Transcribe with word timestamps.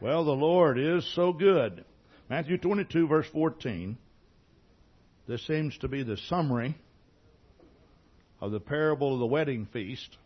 Well, 0.00 0.24
the 0.24 0.30
Lord 0.30 0.78
is 0.78 1.04
so 1.14 1.32
good. 1.32 1.84
Matthew 2.30 2.56
22 2.56 3.08
verse 3.08 3.26
14. 3.32 3.98
This 5.26 5.44
seems 5.44 5.76
to 5.78 5.88
be 5.88 6.04
the 6.04 6.16
summary 6.16 6.76
of 8.40 8.52
the 8.52 8.60
parable 8.60 9.14
of 9.14 9.18
the 9.18 9.26
wedding 9.26 9.66
feast. 9.66 10.16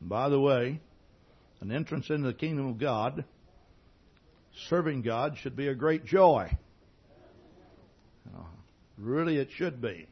And 0.00 0.08
by 0.08 0.30
the 0.30 0.40
way, 0.40 0.80
an 1.60 1.70
entrance 1.70 2.08
into 2.08 2.28
the 2.28 2.34
kingdom 2.34 2.66
of 2.66 2.78
God, 2.78 3.24
serving 4.68 5.02
God 5.02 5.36
should 5.36 5.54
be 5.54 5.68
a 5.68 5.74
great 5.74 6.06
joy. 6.06 6.50
Uh, 8.34 8.40
really, 8.96 9.36
it 9.36 9.50
should 9.50 9.82
be. 9.82 10.08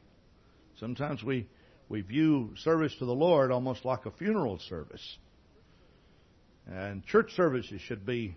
Sometimes 0.79 1.25
we, 1.25 1.49
we 1.89 2.03
view 2.03 2.53
service 2.57 2.95
to 2.97 3.07
the 3.07 3.15
Lord 3.15 3.51
almost 3.51 3.87
like 3.87 4.05
a 4.05 4.11
funeral 4.11 4.59
service. 4.59 5.17
And 6.69 7.05
church 7.07 7.33
services 7.35 7.81
should 7.81 8.05
be 8.05 8.37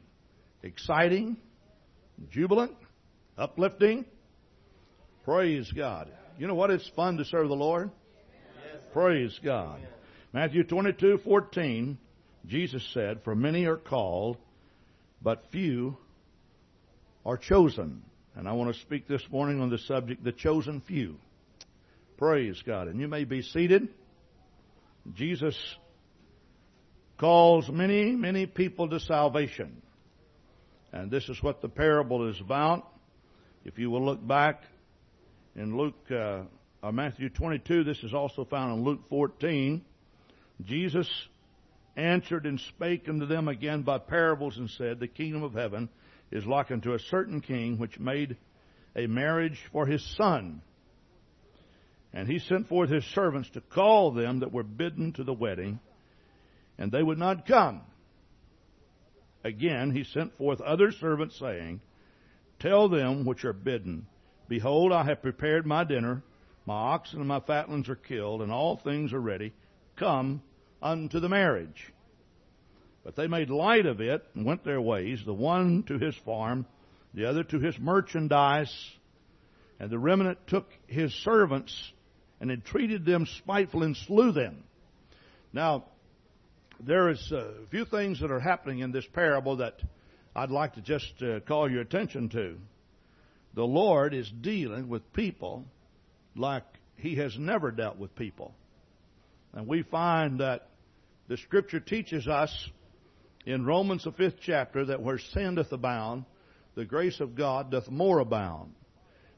exciting, 0.63 1.37
jubilant, 2.31 2.75
uplifting. 3.37 4.05
Praise 5.25 5.71
God. 5.75 6.09
You 6.39 6.47
know 6.47 6.55
what? 6.55 6.71
It's 6.71 6.89
fun 6.95 7.17
to 7.17 7.25
serve 7.25 7.49
the 7.49 7.55
Lord. 7.55 7.91
Yes. 8.73 8.81
Praise 8.93 9.39
God. 9.43 9.79
Matthew 10.33 10.63
22, 10.63 11.19
14, 11.25 11.97
Jesus 12.47 12.87
said, 12.93 13.21
For 13.23 13.35
many 13.35 13.65
are 13.65 13.77
called, 13.77 14.37
but 15.21 15.43
few 15.51 15.97
are 17.25 17.37
chosen. 17.37 18.01
And 18.35 18.47
I 18.47 18.53
want 18.53 18.73
to 18.73 18.81
speak 18.81 19.07
this 19.07 19.23
morning 19.29 19.59
on 19.59 19.69
the 19.69 19.77
subject, 19.77 20.23
the 20.23 20.31
chosen 20.31 20.81
few. 20.87 21.17
Praise 22.17 22.61
God. 22.65 22.87
And 22.87 22.99
you 22.99 23.09
may 23.09 23.25
be 23.25 23.41
seated. 23.41 23.89
Jesus 25.15 25.55
calls 27.21 27.69
many, 27.69 28.15
many 28.15 28.47
people 28.47 28.89
to 28.89 28.99
salvation. 28.99 29.79
And 30.91 31.11
this 31.11 31.29
is 31.29 31.41
what 31.43 31.61
the 31.61 31.69
parable 31.69 32.27
is 32.27 32.41
about. 32.41 32.91
If 33.63 33.77
you 33.77 33.91
will 33.91 34.03
look 34.03 34.27
back 34.27 34.63
in 35.55 35.77
Luke, 35.77 36.03
uh, 36.09 36.41
uh, 36.81 36.91
Matthew 36.91 37.29
22, 37.29 37.83
this 37.83 37.99
is 37.99 38.15
also 38.15 38.43
found 38.43 38.73
in 38.73 38.83
Luke 38.83 39.01
14. 39.07 39.85
Jesus 40.65 41.07
answered 41.95 42.47
and 42.47 42.59
spake 42.59 43.07
unto 43.07 43.27
them 43.27 43.47
again 43.47 43.83
by 43.83 43.99
parables 43.99 44.57
and 44.57 44.67
said, 44.71 44.99
The 44.99 45.07
kingdom 45.07 45.43
of 45.43 45.53
heaven 45.53 45.89
is 46.31 46.43
like 46.47 46.71
unto 46.71 46.95
a 46.95 46.99
certain 46.99 47.39
king 47.39 47.77
which 47.77 47.99
made 47.99 48.35
a 48.95 49.05
marriage 49.05 49.61
for 49.71 49.85
his 49.85 50.03
son. 50.17 50.63
And 52.13 52.27
he 52.27 52.39
sent 52.39 52.67
forth 52.67 52.89
his 52.89 53.05
servants 53.13 53.51
to 53.51 53.61
call 53.61 54.11
them 54.11 54.39
that 54.39 54.51
were 54.51 54.63
bidden 54.63 55.13
to 55.13 55.23
the 55.23 55.33
wedding 55.33 55.79
and 56.81 56.91
they 56.91 57.03
would 57.03 57.19
not 57.19 57.45
come. 57.45 57.81
Again, 59.43 59.91
he 59.91 60.03
sent 60.03 60.35
forth 60.35 60.59
other 60.61 60.91
servants, 60.91 61.37
saying, 61.37 61.79
Tell 62.59 62.89
them 62.89 63.23
which 63.23 63.45
are 63.45 63.53
bidden, 63.53 64.07
Behold, 64.49 64.91
I 64.91 65.03
have 65.03 65.21
prepared 65.21 65.67
my 65.67 65.83
dinner, 65.83 66.23
my 66.65 66.73
oxen 66.73 67.19
and 67.19 67.27
my 67.27 67.39
fatlings 67.39 67.87
are 67.87 67.95
killed, 67.95 68.41
and 68.41 68.51
all 68.51 68.77
things 68.77 69.13
are 69.13 69.21
ready. 69.21 69.53
Come 69.95 70.41
unto 70.81 71.19
the 71.19 71.29
marriage. 71.29 71.93
But 73.03 73.15
they 73.15 73.27
made 73.27 73.51
light 73.51 73.85
of 73.85 74.01
it 74.01 74.25
and 74.33 74.43
went 74.43 74.63
their 74.63 74.81
ways, 74.81 75.21
the 75.23 75.35
one 75.35 75.83
to 75.83 75.99
his 75.99 76.15
farm, 76.25 76.65
the 77.13 77.29
other 77.29 77.43
to 77.43 77.59
his 77.59 77.77
merchandise, 77.77 78.73
and 79.79 79.91
the 79.91 79.99
remnant 79.99 80.39
took 80.47 80.67
his 80.87 81.13
servants 81.13 81.91
and 82.39 82.49
entreated 82.49 83.05
them 83.05 83.27
spiteful 83.27 83.83
and 83.83 83.95
slew 83.95 84.31
them. 84.31 84.63
Now, 85.53 85.85
there 86.85 87.09
is 87.09 87.31
a 87.31 87.53
few 87.69 87.85
things 87.85 88.19
that 88.21 88.31
are 88.31 88.39
happening 88.39 88.79
in 88.79 88.91
this 88.91 89.05
parable 89.13 89.57
that 89.57 89.75
I'd 90.35 90.49
like 90.49 90.73
to 90.75 90.81
just 90.81 91.13
uh, 91.21 91.39
call 91.41 91.69
your 91.69 91.81
attention 91.81 92.29
to. 92.29 92.57
The 93.53 93.63
Lord 93.63 94.13
is 94.13 94.31
dealing 94.41 94.87
with 94.89 95.13
people 95.13 95.65
like 96.35 96.63
He 96.95 97.15
has 97.15 97.37
never 97.37 97.71
dealt 97.71 97.97
with 97.97 98.15
people. 98.15 98.53
And 99.53 99.67
we 99.67 99.83
find 99.83 100.39
that 100.39 100.69
the 101.27 101.37
Scripture 101.37 101.79
teaches 101.79 102.27
us 102.27 102.69
in 103.45 103.65
Romans 103.65 104.05
the 104.05 104.11
fifth 104.11 104.37
chapter 104.41 104.85
that 104.85 105.01
where 105.01 105.19
sin 105.19 105.55
doth 105.55 105.71
abound, 105.71 106.25
the 106.75 106.85
grace 106.85 107.19
of 107.19 107.35
God 107.35 107.71
doth 107.71 107.89
more 107.89 108.19
abound. 108.19 108.73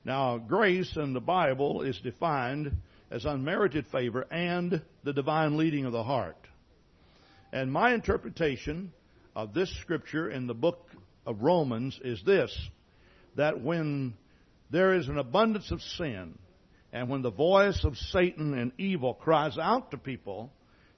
Now, 0.05 0.37
grace 0.37 0.95
in 0.95 1.13
the 1.13 1.21
Bible 1.21 1.81
is 1.81 1.99
defined 1.99 2.77
as 3.09 3.25
unmerited 3.25 3.87
favor 3.87 4.25
and 4.29 4.81
the 5.03 5.13
divine 5.13 5.57
leading 5.57 5.85
of 5.85 5.93
the 5.93 6.03
heart. 6.03 6.37
And 7.53 7.71
my 7.71 7.93
interpretation 7.93 8.91
of 9.35 9.53
this 9.53 9.71
scripture 9.79 10.27
in 10.27 10.47
the 10.47 10.55
book 10.55 10.89
of 11.23 11.43
Romans 11.43 11.99
is 12.03 12.19
this 12.25 12.51
that 13.35 13.61
when 13.61 14.15
there 14.71 14.95
is 14.95 15.07
an 15.07 15.19
abundance 15.19 15.69
of 15.69 15.79
sin, 15.79 16.39
and 16.91 17.09
when 17.09 17.21
the 17.21 17.29
voice 17.29 17.83
of 17.83 17.95
Satan 17.95 18.57
and 18.57 18.71
evil 18.79 19.13
cries 19.13 19.59
out 19.59 19.91
to 19.91 19.97
people, 19.97 20.51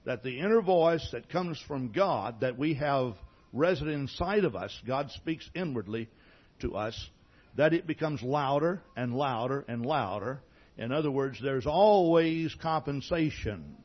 that 0.06 0.22
the 0.22 0.38
inner 0.40 0.62
voice 0.62 1.06
that 1.12 1.28
comes 1.28 1.62
from 1.68 1.92
God, 1.92 2.40
that 2.40 2.58
we 2.58 2.72
have 2.74 3.16
resident 3.52 3.94
inside 3.94 4.44
of 4.44 4.56
us, 4.56 4.74
God 4.86 5.10
speaks 5.10 5.48
inwardly 5.54 6.08
to 6.60 6.74
us, 6.74 7.10
that 7.56 7.74
it 7.74 7.86
becomes 7.86 8.22
louder 8.22 8.80
and 8.96 9.14
louder 9.14 9.62
and 9.68 9.84
louder. 9.84 10.40
In 10.78 10.90
other 10.90 11.10
words, 11.10 11.38
there's 11.42 11.66
always 11.66 12.54
compensation. 12.62 13.76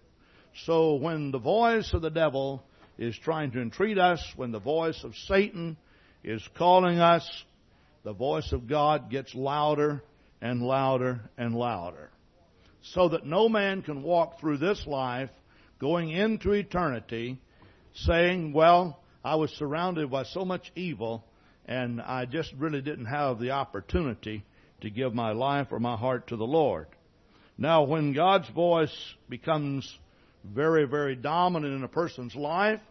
So 0.65 0.95
when 0.95 1.31
the 1.31 1.39
voice 1.39 1.93
of 1.93 2.01
the 2.01 2.09
devil 2.09 2.63
is 2.97 3.17
trying 3.17 3.51
to 3.51 3.61
entreat 3.61 3.97
us, 3.97 4.23
when 4.35 4.51
the 4.51 4.59
voice 4.59 5.03
of 5.03 5.15
Satan 5.27 5.77
is 6.23 6.47
calling 6.57 6.99
us, 6.99 7.27
the 8.03 8.13
voice 8.13 8.51
of 8.51 8.67
God 8.67 9.09
gets 9.09 9.33
louder 9.33 10.03
and 10.41 10.61
louder 10.61 11.21
and 11.37 11.55
louder. 11.55 12.09
So 12.81 13.09
that 13.09 13.25
no 13.25 13.47
man 13.47 13.81
can 13.83 14.03
walk 14.03 14.39
through 14.39 14.57
this 14.57 14.85
life 14.87 15.29
going 15.79 16.09
into 16.09 16.51
eternity 16.51 17.39
saying, 17.93 18.53
well, 18.53 18.99
I 19.23 19.35
was 19.35 19.51
surrounded 19.51 20.09
by 20.09 20.23
so 20.23 20.45
much 20.45 20.71
evil 20.75 21.23
and 21.65 22.01
I 22.01 22.25
just 22.25 22.51
really 22.57 22.81
didn't 22.81 23.05
have 23.05 23.39
the 23.39 23.51
opportunity 23.51 24.43
to 24.81 24.89
give 24.89 25.13
my 25.13 25.31
life 25.31 25.67
or 25.71 25.79
my 25.79 25.95
heart 25.95 26.27
to 26.27 26.35
the 26.35 26.43
Lord. 26.43 26.87
Now, 27.57 27.83
when 27.83 28.13
God's 28.13 28.49
voice 28.49 28.95
becomes 29.29 29.87
very, 30.43 30.85
very 30.85 31.15
dominant 31.15 31.73
in 31.73 31.83
a 31.83 31.87
person's 31.87 32.35
life. 32.35 32.81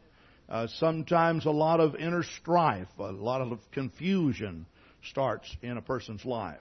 Uh, 0.48 0.66
sometimes 0.66 1.46
a 1.46 1.50
lot 1.50 1.78
of 1.78 1.94
inner 1.94 2.24
strife, 2.24 2.88
a 2.98 3.12
lot 3.12 3.40
of 3.40 3.58
confusion 3.70 4.66
starts 5.04 5.56
in 5.62 5.76
a 5.76 5.82
person's 5.82 6.24
life. 6.24 6.58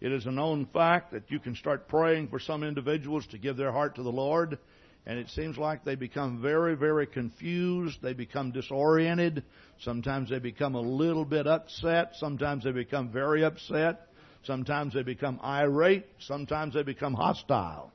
It 0.00 0.12
is 0.12 0.26
a 0.26 0.32
known 0.32 0.66
fact 0.66 1.12
that 1.12 1.30
you 1.30 1.38
can 1.38 1.54
start 1.54 1.86
praying 1.86 2.28
for 2.28 2.40
some 2.40 2.64
individuals 2.64 3.26
to 3.28 3.38
give 3.38 3.56
their 3.56 3.70
heart 3.70 3.96
to 3.96 4.02
the 4.02 4.10
Lord, 4.10 4.58
and 5.06 5.18
it 5.18 5.28
seems 5.28 5.58
like 5.58 5.84
they 5.84 5.94
become 5.94 6.42
very, 6.42 6.74
very 6.74 7.06
confused. 7.06 8.02
They 8.02 8.12
become 8.12 8.50
disoriented. 8.50 9.44
Sometimes 9.80 10.30
they 10.30 10.38
become 10.38 10.74
a 10.74 10.80
little 10.80 11.24
bit 11.24 11.46
upset. 11.46 12.12
Sometimes 12.16 12.64
they 12.64 12.72
become 12.72 13.10
very 13.10 13.44
upset. 13.44 14.08
Sometimes 14.44 14.94
they 14.94 15.02
become 15.02 15.40
irate. 15.42 16.06
Sometimes 16.18 16.74
they 16.74 16.82
become 16.82 17.14
hostile. 17.14 17.92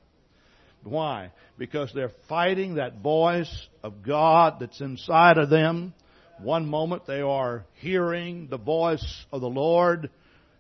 Why? 0.85 1.31
Because 1.57 1.91
they're 1.93 2.11
fighting 2.29 2.75
that 2.75 2.99
voice 2.99 3.67
of 3.83 4.03
God 4.03 4.57
that's 4.59 4.81
inside 4.81 5.37
of 5.37 5.49
them. 5.49 5.93
One 6.39 6.67
moment 6.67 7.07
they 7.07 7.21
are 7.21 7.65
hearing 7.75 8.47
the 8.49 8.57
voice 8.57 9.25
of 9.31 9.41
the 9.41 9.49
Lord. 9.49 10.09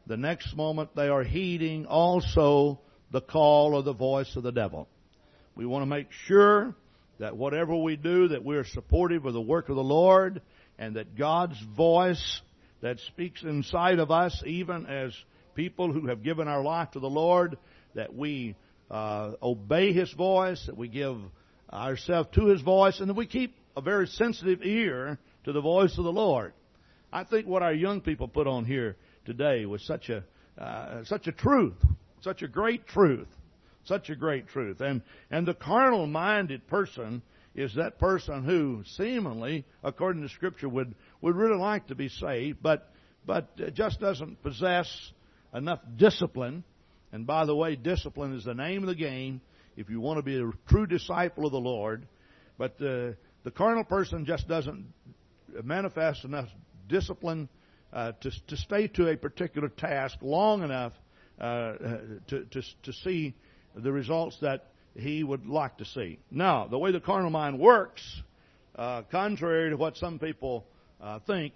The 0.07 0.17
next 0.17 0.55
moment 0.55 0.95
they 0.95 1.09
are 1.09 1.23
heeding 1.23 1.85
also 1.85 2.79
the 3.11 3.21
call 3.21 3.77
of 3.77 3.85
the 3.85 3.93
voice 3.93 4.35
of 4.35 4.43
the 4.43 4.51
devil. 4.51 4.87
We 5.55 5.65
want 5.65 5.83
to 5.83 5.87
make 5.87 6.11
sure 6.11 6.75
that 7.19 7.37
whatever 7.37 7.75
we 7.75 7.95
do, 7.95 8.29
that 8.29 8.43
we're 8.43 8.65
supportive 8.65 9.25
of 9.25 9.33
the 9.33 9.41
work 9.41 9.69
of 9.69 9.75
the 9.75 9.83
Lord 9.83 10.41
and 10.79 10.95
that 10.95 11.15
God's 11.15 11.59
voice 11.77 12.41
that 12.81 12.99
speaks 13.07 13.43
inside 13.43 13.99
of 13.99 14.11
us, 14.11 14.41
even 14.45 14.87
as 14.87 15.13
people 15.53 15.93
who 15.93 16.07
have 16.07 16.23
given 16.23 16.47
our 16.47 16.63
life 16.63 16.91
to 16.91 16.99
the 16.99 17.09
Lord, 17.09 17.57
that 17.93 18.13
we 18.13 18.55
uh, 18.89 19.33
obey 19.41 19.93
His 19.93 20.11
voice, 20.13 20.63
that 20.67 20.77
we 20.77 20.87
give 20.87 21.17
ourselves 21.71 22.29
to 22.33 22.47
His 22.47 22.61
voice, 22.61 22.99
and 22.99 23.09
that 23.09 23.15
we 23.15 23.25
keep 23.25 23.55
a 23.75 23.81
very 23.81 24.07
sensitive 24.07 24.63
ear 24.63 25.19
to 25.43 25.51
the 25.51 25.61
voice 25.61 25.97
of 25.97 26.03
the 26.03 26.11
Lord. 26.11 26.53
I 27.11 27.23
think 27.23 27.47
what 27.47 27.63
our 27.63 27.73
young 27.73 28.01
people 28.01 28.27
put 28.27 28.47
on 28.47 28.65
here 28.65 28.97
today 29.25 29.65
was 29.65 29.85
such 29.85 30.09
a 30.09 30.23
uh, 30.61 31.03
such 31.03 31.27
a 31.27 31.31
truth, 31.31 31.77
such 32.21 32.41
a 32.41 32.47
great 32.47 32.87
truth, 32.87 33.27
such 33.83 34.09
a 34.09 34.15
great 34.15 34.47
truth. 34.47 34.81
And 34.81 35.01
and 35.29 35.47
the 35.47 35.53
carnal 35.53 36.07
minded 36.07 36.67
person 36.67 37.21
is 37.53 37.73
that 37.75 37.99
person 37.99 38.43
who 38.43 38.83
seemingly, 38.97 39.65
according 39.83 40.23
to 40.23 40.29
Scripture, 40.29 40.69
would 40.69 40.95
would 41.21 41.35
really 41.35 41.57
like 41.57 41.87
to 41.87 41.95
be 41.95 42.09
saved, 42.09 42.59
but 42.61 42.91
but 43.25 43.73
just 43.73 43.99
doesn't 43.99 44.41
possess 44.43 44.87
enough 45.53 45.79
discipline 45.95 46.63
and 47.15 47.25
by 47.25 47.45
the 47.45 47.55
way, 47.55 47.77
discipline 47.77 48.33
is 48.33 48.43
the 48.43 48.53
name 48.53 48.83
of 48.83 48.89
the 48.89 48.95
game 48.95 49.39
if 49.77 49.89
you 49.89 50.01
want 50.01 50.17
to 50.17 50.21
be 50.21 50.37
a 50.37 50.51
true 50.67 50.85
disciple 50.85 51.45
of 51.45 51.53
the 51.53 51.57
Lord. 51.57 52.05
But 52.57 52.77
the, 52.77 53.15
the 53.45 53.51
carnal 53.51 53.85
person 53.85 54.25
just 54.25 54.49
doesn't 54.49 54.85
manifest 55.63 56.25
enough 56.25 56.49
discipline 56.89 57.47
uh, 57.93 58.11
to, 58.19 58.31
to 58.47 58.57
stay 58.57 58.89
to 58.89 59.07
a 59.07 59.15
particular 59.15 59.69
task 59.69 60.17
long 60.21 60.61
enough 60.61 60.91
uh, 61.39 61.43
uh, 61.43 61.97
to, 62.27 62.43
to, 62.51 62.61
to 62.83 62.91
see 62.91 63.33
the 63.73 63.93
results 63.93 64.37
that 64.41 64.71
he 64.97 65.23
would 65.23 65.45
like 65.45 65.77
to 65.77 65.85
see. 65.85 66.19
Now, 66.29 66.67
the 66.67 66.77
way 66.77 66.91
the 66.91 66.99
carnal 66.99 67.29
mind 67.29 67.59
works, 67.59 68.03
uh, 68.75 69.03
contrary 69.03 69.69
to 69.69 69.77
what 69.77 69.95
some 69.95 70.19
people 70.19 70.65
uh, 70.99 71.19
think, 71.19 71.53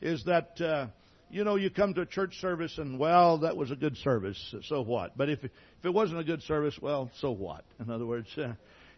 is 0.00 0.24
that 0.24 0.58
uh, 0.58 0.86
you 1.32 1.44
know 1.44 1.56
you 1.56 1.70
come 1.70 1.94
to 1.94 2.02
a 2.02 2.06
church 2.06 2.38
service 2.40 2.78
and 2.78 2.98
well 2.98 3.38
that 3.38 3.56
was 3.56 3.70
a 3.70 3.76
good 3.76 3.96
service, 3.98 4.54
so 4.68 4.82
what? 4.82 5.16
But 5.16 5.30
if 5.30 5.42
if 5.42 5.50
it 5.82 5.92
wasn't 5.92 6.20
a 6.20 6.24
good 6.24 6.42
service, 6.42 6.78
well, 6.80 7.10
so 7.20 7.30
what? 7.32 7.64
In 7.80 7.90
other 7.90 8.06
words. 8.06 8.28
Uh, 8.36 8.54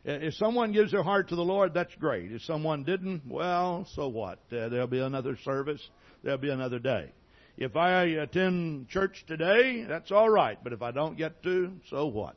if 0.06 0.34
someone 0.34 0.72
gives 0.72 0.92
their 0.92 1.02
heart 1.02 1.30
to 1.30 1.36
the 1.36 1.42
Lord, 1.42 1.72
that's 1.72 1.94
great. 1.94 2.30
If 2.30 2.42
someone 2.42 2.84
didn't, 2.84 3.22
well, 3.26 3.88
so 3.94 4.08
what? 4.08 4.38
Uh, 4.52 4.68
there'll 4.68 4.86
be 4.86 5.00
another 5.00 5.38
service. 5.44 5.80
There'll 6.22 6.36
be 6.36 6.50
another 6.50 6.78
day. 6.78 7.10
If 7.56 7.74
I 7.74 8.02
attend 8.02 8.88
church 8.90 9.24
today, 9.26 9.86
that's 9.88 10.12
all 10.12 10.28
right. 10.28 10.58
But 10.62 10.74
if 10.74 10.82
I 10.82 10.90
don't 10.90 11.16
get 11.16 11.42
to, 11.44 11.72
so 11.88 12.08
what? 12.08 12.36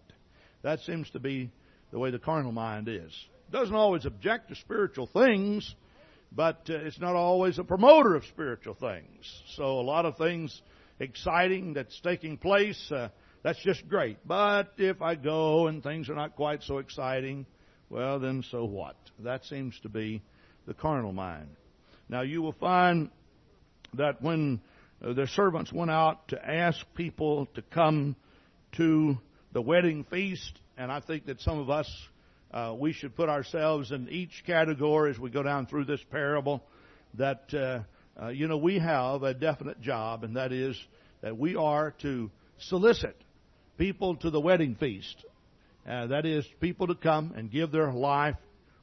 That 0.62 0.80
seems 0.82 1.10
to 1.10 1.20
be 1.20 1.52
the 1.92 2.00
way 2.00 2.12
the 2.12 2.20
carnal 2.20 2.54
mind 2.54 2.88
is. 2.88 3.12
Doesn't 3.52 3.76
always 3.76 4.06
object 4.06 4.50
to 4.50 4.56
spiritual 4.56 5.08
things, 5.08 5.76
but 6.38 6.70
uh, 6.70 6.76
it's 6.76 7.00
not 7.00 7.16
always 7.16 7.58
a 7.58 7.64
promoter 7.64 8.16
of 8.16 8.24
spiritual 8.26 8.76
things. 8.76 9.26
So 9.56 9.64
a 9.64 9.82
lot 9.82 10.06
of 10.06 10.18
things 10.18 10.62
exciting 11.00 11.74
that's 11.74 12.00
taking 12.02 12.38
place, 12.38 12.92
uh, 12.92 13.10
that's 13.44 13.62
just 13.64 13.90
great. 13.90 14.20
But 14.24 14.72
if 14.78 15.02
I 15.02 15.16
go 15.16 15.66
and 15.66 15.82
things 15.82 16.10
are 16.10 16.16
not 16.16 16.36
quite 16.36 16.62
so 16.62 16.78
exciting, 16.78 17.48
well 17.90 18.20
then 18.20 18.44
so 18.52 18.66
what? 18.66 18.96
That 19.24 19.46
seems 19.46 19.78
to 19.82 19.90
be 19.90 20.22
the 20.68 20.76
carnal 20.76 21.12
mind. 21.12 21.50
Now 22.08 22.22
you 22.22 22.44
will 22.44 22.54
find 22.54 23.10
that 23.96 24.22
when 24.22 24.62
uh, 25.04 25.14
the 25.14 25.26
servants 25.26 25.74
went 25.74 25.90
out 25.90 26.28
to 26.28 26.38
ask 26.50 26.78
people 26.94 27.48
to 27.56 27.64
come 27.64 28.16
to 28.74 29.18
the 29.54 29.62
wedding 29.62 30.04
feast, 30.04 30.60
and 30.78 30.92
I 30.92 31.00
think 31.00 31.26
that 31.26 31.42
some 31.42 31.58
of 31.58 31.72
us, 31.72 31.92
uh, 32.52 32.76
we 32.78 32.94
should 32.94 33.16
put 33.16 33.30
ourselves 33.30 33.92
in 33.92 34.10
each 34.10 34.44
category 34.46 35.12
as 35.12 35.20
we 35.20 35.30
go 35.30 35.44
down 35.44 35.66
through 35.66 35.86
this 35.86 36.02
parable, 36.12 36.64
that, 37.16 37.54
uh, 37.54 37.80
uh, 38.22 38.30
you 38.30 38.48
know, 38.48 38.58
we 38.58 38.80
have 38.80 39.24
a 39.24 39.34
definite 39.34 39.82
job, 39.82 40.24
and 40.24 40.36
that 40.36 40.52
is 40.52 40.78
that 41.22 41.38
we 41.38 41.56
are 41.56 41.92
to 42.02 42.32
solicit 42.60 43.16
people 43.78 44.16
to 44.18 44.30
the 44.30 44.40
wedding 44.40 44.76
feast. 44.76 45.26
Uh, 45.88 46.08
that 46.08 46.26
is, 46.26 46.46
people 46.60 46.88
to 46.88 46.96
come 46.96 47.34
and 47.36 47.52
give 47.52 47.72
their 47.72 47.92
life 47.92 48.36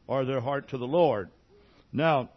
or 0.06 0.24
their 0.24 0.40
heart 0.40 0.70
to 0.70 0.78
the 0.78 0.86
Lord. 0.86 1.30
Now, 1.92 2.30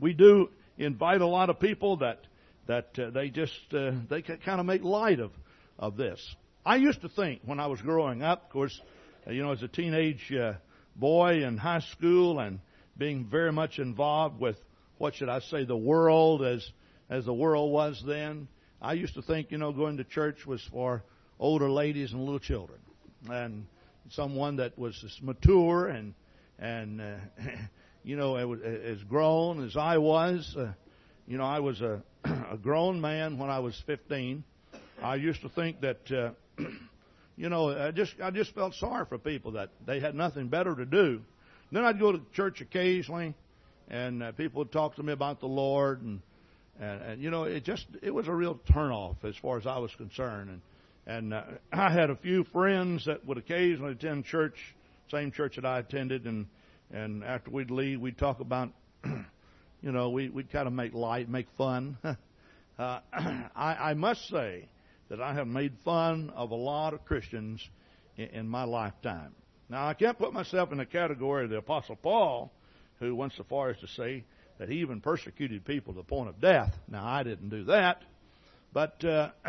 we 0.00 0.12
do 0.12 0.50
invite 0.78 1.20
a 1.20 1.26
lot 1.26 1.50
of 1.50 1.60
people 1.60 1.98
that 1.98 2.20
that 2.66 2.96
uh, 2.98 3.10
they 3.10 3.28
just 3.28 3.52
uh, 3.72 3.92
they 4.08 4.22
kind 4.22 4.60
of 4.60 4.66
make 4.66 4.82
light 4.82 5.20
of 5.20 5.32
of 5.78 5.96
this. 5.96 6.20
I 6.64 6.76
used 6.76 7.02
to 7.02 7.08
think 7.08 7.40
when 7.44 7.58
I 7.58 7.66
was 7.66 7.80
growing 7.80 8.22
up, 8.22 8.44
of 8.44 8.50
course, 8.50 8.80
you 9.28 9.42
know, 9.42 9.52
as 9.52 9.62
a 9.62 9.68
teenage 9.68 10.32
uh, 10.32 10.54
boy 10.96 11.44
in 11.44 11.56
high 11.56 11.80
school 11.80 12.40
and 12.40 12.60
being 12.96 13.26
very 13.26 13.52
much 13.52 13.78
involved 13.78 14.40
with 14.40 14.56
what 14.98 15.14
should 15.14 15.28
I 15.28 15.40
say 15.40 15.64
the 15.64 15.76
world 15.76 16.44
as 16.44 16.68
as 17.08 17.24
the 17.24 17.34
world 17.34 17.72
was 17.72 18.02
then. 18.06 18.48
I 18.80 18.94
used 18.94 19.14
to 19.14 19.22
think, 19.22 19.50
you 19.50 19.58
know, 19.58 19.72
going 19.72 19.98
to 19.98 20.04
church 20.04 20.46
was 20.46 20.62
for 20.70 21.04
older 21.38 21.70
ladies 21.70 22.12
and 22.12 22.20
little 22.20 22.40
children, 22.40 22.80
and 23.28 23.66
someone 24.10 24.56
that 24.56 24.78
was 24.78 25.04
mature 25.22 25.88
and 25.88 26.14
and 26.58 27.00
uh, 27.00 27.16
you 28.02 28.16
know 28.16 28.36
as 28.36 29.02
grown 29.04 29.64
as 29.64 29.76
I 29.76 29.98
was. 29.98 30.54
Uh, 30.56 30.72
you 31.26 31.38
know, 31.38 31.44
I 31.44 31.60
was 31.60 31.80
a 31.80 32.02
a 32.50 32.56
grown 32.56 33.00
man 33.00 33.38
when 33.38 33.50
I 33.50 33.60
was 33.60 33.80
15. 33.86 34.42
I 35.00 35.14
used 35.14 35.42
to 35.42 35.48
think 35.48 35.80
that. 35.82 36.10
Uh, 36.10 36.62
you 37.42 37.48
know, 37.48 37.76
I 37.76 37.90
just 37.90 38.14
I 38.22 38.30
just 38.30 38.54
felt 38.54 38.72
sorry 38.76 39.04
for 39.04 39.18
people 39.18 39.52
that 39.52 39.70
they 39.84 39.98
had 39.98 40.14
nothing 40.14 40.46
better 40.46 40.76
to 40.76 40.86
do. 40.86 41.22
Then 41.72 41.84
I'd 41.84 41.98
go 41.98 42.12
to 42.12 42.20
church 42.34 42.60
occasionally, 42.60 43.34
and 43.90 44.22
uh, 44.22 44.30
people 44.30 44.60
would 44.60 44.70
talk 44.70 44.94
to 44.94 45.02
me 45.02 45.12
about 45.12 45.40
the 45.40 45.48
Lord, 45.48 46.02
and, 46.02 46.20
and 46.78 47.02
and 47.02 47.20
you 47.20 47.32
know, 47.32 47.42
it 47.42 47.64
just 47.64 47.84
it 48.00 48.12
was 48.12 48.28
a 48.28 48.32
real 48.32 48.60
turnoff 48.70 49.16
as 49.24 49.34
far 49.42 49.58
as 49.58 49.66
I 49.66 49.78
was 49.78 49.90
concerned. 49.96 50.50
And 50.50 50.60
and 51.04 51.34
uh, 51.34 51.42
I 51.72 51.90
had 51.90 52.10
a 52.10 52.16
few 52.16 52.44
friends 52.44 53.06
that 53.06 53.26
would 53.26 53.38
occasionally 53.38 53.94
attend 53.94 54.24
church, 54.26 54.54
same 55.10 55.32
church 55.32 55.56
that 55.56 55.64
I 55.64 55.80
attended, 55.80 56.26
and 56.26 56.46
and 56.92 57.24
after 57.24 57.50
we'd 57.50 57.72
leave, 57.72 58.00
we'd 58.00 58.18
talk 58.18 58.38
about, 58.38 58.68
you 59.04 59.90
know, 59.90 60.10
we 60.10 60.28
we'd 60.28 60.52
kind 60.52 60.68
of 60.68 60.74
make 60.74 60.94
light, 60.94 61.28
make 61.28 61.48
fun. 61.58 61.98
uh, 62.04 62.14
I, 63.12 63.50
I 63.56 63.94
must 63.94 64.28
say 64.28 64.68
that 65.12 65.20
I 65.20 65.34
have 65.34 65.46
made 65.46 65.74
fun 65.84 66.32
of 66.34 66.52
a 66.52 66.54
lot 66.54 66.94
of 66.94 67.04
Christians 67.04 67.60
in, 68.16 68.28
in 68.28 68.48
my 68.48 68.64
lifetime. 68.64 69.34
Now, 69.68 69.86
I 69.86 69.92
can't 69.92 70.18
put 70.18 70.32
myself 70.32 70.72
in 70.72 70.78
the 70.78 70.86
category 70.86 71.44
of 71.44 71.50
the 71.50 71.58
Apostle 71.58 71.96
Paul, 71.96 72.50
who 72.98 73.14
went 73.14 73.34
so 73.36 73.44
far 73.44 73.68
as 73.68 73.76
to 73.80 73.88
say 73.88 74.24
that 74.58 74.70
he 74.70 74.76
even 74.76 75.02
persecuted 75.02 75.66
people 75.66 75.92
to 75.92 75.98
the 75.98 76.04
point 76.04 76.30
of 76.30 76.40
death. 76.40 76.74
Now, 76.88 77.04
I 77.04 77.24
didn't 77.24 77.50
do 77.50 77.64
that, 77.64 78.00
but 78.72 79.04
uh, 79.04 79.28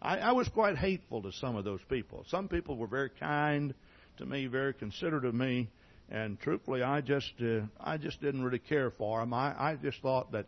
I, 0.00 0.20
I 0.20 0.32
was 0.32 0.48
quite 0.48 0.78
hateful 0.78 1.20
to 1.20 1.32
some 1.32 1.54
of 1.54 1.66
those 1.66 1.82
people. 1.90 2.24
Some 2.28 2.48
people 2.48 2.78
were 2.78 2.86
very 2.86 3.10
kind 3.10 3.74
to 4.16 4.24
me, 4.24 4.46
very 4.46 4.72
considerate 4.72 5.26
of 5.26 5.34
me, 5.34 5.68
and 6.08 6.40
truthfully, 6.40 6.82
I 6.82 7.02
just 7.02 7.34
uh, 7.42 7.60
I 7.78 7.98
just 7.98 8.22
didn't 8.22 8.42
really 8.42 8.58
care 8.58 8.90
for 8.90 9.20
them. 9.20 9.34
I, 9.34 9.72
I 9.72 9.76
just 9.76 10.00
thought 10.00 10.32
that 10.32 10.46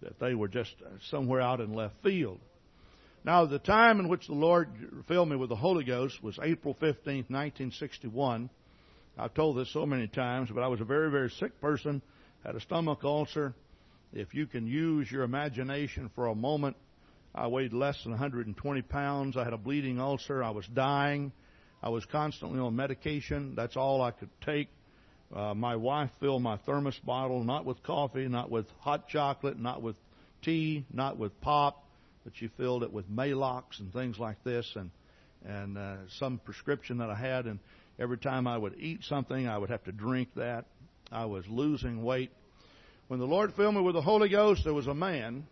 that 0.00 0.18
they 0.18 0.34
were 0.34 0.48
just 0.48 0.74
somewhere 1.10 1.42
out 1.42 1.60
in 1.60 1.74
left 1.74 2.02
field. 2.02 2.40
Now, 3.24 3.46
the 3.46 3.60
time 3.60 4.00
in 4.00 4.08
which 4.08 4.26
the 4.26 4.34
Lord 4.34 4.68
filled 5.06 5.28
me 5.28 5.36
with 5.36 5.48
the 5.48 5.56
Holy 5.56 5.84
Ghost 5.84 6.20
was 6.24 6.40
April 6.42 6.74
15th, 6.74 7.30
1961. 7.30 8.50
I've 9.16 9.32
told 9.32 9.56
this 9.56 9.72
so 9.72 9.86
many 9.86 10.08
times, 10.08 10.50
but 10.52 10.62
I 10.62 10.66
was 10.66 10.80
a 10.80 10.84
very, 10.84 11.08
very 11.08 11.30
sick 11.30 11.60
person, 11.60 12.02
had 12.44 12.56
a 12.56 12.60
stomach 12.60 13.04
ulcer. 13.04 13.54
If 14.12 14.34
you 14.34 14.46
can 14.46 14.66
use 14.66 15.08
your 15.08 15.22
imagination 15.22 16.10
for 16.16 16.26
a 16.26 16.34
moment, 16.34 16.76
I 17.32 17.46
weighed 17.46 17.72
less 17.72 18.02
than 18.02 18.10
120 18.10 18.82
pounds. 18.82 19.36
I 19.36 19.44
had 19.44 19.52
a 19.52 19.58
bleeding 19.58 20.00
ulcer. 20.00 20.42
I 20.42 20.50
was 20.50 20.66
dying. 20.66 21.30
I 21.80 21.90
was 21.90 22.04
constantly 22.06 22.58
on 22.58 22.74
medication. 22.74 23.54
That's 23.54 23.76
all 23.76 24.02
I 24.02 24.10
could 24.10 24.30
take. 24.44 24.68
Uh, 25.32 25.54
my 25.54 25.76
wife 25.76 26.10
filled 26.18 26.42
my 26.42 26.56
thermos 26.58 26.98
bottle 26.98 27.44
not 27.44 27.64
with 27.64 27.82
coffee, 27.84 28.26
not 28.26 28.50
with 28.50 28.66
hot 28.80 29.08
chocolate, 29.08 29.58
not 29.58 29.80
with 29.80 29.94
tea, 30.42 30.84
not 30.92 31.16
with 31.16 31.40
pop, 31.40 31.81
but 32.24 32.34
she 32.36 32.48
filled 32.48 32.82
it 32.82 32.92
with 32.92 33.10
Maalox 33.10 33.80
and 33.80 33.92
things 33.92 34.18
like 34.18 34.42
this, 34.44 34.76
and 34.76 34.90
and 35.44 35.76
uh, 35.76 35.96
some 36.18 36.38
prescription 36.38 36.98
that 36.98 37.10
I 37.10 37.14
had. 37.14 37.46
And 37.46 37.58
every 37.98 38.18
time 38.18 38.46
I 38.46 38.56
would 38.56 38.76
eat 38.78 39.04
something, 39.04 39.48
I 39.48 39.58
would 39.58 39.70
have 39.70 39.84
to 39.84 39.92
drink 39.92 40.28
that. 40.36 40.66
I 41.10 41.26
was 41.26 41.46
losing 41.48 42.02
weight. 42.02 42.30
When 43.08 43.20
the 43.20 43.26
Lord 43.26 43.52
filled 43.54 43.74
me 43.74 43.80
with 43.80 43.94
the 43.94 44.02
Holy 44.02 44.28
Ghost, 44.28 44.64
there 44.64 44.72
was 44.72 44.86
a 44.86 44.94
man 44.94 45.46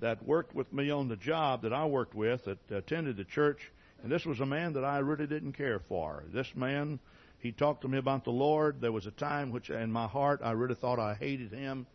that 0.00 0.24
worked 0.26 0.54
with 0.54 0.72
me 0.72 0.90
on 0.90 1.08
the 1.08 1.16
job 1.16 1.62
that 1.62 1.72
I 1.72 1.84
worked 1.86 2.14
with 2.14 2.44
that 2.44 2.58
attended 2.70 3.16
the 3.16 3.24
church, 3.24 3.70
and 4.02 4.10
this 4.10 4.24
was 4.24 4.40
a 4.40 4.46
man 4.46 4.72
that 4.72 4.84
I 4.84 4.98
really 4.98 5.26
didn't 5.26 5.52
care 5.52 5.80
for. 5.88 6.24
This 6.32 6.48
man, 6.54 6.98
he 7.38 7.52
talked 7.52 7.82
to 7.82 7.88
me 7.88 7.98
about 7.98 8.24
the 8.24 8.30
Lord. 8.30 8.80
There 8.80 8.92
was 8.92 9.06
a 9.06 9.12
time 9.12 9.50
which, 9.50 9.70
in 9.70 9.92
my 9.92 10.06
heart, 10.06 10.40
I 10.42 10.52
really 10.52 10.74
thought 10.74 10.98
I 10.98 11.14
hated 11.14 11.52
him. 11.52 11.86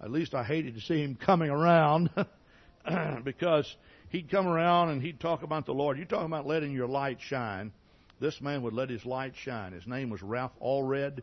At 0.00 0.10
least 0.10 0.34
I 0.34 0.44
hated 0.44 0.74
to 0.76 0.80
see 0.80 1.02
him 1.02 1.16
coming 1.16 1.50
around. 1.50 2.10
because 3.24 3.74
he'd 4.10 4.30
come 4.30 4.46
around 4.46 4.90
and 4.90 5.02
he'd 5.02 5.20
talk 5.20 5.42
about 5.42 5.66
the 5.66 5.74
Lord. 5.74 5.98
You 5.98 6.04
talking 6.04 6.26
about 6.26 6.46
letting 6.46 6.72
your 6.72 6.88
light 6.88 7.18
shine. 7.20 7.72
This 8.20 8.40
man 8.40 8.62
would 8.62 8.74
let 8.74 8.90
his 8.90 9.04
light 9.06 9.34
shine. 9.36 9.72
His 9.72 9.86
name 9.86 10.10
was 10.10 10.22
Ralph 10.22 10.52
Allred. 10.60 11.22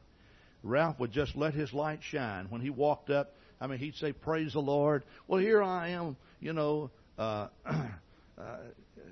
Ralph 0.63 0.99
would 0.99 1.11
just 1.11 1.35
let 1.35 1.53
his 1.53 1.73
light 1.73 1.99
shine. 2.01 2.47
When 2.49 2.61
he 2.61 2.69
walked 2.69 3.09
up, 3.09 3.35
I 3.61 3.67
mean, 3.67 3.79
he'd 3.79 3.95
say, 3.95 4.11
Praise 4.11 4.53
the 4.53 4.59
Lord. 4.59 5.03
Well, 5.27 5.39
here 5.39 5.61
I 5.61 5.89
am, 5.89 6.17
you 6.39 6.53
know, 6.53 6.91
uh, 7.17 7.47
uh, 7.65 8.57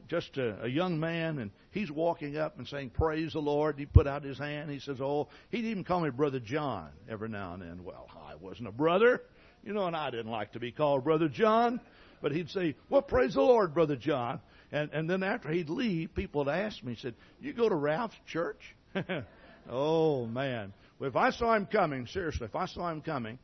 just 0.07 0.37
a, 0.37 0.63
a 0.63 0.67
young 0.67 0.99
man, 0.99 1.39
and 1.39 1.51
he's 1.71 1.91
walking 1.91 2.37
up 2.37 2.57
and 2.57 2.67
saying, 2.67 2.91
Praise 2.91 3.33
the 3.33 3.39
Lord. 3.39 3.77
He 3.77 3.85
put 3.85 4.07
out 4.07 4.23
his 4.23 4.37
hand. 4.37 4.69
He 4.69 4.79
says, 4.79 4.97
Oh, 5.01 5.29
he'd 5.49 5.65
even 5.65 5.83
call 5.83 6.01
me 6.01 6.09
Brother 6.09 6.39
John 6.39 6.89
every 7.09 7.29
now 7.29 7.53
and 7.53 7.61
then. 7.61 7.83
Well, 7.83 8.07
I 8.27 8.35
wasn't 8.35 8.67
a 8.67 8.71
brother, 8.71 9.21
you 9.63 9.73
know, 9.73 9.87
and 9.87 9.95
I 9.95 10.11
didn't 10.11 10.31
like 10.31 10.53
to 10.53 10.59
be 10.59 10.71
called 10.71 11.03
Brother 11.03 11.27
John. 11.27 11.79
But 12.25 12.31
he'd 12.31 12.49
say, 12.49 12.73
Well, 12.89 13.03
praise 13.03 13.35
the 13.35 13.41
Lord, 13.41 13.75
Brother 13.75 13.95
John. 13.95 14.39
And, 14.71 14.89
and 14.91 15.07
then 15.07 15.21
after 15.21 15.51
he'd 15.51 15.69
leave, 15.69 16.15
people 16.15 16.43
would 16.43 16.51
ask 16.51 16.83
me, 16.83 16.97
said, 16.99 17.13
You 17.39 17.53
go 17.53 17.69
to 17.69 17.75
Ralph's 17.75 18.17
church? 18.25 18.57
oh, 19.69 20.25
man. 20.25 20.73
Well, 20.97 21.07
if 21.07 21.15
I 21.15 21.29
saw 21.29 21.53
him 21.53 21.67
coming, 21.67 22.07
seriously, 22.07 22.47
if 22.47 22.55
I 22.55 22.65
saw 22.65 22.89
him 22.89 23.01
coming, 23.01 23.37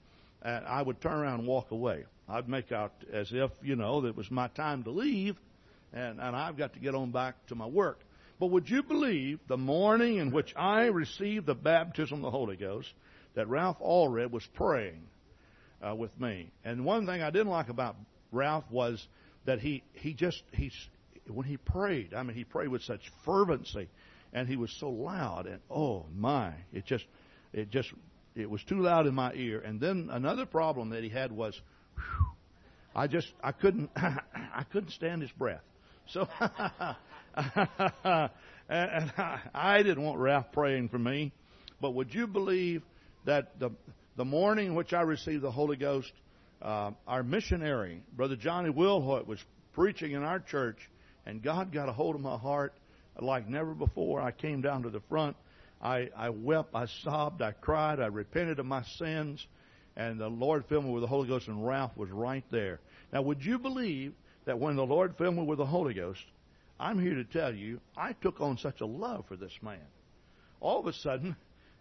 uh, 0.43 0.61
I 0.65 0.81
would 0.81 0.99
turn 0.99 1.13
around 1.13 1.41
and 1.41 1.47
walk 1.47 1.69
away. 1.69 2.05
I'd 2.27 2.49
make 2.49 2.71
out 2.71 2.91
as 3.13 3.31
if, 3.31 3.51
you 3.61 3.75
know, 3.75 4.01
that 4.01 4.07
it 4.07 4.17
was 4.17 4.31
my 4.31 4.47
time 4.47 4.83
to 4.85 4.89
leave, 4.89 5.35
and, 5.93 6.19
and 6.19 6.35
I've 6.35 6.57
got 6.57 6.73
to 6.73 6.79
get 6.79 6.95
on 6.95 7.11
back 7.11 7.35
to 7.49 7.55
my 7.55 7.67
work. 7.67 7.99
But 8.39 8.47
would 8.47 8.67
you 8.67 8.81
believe 8.81 9.41
the 9.47 9.57
morning 9.57 10.17
in 10.17 10.31
which 10.31 10.55
I 10.57 10.85
received 10.85 11.45
the 11.45 11.53
baptism 11.53 12.15
of 12.15 12.21
the 12.23 12.31
Holy 12.31 12.55
Ghost 12.55 12.91
that 13.35 13.47
Ralph 13.47 13.77
Allred 13.77 14.31
was 14.31 14.47
praying 14.55 15.03
uh, 15.87 15.93
with 15.95 16.19
me. 16.19 16.49
And 16.63 16.83
one 16.83 17.05
thing 17.05 17.21
I 17.21 17.29
didn't 17.29 17.49
like 17.49 17.69
about 17.69 17.95
Ralph 18.31 18.65
was 18.69 19.05
that 19.45 19.59
he 19.59 19.83
he 19.93 20.13
just 20.13 20.41
he's 20.51 20.73
when 21.27 21.45
he 21.45 21.57
prayed. 21.57 22.13
I 22.13 22.23
mean, 22.23 22.35
he 22.35 22.43
prayed 22.43 22.69
with 22.69 22.83
such 22.83 23.01
fervency, 23.25 23.89
and 24.33 24.47
he 24.47 24.55
was 24.55 24.71
so 24.79 24.89
loud. 24.89 25.47
And 25.47 25.59
oh 25.69 26.05
my, 26.15 26.53
it 26.73 26.85
just 26.85 27.05
it 27.53 27.69
just 27.69 27.91
it 28.35 28.49
was 28.49 28.63
too 28.63 28.79
loud 28.79 29.07
in 29.07 29.13
my 29.13 29.33
ear. 29.33 29.59
And 29.59 29.79
then 29.79 30.09
another 30.11 30.45
problem 30.45 30.89
that 30.89 31.03
he 31.03 31.09
had 31.09 31.31
was, 31.31 31.59
I 32.95 33.07
just 33.07 33.31
I 33.43 33.51
couldn't 33.51 33.89
I 33.95 34.63
couldn't 34.71 34.91
stand 34.91 35.21
his 35.21 35.31
breath. 35.31 35.63
So 36.07 36.27
and 38.69 39.13
I 39.53 39.83
didn't 39.83 40.03
want 40.03 40.19
Ralph 40.19 40.51
praying 40.51 40.89
for 40.89 40.99
me. 40.99 41.31
But 41.79 41.91
would 41.91 42.13
you 42.13 42.27
believe 42.27 42.83
that 43.25 43.59
the 43.59 43.71
the 44.17 44.25
morning 44.25 44.67
in 44.67 44.75
which 44.75 44.93
I 44.93 45.01
received 45.01 45.41
the 45.41 45.51
Holy 45.51 45.77
Ghost, 45.77 46.11
uh, 46.61 46.91
our 47.07 47.23
missionary, 47.23 48.03
Brother 48.15 48.35
Johnny 48.35 48.69
Wilhoit, 48.69 49.27
was 49.27 49.39
preaching 49.73 50.11
in 50.11 50.23
our 50.23 50.39
church, 50.39 50.77
and 51.25 51.41
God 51.41 51.71
got 51.71 51.89
a 51.89 51.93
hold 51.93 52.15
of 52.15 52.21
my 52.21 52.37
heart 52.37 52.73
like 53.19 53.47
never 53.47 53.73
before. 53.73 54.21
I 54.21 54.31
came 54.31 54.61
down 54.61 54.83
to 54.83 54.89
the 54.89 55.01
front. 55.09 55.35
I, 55.81 56.09
I 56.15 56.29
wept, 56.29 56.75
I 56.75 56.85
sobbed, 57.03 57.41
I 57.41 57.51
cried, 57.53 57.99
I 57.99 58.07
repented 58.07 58.59
of 58.59 58.65
my 58.65 58.83
sins, 58.97 59.45
and 59.95 60.19
the 60.19 60.27
Lord 60.27 60.65
filled 60.69 60.85
me 60.85 60.91
with 60.91 61.01
the 61.01 61.07
Holy 61.07 61.27
Ghost, 61.27 61.47
and 61.47 61.65
Ralph 61.65 61.97
was 61.97 62.09
right 62.11 62.43
there. 62.51 62.79
Now, 63.11 63.23
would 63.23 63.43
you 63.43 63.57
believe 63.57 64.13
that 64.45 64.59
when 64.59 64.75
the 64.75 64.85
Lord 64.85 65.15
filled 65.17 65.35
me 65.35 65.43
with 65.43 65.57
the 65.57 65.65
Holy 65.65 65.95
Ghost, 65.95 66.23
I'm 66.79 66.99
here 66.99 67.15
to 67.15 67.23
tell 67.23 67.53
you, 67.53 67.79
I 67.97 68.13
took 68.13 68.41
on 68.41 68.57
such 68.57 68.81
a 68.81 68.85
love 68.85 69.25
for 69.27 69.35
this 69.35 69.53
man. 69.61 69.79
All 70.59 70.79
of 70.79 70.87
a 70.87 70.93
sudden, 70.93 71.35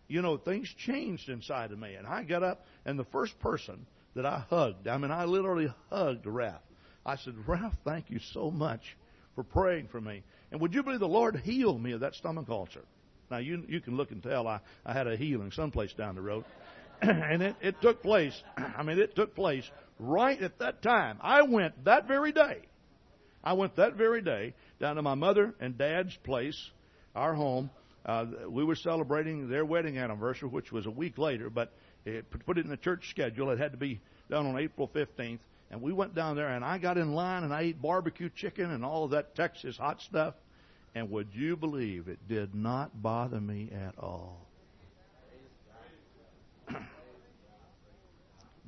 you 0.08 0.22
know, 0.22 0.36
things 0.36 0.68
changed 0.86 1.28
inside 1.28 1.70
of 1.70 1.78
me. 1.78 1.94
And 1.94 2.06
I 2.06 2.24
got 2.24 2.42
up, 2.42 2.66
and 2.84 2.98
the 2.98 3.04
first 3.04 3.38
person 3.40 3.86
that 4.14 4.26
I 4.26 4.44
hugged, 4.48 4.88
I 4.88 4.96
mean, 4.98 5.10
I 5.10 5.24
literally 5.24 5.72
hugged 5.90 6.26
Ralph. 6.26 6.62
I 7.04 7.16
said, 7.16 7.34
Ralph, 7.46 7.74
thank 7.84 8.10
you 8.10 8.18
so 8.32 8.50
much 8.50 8.96
for 9.34 9.44
praying 9.44 9.88
for 9.88 10.00
me. 10.00 10.22
And 10.50 10.60
would 10.60 10.74
you 10.74 10.82
believe 10.82 11.00
the 11.00 11.08
Lord 11.08 11.36
healed 11.36 11.82
me 11.82 11.92
of 11.92 12.00
that 12.00 12.14
stomach 12.14 12.48
ulcer? 12.48 12.84
Now, 13.30 13.38
you, 13.38 13.64
you 13.68 13.80
can 13.80 13.96
look 13.96 14.10
and 14.10 14.22
tell 14.22 14.46
I, 14.48 14.60
I 14.84 14.92
had 14.92 15.06
a 15.06 15.16
healing 15.16 15.52
someplace 15.52 15.92
down 15.92 16.16
the 16.16 16.20
road. 16.20 16.44
and 17.02 17.42
it, 17.42 17.56
it 17.60 17.80
took 17.80 18.02
place, 18.02 18.40
I 18.56 18.82
mean, 18.82 18.98
it 18.98 19.14
took 19.14 19.34
place 19.34 19.68
right 19.98 20.40
at 20.40 20.58
that 20.58 20.82
time. 20.82 21.18
I 21.20 21.42
went 21.42 21.84
that 21.84 22.08
very 22.08 22.32
day. 22.32 22.62
I 23.42 23.54
went 23.54 23.76
that 23.76 23.94
very 23.94 24.20
day 24.20 24.54
down 24.80 24.96
to 24.96 25.02
my 25.02 25.14
mother 25.14 25.54
and 25.60 25.78
dad's 25.78 26.14
place, 26.24 26.58
our 27.14 27.34
home. 27.34 27.70
Uh, 28.04 28.26
we 28.48 28.64
were 28.64 28.76
celebrating 28.76 29.48
their 29.48 29.64
wedding 29.64 29.98
anniversary, 29.98 30.48
which 30.48 30.72
was 30.72 30.86
a 30.86 30.90
week 30.90 31.16
later, 31.18 31.48
but 31.50 31.72
it 32.04 32.30
put 32.46 32.58
it 32.58 32.64
in 32.64 32.70
the 32.70 32.76
church 32.76 33.10
schedule. 33.10 33.50
It 33.50 33.58
had 33.58 33.72
to 33.72 33.78
be 33.78 34.00
done 34.28 34.46
on 34.46 34.58
April 34.58 34.88
15th. 34.88 35.40
And 35.70 35.82
we 35.82 35.92
went 35.92 36.14
down 36.14 36.34
there, 36.34 36.48
and 36.48 36.64
I 36.64 36.78
got 36.78 36.98
in 36.98 37.12
line, 37.12 37.44
and 37.44 37.54
I 37.54 37.62
ate 37.62 37.80
barbecue 37.80 38.28
chicken 38.28 38.70
and 38.70 38.84
all 38.84 39.04
of 39.04 39.12
that 39.12 39.36
Texas 39.36 39.76
hot 39.76 40.00
stuff. 40.02 40.34
And 40.94 41.10
would 41.12 41.28
you 41.32 41.56
believe 41.56 42.08
it 42.08 42.18
did 42.28 42.54
not 42.54 43.00
bother 43.00 43.40
me 43.40 43.70
at 43.72 43.96
all? 43.96 44.44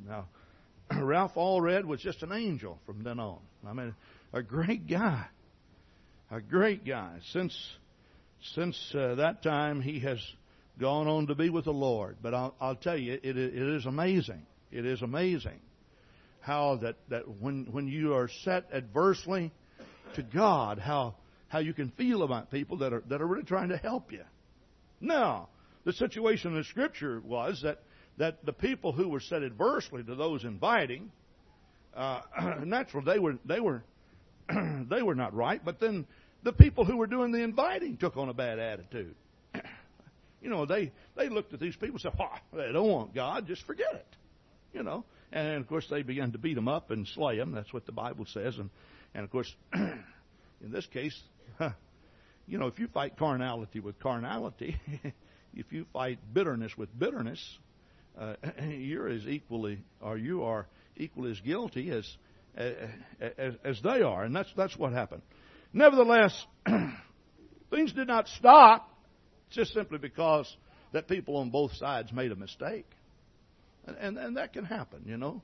now, 0.07 0.27
Ralph 0.93 1.35
Allred 1.35 1.85
was 1.85 2.01
just 2.01 2.23
an 2.23 2.31
angel 2.31 2.79
from 2.87 3.03
then 3.03 3.19
on. 3.19 3.41
I 3.67 3.73
mean, 3.73 3.95
a 4.33 4.43
great 4.43 4.87
guy, 4.87 5.25
a 6.31 6.41
great 6.41 6.85
guy. 6.85 7.19
Since 7.33 7.57
since 8.55 8.95
uh, 8.95 9.17
that 9.17 9.43
time, 9.43 9.81
he 9.81 10.01
has 10.01 10.21
gone 10.79 11.07
on 11.07 11.27
to 11.27 11.35
be 11.35 11.51
with 11.51 11.65
the 11.65 11.73
Lord. 11.73 12.17
But 12.23 12.35
I'll, 12.35 12.55
I'll 12.61 12.77
tell 12.77 12.97
you, 12.97 13.15
it, 13.15 13.37
it 13.37 13.37
is 13.37 13.87
amazing. 13.87 14.47
It 14.71 14.87
is 14.87 15.03
amazing 15.03 15.61
how 16.41 16.77
that 16.77 16.97
that 17.09 17.29
when 17.41 17.67
when 17.71 17.87
you 17.87 18.15
are 18.15 18.29
set 18.45 18.69
adversely 18.73 19.53
to 20.15 20.23
God, 20.23 20.79
how 20.79 21.15
how 21.49 21.61
you 21.61 21.73
can 21.73 21.91
feel 21.91 22.23
about 22.23 22.51
people 22.51 22.79
that 22.79 22.93
are 22.93 23.03
that 23.09 23.23
are 23.23 23.27
really 23.27 23.45
trying 23.45 23.69
to 23.69 23.77
help 23.77 24.13
you. 24.13 24.25
Now, 25.01 25.49
the 25.85 25.93
situation 25.93 26.53
in 26.53 26.59
the 26.59 26.65
Scripture 26.65 27.21
was 27.21 27.61
that 27.63 27.83
that 28.19 28.45
the 28.45 28.53
people 28.53 28.93
who 28.93 29.09
were 29.09 29.21
set 29.21 29.43
adversely 29.43 30.03
to 30.03 30.15
those 30.15 30.45
inviting, 30.45 31.11
uh, 31.95 32.21
they 33.05 33.19
were 33.19 33.39
they 33.45 33.61
were 33.61 33.83
they 34.91 35.03
were 35.03 35.15
not 35.15 35.35
right. 35.35 35.65
But 35.65 35.81
then 35.81 36.07
the 36.43 36.53
people 36.53 36.85
who 36.85 36.97
were 36.97 37.07
doing 37.07 37.33
the 37.33 37.43
inviting 37.43 37.97
took 37.97 38.17
on 38.17 38.29
a 38.29 38.35
bad 38.35 38.59
attitude. 38.59 39.15
You 40.43 40.51
know, 40.51 40.67
they 40.67 40.93
they 41.17 41.29
looked 41.29 41.55
at 41.55 41.61
these 41.61 41.77
people 41.77 41.95
and 41.95 42.01
said, 42.01 42.13
oh, 42.19 42.57
"They 42.57 42.73
don't 42.73 42.89
want 42.89 43.15
God. 43.15 43.47
Just 43.47 43.65
forget 43.65 43.95
it." 43.95 44.07
You 44.73 44.83
know, 44.83 45.05
and 45.33 45.61
of 45.61 45.69
course 45.69 45.87
they 45.89 46.03
began 46.03 46.33
to 46.33 46.39
beat 46.39 46.55
them 46.55 46.69
up 46.69 46.91
and 46.91 47.07
slay 47.07 47.37
them. 47.37 47.53
That's 47.53 47.73
what 47.73 47.87
the 47.87 47.93
Bible 47.93 48.27
says. 48.27 48.59
And 48.59 48.71
and 49.15 49.25
of 49.25 49.31
course, 49.31 49.55
in 49.75 50.73
this 50.73 50.87
case, 50.87 51.19
you 52.47 52.59
know, 52.59 52.67
if 52.67 52.79
you 52.79 52.89
fight 52.89 53.17
carnality 53.17 53.81
with 53.81 53.99
carnality, 54.01 54.77
if 55.55 55.67
you 55.71 55.87
fight 55.93 56.19
bitterness 56.33 56.77
with 56.77 56.97
bitterness, 56.99 57.41
uh, 58.19 58.35
you're 58.69 59.09
as 59.09 59.27
equally, 59.27 59.79
or 60.01 60.19
you 60.19 60.43
are 60.43 60.67
equally 60.97 61.31
as 61.31 61.41
guilty 61.41 61.91
as, 61.91 62.07
as, 62.57 63.55
as 63.65 63.81
they 63.83 64.03
are, 64.03 64.25
and 64.25 64.35
that's 64.35 64.53
that's 64.57 64.77
what 64.77 64.93
happened. 64.93 65.23
Nevertheless, 65.73 66.47
things 67.71 67.93
did 67.93 68.09
not 68.09 68.27
stop 68.29 68.92
just 69.55 69.73
simply 69.73 69.99
because 69.99 70.55
that 70.93 71.09
people 71.09 71.37
on 71.37 71.51
both 71.51 71.73
sides 71.75 72.13
made 72.13 72.33
a 72.33 72.37
mistake, 72.37 72.87
and 73.87 73.97
and, 73.97 74.19
and 74.19 74.37
that 74.37 74.53
can 74.53 74.65
happen, 74.65 75.03
you 75.07 75.17
know. 75.17 75.43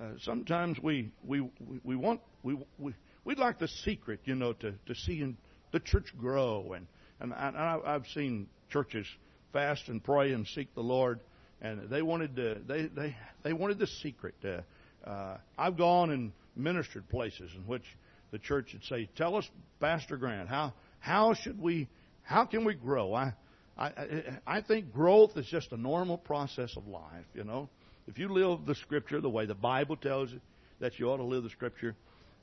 Uh, 0.00 0.12
sometimes 0.22 0.78
we 0.82 1.10
we 1.24 1.48
we 1.84 1.96
want 1.96 2.20
we 2.42 2.56
we 2.78 2.94
we'd 3.24 3.38
like 3.38 3.58
the 3.58 3.68
secret, 3.68 4.20
you 4.24 4.34
know, 4.34 4.52
to 4.54 4.72
to 4.86 4.94
see 4.94 5.34
the 5.72 5.80
church 5.80 6.12
grow, 6.18 6.72
and 6.72 6.86
and, 7.20 7.32
and 7.32 7.56
I've 7.56 8.06
seen 8.14 8.48
churches 8.70 9.06
fast 9.52 9.88
and 9.88 10.02
pray 10.02 10.32
and 10.32 10.46
seek 10.46 10.74
the 10.74 10.82
Lord 10.82 11.20
and 11.62 11.88
they 11.88 12.02
wanted 12.02 12.36
to, 12.36 12.58
they 12.66 12.86
they 12.86 13.16
they 13.44 13.52
wanted 13.52 13.78
the 13.78 13.86
secret. 13.86 14.34
Uh, 14.44 15.08
uh, 15.08 15.38
I've 15.56 15.78
gone 15.78 16.10
and 16.10 16.32
ministered 16.56 17.08
places 17.08 17.50
in 17.56 17.62
which 17.66 17.84
the 18.32 18.38
church 18.38 18.72
would 18.72 18.84
say, 18.84 19.08
"Tell 19.16 19.36
us, 19.36 19.48
Pastor 19.80 20.16
Grant, 20.16 20.48
how 20.48 20.74
how 20.98 21.34
should 21.34 21.60
we, 21.62 21.88
how 22.22 22.44
can 22.44 22.64
we 22.64 22.74
grow?" 22.74 23.14
I 23.14 23.32
I 23.76 24.38
I 24.46 24.60
think 24.60 24.92
growth 24.92 25.36
is 25.36 25.46
just 25.46 25.72
a 25.72 25.76
normal 25.76 26.18
process 26.18 26.76
of 26.76 26.86
life. 26.86 27.26
You 27.34 27.44
know, 27.44 27.68
if 28.06 28.18
you 28.18 28.28
live 28.28 28.66
the 28.66 28.74
Scripture 28.74 29.20
the 29.20 29.30
way 29.30 29.46
the 29.46 29.54
Bible 29.54 29.96
tells 29.96 30.30
you 30.32 30.40
that 30.80 30.98
you 30.98 31.10
ought 31.10 31.18
to 31.18 31.24
live 31.24 31.42
the 31.42 31.50
Scripture, 31.50 31.94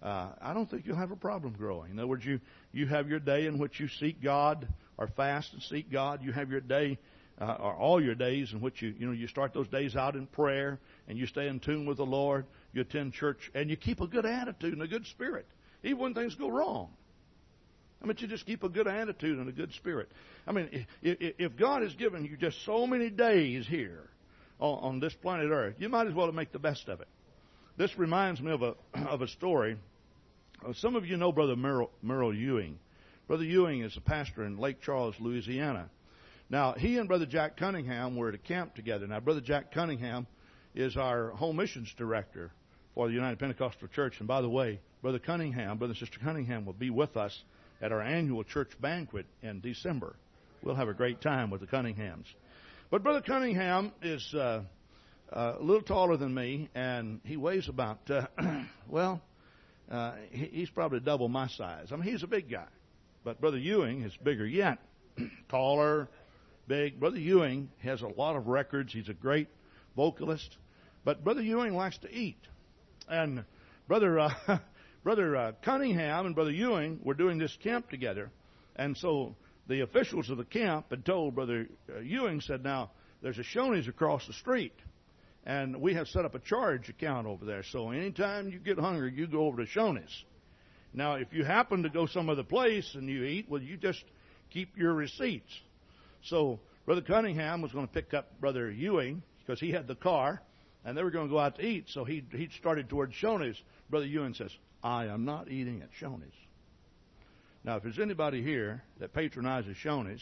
uh, 0.02 0.30
I 0.42 0.54
don't 0.54 0.70
think 0.70 0.86
you'll 0.86 0.96
have 0.98 1.12
a 1.12 1.18
problem 1.18 1.54
growing. 1.58 1.92
In 1.92 2.00
other 2.00 2.08
words, 2.08 2.26
you 2.26 2.40
you 2.72 2.88
have 2.88 3.10
your 3.10 3.20
day 3.20 3.46
in 3.46 3.58
which 3.60 3.80
you 3.80 3.88
seek 3.88 4.22
God 4.22 4.68
or 4.98 5.08
fast 5.08 5.54
and 5.54 5.62
seek 5.62 5.92
God. 5.92 6.24
You 6.24 6.32
have 6.32 6.50
your 6.50 6.62
day 6.62 6.98
uh, 7.40 7.58
or 7.60 7.74
all 7.76 8.04
your 8.04 8.16
days 8.16 8.52
in 8.54 8.62
which 8.62 8.82
you 8.82 8.94
you 8.98 9.06
know 9.06 9.14
you 9.14 9.28
start 9.28 9.54
those 9.54 9.68
days 9.68 9.96
out 9.96 10.16
in 10.16 10.28
prayer 10.28 10.80
and 11.08 11.18
you 11.18 11.26
stay 11.26 11.48
in 11.48 11.60
tune 11.60 11.86
with 11.86 11.98
the 11.98 12.06
Lord, 12.06 12.46
you 12.74 12.82
attend 12.82 13.14
church 13.14 13.52
and 13.54 13.70
you 13.70 13.76
keep 13.76 14.02
a 14.02 14.08
good 14.08 14.26
attitude 14.26 14.74
and 14.74 14.82
a 14.82 14.88
good 14.88 15.06
spirit, 15.08 15.46
even 15.84 16.00
when 16.00 16.14
things 16.14 16.36
go 16.36 16.50
wrong. 16.50 16.90
I 18.02 18.06
mean, 18.06 18.16
you 18.20 18.28
just 18.28 18.46
keep 18.46 18.64
a 18.64 18.70
good 18.70 18.88
attitude 18.88 19.38
and 19.38 19.50
a 19.50 19.52
good 19.52 19.74
spirit. 19.74 20.10
I 20.48 20.54
mean, 20.54 20.86
if, 21.02 21.56
God 21.58 21.82
has 21.84 21.94
given 21.96 22.24
you 22.26 22.38
just 22.38 22.64
so 22.66 22.88
many 22.88 23.10
days 23.10 23.68
here 23.68 24.10
on, 24.60 25.00
this 25.00 25.14
planet 25.14 25.50
Earth, 25.52 25.76
you 25.80 25.90
might 25.90 26.08
as 26.08 26.14
well 26.14 26.32
make 26.32 26.52
the 26.52 26.60
best 26.60 26.88
of 26.88 27.02
it. 27.02 27.08
This 27.78 27.98
reminds 27.98 28.42
me 28.42 28.52
of 28.52 28.62
a 28.62 28.76
of 28.94 29.22
a 29.22 29.28
story. 29.28 29.78
Uh, 30.66 30.74
some 30.74 30.96
of 30.96 31.06
you 31.06 31.18
know 31.18 31.32
Brother 31.32 31.56
Merrill, 31.56 31.92
Merrill 32.02 32.34
Ewing. 32.34 32.78
Brother 33.28 33.44
Ewing 33.46 33.82
is 33.82 33.96
a 33.96 34.02
pastor 34.02 34.44
in 34.44 34.58
Lake 34.58 34.82
Charles, 34.82 35.16
Louisiana. 35.20 35.90
Now, 36.50 36.74
he 36.74 36.98
and 36.98 37.08
Brother 37.08 37.26
Jack 37.26 37.58
Cunningham 37.58 38.16
were 38.16 38.30
at 38.30 38.36
a 38.36 38.40
camp 38.40 38.76
together. 38.76 39.08
Now, 39.08 39.20
Brother 39.20 39.40
Jack 39.40 39.72
Cunningham 39.72 40.26
is 40.74 40.98
our 40.98 41.30
home 41.30 41.58
missions 41.58 41.94
director 41.98 42.52
for 42.96 43.08
the 43.08 43.14
United 43.14 43.40
Pentecostal 43.40 43.88
Church. 43.90 44.20
And 44.20 44.28
by 44.28 44.42
the 44.42 44.50
way, 44.50 44.80
Brother 45.02 45.20
Cunningham, 45.20 45.78
Brother 45.78 45.92
and 45.92 46.00
Sister 46.00 46.20
Cunningham 46.20 46.66
will 46.66 46.74
be 46.74 46.90
with 46.90 47.16
us 47.16 47.44
at 47.82 47.92
our 47.92 48.02
annual 48.02 48.44
church 48.44 48.70
banquet 48.82 49.26
in 49.42 49.62
December. 49.62 50.16
We'll 50.62 50.76
have 50.76 50.90
a 50.90 50.94
great 50.94 51.22
time 51.22 51.50
with 51.50 51.62
the 51.62 51.68
Cunninghams. 51.68 52.26
But 52.92 53.04
Brother 53.04 53.22
Cunningham 53.22 53.92
is 54.02 54.34
uh, 54.34 54.64
uh, 55.32 55.56
a 55.60 55.64
little 55.64 55.84
taller 55.84 56.18
than 56.18 56.34
me, 56.34 56.70
and 56.74 57.22
he 57.24 57.38
weighs 57.38 57.70
about, 57.70 58.00
uh, 58.10 58.28
well, 58.90 59.22
uh, 59.90 60.14
he's 60.32 60.70
probably 60.70 61.00
double 61.00 61.30
my 61.30 61.48
size. 61.48 61.88
I 61.92 61.96
mean, 61.96 62.12
he's 62.12 62.24
a 62.24 62.28
big 62.28 62.50
guy. 62.50 62.68
But 63.24 63.40
Brother 63.40 63.58
Ewing 63.58 64.02
is 64.02 64.16
bigger 64.24 64.46
yet, 64.46 64.80
taller, 65.50 66.10
big. 66.68 67.00
Brother 67.00 67.20
Ewing 67.20 67.70
has 67.84 68.02
a 68.02 68.08
lot 68.08 68.36
of 68.36 68.48
records. 68.48 68.94
He's 68.94 69.10
a 69.10 69.14
great 69.14 69.50
vocalist. 69.96 70.58
But 71.04 71.24
Brother 71.24 71.42
Ewing 71.42 71.76
likes 71.76 71.98
to 72.00 72.12
eat. 72.12 72.40
And 73.08 73.44
Brother, 73.88 74.20
uh, 74.20 74.30
Brother 75.04 75.36
uh, 75.36 75.52
Cunningham 75.64 76.26
and 76.26 76.36
Brother 76.36 76.52
Ewing 76.52 77.00
were 77.04 77.14
doing 77.14 77.38
this 77.38 77.56
camp 77.64 77.90
together. 77.90 78.32
And 78.76 78.98
so 78.98 79.36
the 79.68 79.82
officials 79.82 80.30
of 80.30 80.38
the 80.38 80.46
camp 80.46 80.88
had 80.90 81.06
told 81.06 81.36
Brother 81.36 81.68
uh, 81.94 82.00
Ewing, 82.00 82.42
said, 82.42 82.64
now, 82.64 82.92
there's 83.22 83.40
a 83.40 83.44
Shoney's 83.44 83.88
across 83.88 84.26
the 84.28 84.34
street. 84.34 84.74
And 85.46 85.82
we 85.82 85.94
have 85.94 86.08
set 86.08 86.26
up 86.26 86.36
a 86.36 86.40
charge 86.40 86.90
account 86.90 87.28
over 87.28 87.46
there. 87.46 87.64
So 87.64 87.92
anytime 87.92 88.50
you 88.50 88.60
get 88.60 88.78
hungry, 88.78 89.14
you 89.16 89.28
go 89.28 89.46
over 89.46 89.64
to 89.64 89.72
Shoney's. 89.72 90.24
Now, 90.94 91.16
if 91.16 91.34
you 91.34 91.44
happen 91.44 91.84
to 91.84 91.90
go 91.90 92.06
some 92.08 92.30
other 92.30 92.44
place 92.44 92.96
and 92.96 93.08
you 93.10 93.24
eat, 93.24 93.46
well, 93.50 93.62
you 93.62 93.78
just 93.78 94.04
keep 94.50 94.78
your 94.78 94.94
receipts. 94.94 95.52
So 96.24 96.60
Brother 96.86 97.02
Cunningham 97.02 97.62
was 97.62 97.72
going 97.72 97.88
to 97.88 97.94
pick 97.94 98.14
up 98.14 98.40
Brother 98.40 98.70
Ewing 98.72 99.22
because 99.40 99.60
he 99.60 99.72
had 99.72 99.88
the 99.88 99.96
car, 99.96 100.42
and 100.84 100.98
they 100.98 101.04
were 101.04 101.12
going 101.12 101.28
to 101.28 101.32
go 101.32 101.40
out 101.40 101.56
to 101.58 101.66
eat. 101.66 101.86
So 101.90 102.04
he 102.04 102.24
he 102.32 102.50
started 102.58 102.90
towards 102.90 103.16
Shoney's. 103.16 103.62
Brother 103.90 104.06
Ewing 104.06 104.34
says, 104.34 104.52
"I 104.84 105.06
am 105.06 105.26
not 105.26 105.50
eating 105.50 105.82
at 105.82 105.90
Shoney's." 106.00 106.36
Now, 107.64 107.76
if 107.76 107.84
there's 107.84 108.00
anybody 108.00 108.42
here 108.42 108.84
that 109.00 109.14
patronizes 109.14 109.76
Shoney's, 109.78 110.22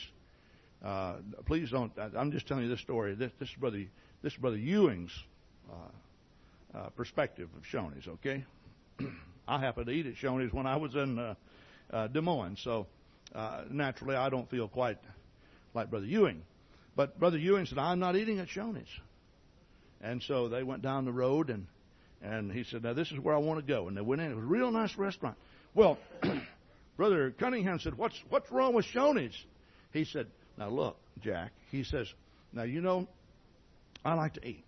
uh, 0.83 1.15
please 1.45 1.71
don't. 1.71 1.91
I'm 1.97 2.31
just 2.31 2.47
telling 2.47 2.63
you 2.63 2.69
this 2.69 2.81
story. 2.81 3.15
This, 3.15 3.31
this 3.39 3.49
is 3.49 3.55
brother. 3.55 3.85
This 4.21 4.33
is 4.33 4.39
brother 4.39 4.57
Ewing's 4.57 5.11
uh, 5.69 6.77
uh, 6.77 6.89
perspective 6.89 7.49
of 7.55 7.63
Shoney's. 7.63 8.07
Okay. 8.07 8.43
I 9.47 9.59
happened 9.59 9.85
to 9.87 9.93
eat 9.93 10.05
at 10.05 10.15
Shoney's 10.15 10.51
when 10.51 10.65
I 10.65 10.75
was 10.75 10.95
in 10.95 11.17
uh, 11.17 11.35
uh, 11.91 12.07
Des 12.07 12.21
Moines, 12.21 12.59
so 12.61 12.87
uh, 13.33 13.63
naturally 13.69 14.15
I 14.15 14.29
don't 14.29 14.49
feel 14.49 14.67
quite 14.67 14.97
like 15.73 15.89
Brother 15.89 16.05
Ewing. 16.05 16.43
But 16.95 17.19
Brother 17.19 17.37
Ewing 17.37 17.65
said, 17.65 17.77
I'm 17.77 17.99
not 17.99 18.15
eating 18.15 18.39
at 18.39 18.47
Shoney's. 18.47 18.89
And 20.01 20.21
so 20.21 20.49
they 20.49 20.63
went 20.63 20.81
down 20.81 21.05
the 21.05 21.13
road 21.13 21.49
and 21.49 21.67
and 22.21 22.51
he 22.51 22.63
said, 22.63 22.83
Now 22.83 22.93
this 22.93 23.11
is 23.11 23.19
where 23.19 23.35
I 23.35 23.39
want 23.39 23.59
to 23.59 23.65
go. 23.65 23.87
And 23.87 23.95
they 23.95 24.01
went 24.01 24.21
in. 24.21 24.31
It 24.31 24.35
was 24.35 24.43
a 24.43 24.47
real 24.47 24.71
nice 24.71 24.95
restaurant. 24.97 25.37
Well, 25.73 25.97
Brother 26.97 27.31
Cunningham 27.31 27.79
said, 27.79 27.97
What's 27.97 28.15
what's 28.29 28.51
wrong 28.51 28.73
with 28.73 28.85
Shoney's? 28.85 29.35
He 29.93 30.05
said, 30.05 30.27
Now 30.57 30.69
look, 30.69 30.97
Jack, 31.21 31.51
he 31.71 31.83
says, 31.83 32.07
Now 32.53 32.63
you 32.63 32.81
know, 32.81 33.07
I 34.03 34.15
like 34.15 34.33
to 34.33 34.47
eat. 34.47 34.65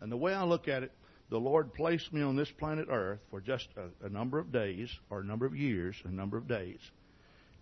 And 0.00 0.12
the 0.12 0.16
way 0.16 0.32
I 0.32 0.44
look 0.44 0.68
at 0.68 0.82
it, 0.82 0.92
the 1.30 1.38
Lord 1.38 1.74
placed 1.74 2.12
me 2.12 2.22
on 2.22 2.36
this 2.36 2.50
planet 2.50 2.88
Earth 2.90 3.18
for 3.30 3.40
just 3.40 3.68
a, 3.76 4.06
a 4.06 4.08
number 4.08 4.38
of 4.38 4.52
days, 4.52 4.88
or 5.10 5.20
a 5.20 5.24
number 5.24 5.46
of 5.46 5.56
years, 5.56 5.96
a 6.04 6.10
number 6.10 6.36
of 6.36 6.48
days. 6.48 6.78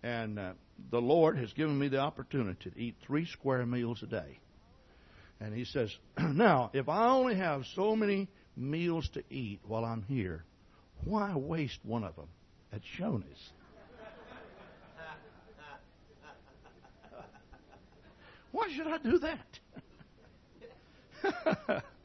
And 0.03 0.39
uh, 0.39 0.53
the 0.91 1.01
Lord 1.01 1.39
has 1.39 1.53
given 1.55 1.79
me 1.79 1.89
the 1.89 1.99
opportunity 1.99 2.71
to 2.71 2.79
eat 2.79 2.97
three 3.07 3.27
square 3.27 3.65
meals 3.67 4.03
a 4.03 4.07
day. 4.07 4.39
And 5.41 5.55
He 5.55 5.65
says, 5.65 5.91
Now, 6.19 6.71
if 6.75 6.89
I 6.89 7.09
only 7.09 7.37
have 7.37 7.65
so 7.75 7.97
many 7.97 8.29
meals 8.57 9.09
to 9.11 9.23
eat 9.31 9.61
while 9.67 9.85
I'm 9.85 10.03
here, 10.03 10.45
why 11.05 11.35
waste 11.35 11.81
one 11.83 12.05
of 12.05 12.17
them 12.17 12.29
at 12.73 12.81
Shoney's? 12.99 13.51
why 18.53 18.73
should 18.75 18.87
I 18.87 18.99
do 18.99 19.19
that? 19.19 19.59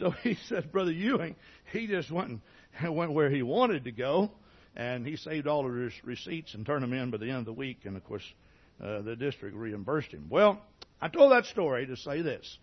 So 0.00 0.10
he 0.10 0.36
said, 0.48 0.72
Brother 0.72 0.92
Ewing, 0.92 1.36
he 1.72 1.86
just 1.86 2.10
went 2.10 2.40
and 2.78 2.94
went 2.96 3.12
where 3.12 3.28
he 3.28 3.42
wanted 3.42 3.84
to 3.84 3.92
go, 3.92 4.30
and 4.76 5.06
he 5.06 5.16
saved 5.16 5.46
all 5.46 5.66
of 5.66 5.74
his 5.74 5.92
receipts 6.04 6.54
and 6.54 6.64
turned 6.64 6.82
them 6.82 6.92
in 6.92 7.10
by 7.10 7.18
the 7.18 7.28
end 7.28 7.40
of 7.40 7.44
the 7.44 7.52
week. 7.52 7.80
And 7.84 7.96
of 7.96 8.04
course, 8.04 8.24
uh, 8.82 9.02
the 9.02 9.16
district 9.16 9.56
reimbursed 9.56 10.12
him. 10.12 10.26
Well, 10.30 10.60
I 11.00 11.08
told 11.08 11.32
that 11.32 11.46
story 11.46 11.86
to 11.86 11.96
say 11.96 12.22
this: 12.22 12.58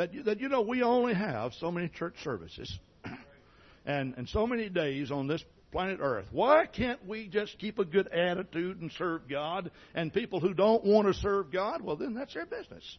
that 0.00 0.24
that 0.24 0.40
you 0.40 0.48
know 0.48 0.62
we 0.62 0.82
only 0.82 1.12
have 1.12 1.52
so 1.60 1.70
many 1.70 1.88
church 1.88 2.14
services, 2.24 2.78
and 3.84 4.14
and 4.16 4.26
so 4.28 4.46
many 4.46 4.70
days 4.70 5.10
on 5.10 5.26
this 5.26 5.44
planet 5.72 5.98
Earth. 6.00 6.24
Why 6.32 6.66
can't 6.66 7.06
we 7.06 7.28
just 7.28 7.58
keep 7.58 7.78
a 7.78 7.84
good 7.84 8.08
attitude 8.08 8.80
and 8.80 8.90
serve 8.92 9.28
God? 9.28 9.70
And 9.94 10.12
people 10.12 10.40
who 10.40 10.54
don't 10.54 10.84
want 10.84 11.06
to 11.06 11.14
serve 11.14 11.52
God, 11.52 11.82
well, 11.82 11.96
then 11.96 12.14
that's 12.14 12.32
their 12.32 12.46
business. 12.46 12.98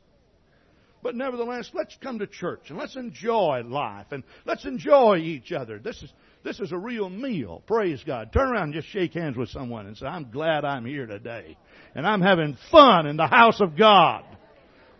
But 1.03 1.15
nevertheless, 1.15 1.72
let's 1.74 1.98
come 2.03 2.20
to 2.20 2.27
church 2.27 2.70
and 2.70 2.77
let's 2.77 2.96
enjoy 2.96 3.63
life 3.65 4.05
and 4.12 4.24
let's 4.46 4.65
enjoy 4.65 5.17
each 5.17 5.51
other. 5.51 5.79
This 5.79 6.01
is, 6.03 6.13
this 6.43 6.60
is 6.60 6.72
a 6.72 6.77
real 6.77 7.10
meal. 7.10 7.63
Praise 7.65 8.03
God. 8.05 8.31
Turn 8.31 8.50
around 8.51 8.65
and 8.65 8.74
just 8.75 8.89
shake 8.89 9.15
hands 9.15 9.36
with 9.36 9.50
someone 9.50 9.88
and 9.88 9.98
say, 9.98 10.05
I'm 10.05 10.29
glad 10.29 10.63
I'm 10.63 10.86
here 10.86 11.08
today. 11.08 11.58
And 11.95 12.06
I'm 12.06 12.21
having 12.21 12.56
fun 12.69 13.08
in 13.08 13.17
the 13.17 13.25
house 13.25 13.60
of 13.60 13.75
God. 13.75 14.23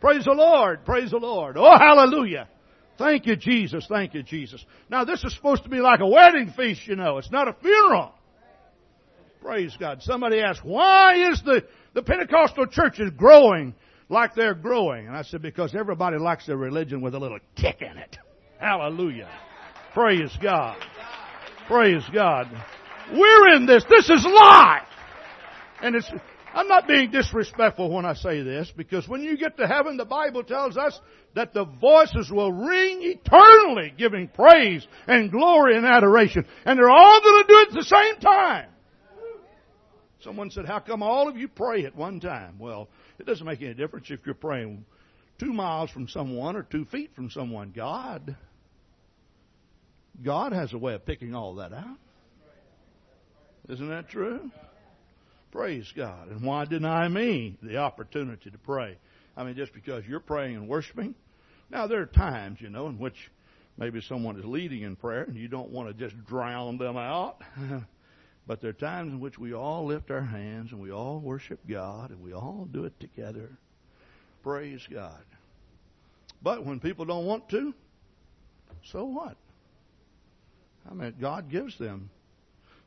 Praise 0.02 0.26
the 0.26 0.34
Lord. 0.34 0.84
Praise 0.84 1.12
the 1.12 1.18
Lord. 1.18 1.56
Oh, 1.58 1.78
hallelujah. 1.78 2.50
Thank 2.98 3.26
you, 3.26 3.36
Jesus. 3.36 3.86
Thank 3.88 4.14
you, 4.14 4.24
Jesus. 4.24 4.64
Now, 4.90 5.06
this 5.06 5.24
is 5.24 5.34
supposed 5.34 5.64
to 5.64 5.70
be 5.70 5.80
like 5.80 6.02
a 6.02 6.08
wedding 6.08 6.54
feast, 6.56 6.86
you 6.88 6.98
know. 6.98 7.18
It's 7.18 7.32
not 7.32 7.48
a 7.48 7.54
funeral. 7.54 8.12
Praise 9.42 9.76
God. 9.80 10.02
Somebody 10.02 10.42
asked, 10.42 10.64
why 10.64 11.32
is 11.32 11.42
the, 11.44 11.64
the 11.94 12.04
Pentecostal 12.04 12.68
churches 12.68 13.12
growing? 13.16 13.74
like 14.12 14.36
they're 14.36 14.54
growing. 14.54 15.08
And 15.08 15.16
I 15.16 15.24
said, 15.24 15.42
because 15.42 15.74
everybody 15.74 16.18
likes 16.18 16.46
their 16.46 16.58
religion 16.58 17.02
with 17.02 17.16
a 17.16 17.20
little 17.20 17.40
kick 17.56 17.82
in 17.82 17.98
it. 17.98 18.18
Hallelujah. 18.60 19.30
Praise 19.94 20.32
God. 20.42 20.78
Praise 21.68 22.04
God. 22.14 22.48
We're 23.12 23.56
in 23.56 23.66
this. 23.66 23.84
This 23.90 24.10
is 24.10 24.26
life. 24.26 24.84
And 25.82 25.96
it's, 25.96 26.12
I'm 26.54 26.68
not 26.68 26.88
being 26.88 27.12
disrespectful 27.12 27.90
when 27.90 28.06
I 28.06 28.14
say 28.14 28.42
this 28.42 28.72
because 28.76 29.08
when 29.08 29.22
you 29.22 29.38
get 29.38 29.58
to 29.58 29.68
heaven, 29.68 29.98
the 29.98 30.06
Bible 30.06 30.44
tells 30.44 30.76
us 30.78 31.00
that 31.34 31.54
the 31.54 31.64
voices 31.64 32.30
will 32.30 32.52
ring 32.52 33.00
eternally 33.02 33.94
giving 33.98 34.28
praise 34.28 34.86
and 35.08 35.32
glory 35.32 35.78
and 35.78 35.86
adoration. 35.86 36.46
And 36.66 36.78
they're 36.78 36.90
all 36.90 37.22
going 37.22 37.44
to 37.44 37.48
do 37.48 37.60
it 37.60 37.68
at 37.70 37.74
the 37.74 37.84
same 37.84 38.20
time. 38.20 38.68
Someone 40.20 40.52
said, 40.52 40.66
how 40.66 40.80
come 40.80 41.02
all 41.02 41.28
of 41.28 41.38
you 41.38 41.48
pray 41.48 41.86
at 41.86 41.96
one 41.96 42.20
time? 42.20 42.60
Well, 42.60 42.90
it 43.18 43.26
doesn't 43.26 43.46
make 43.46 43.62
any 43.62 43.74
difference 43.74 44.12
if 44.12 44.20
you're 44.26 44.36
praying 44.36 44.86
two 45.40 45.54
miles 45.54 45.90
from 45.90 46.08
someone 46.08 46.56
or 46.56 46.64
two 46.64 46.86
feet 46.86 47.12
from 47.16 47.32
someone. 47.32 47.72
God, 47.76 48.36
God 50.24 50.52
has 50.52 50.74
a 50.74 50.78
way 50.78 50.94
of 50.94 51.06
picking 51.06 51.34
all 51.34 51.56
that 51.56 51.74
out. 51.74 51.98
Isn't 53.70 53.90
that 53.90 54.10
true? 54.10 54.52
Praise 55.52 55.92
God. 55.96 56.30
And 56.30 56.44
why 56.44 56.66
deny 56.66 57.08
me 57.08 57.58
the 57.62 57.78
opportunity 57.78 58.50
to 58.50 58.58
pray? 58.58 58.98
I 59.36 59.44
mean, 59.44 59.56
just 59.56 59.74
because 59.74 60.06
you're 60.08 60.20
praying 60.20 60.56
and 60.56 60.68
worshiping. 60.68 61.16
Now, 61.70 61.88
there 61.88 62.02
are 62.02 62.06
times, 62.06 62.60
you 62.62 62.70
know, 62.70 62.88
in 62.88 62.98
which 62.98 63.30
maybe 63.78 64.02
someone 64.02 64.38
is 64.38 64.46
leading 64.46 64.84
in 64.84 64.96
prayer 64.96 65.24
and 65.24 65.36
you 65.36 65.48
don't 65.48 65.72
want 65.72 65.88
to 65.88 65.94
just 65.94 66.26
drown 66.26 66.78
them 66.78 66.98
out. 66.98 67.42
But 68.48 68.60
there 68.60 68.72
are 68.72 68.74
times 68.74 69.14
in 69.14 69.20
which 69.20 69.38
we 69.38 69.54
all 69.54 69.86
lift 69.86 70.12
our 70.12 70.22
hands 70.22 70.72
and 70.72 70.82
we 70.82 70.92
all 70.92 71.20
worship 71.20 71.60
God 71.70 72.10
and 72.10 72.22
we 72.22 72.34
all 72.34 72.68
do 72.72 72.86
it 72.86 73.00
together. 73.00 73.50
Praise 74.44 74.86
God. 74.92 75.24
But 76.42 76.66
when 76.66 76.80
people 76.80 77.06
don't 77.06 77.26
want 77.26 77.50
to, 77.50 77.74
so 78.92 79.06
what? 79.06 79.38
I 80.90 80.94
mean, 80.94 81.14
God 81.22 81.52
gives 81.52 81.78
them. 81.78 82.10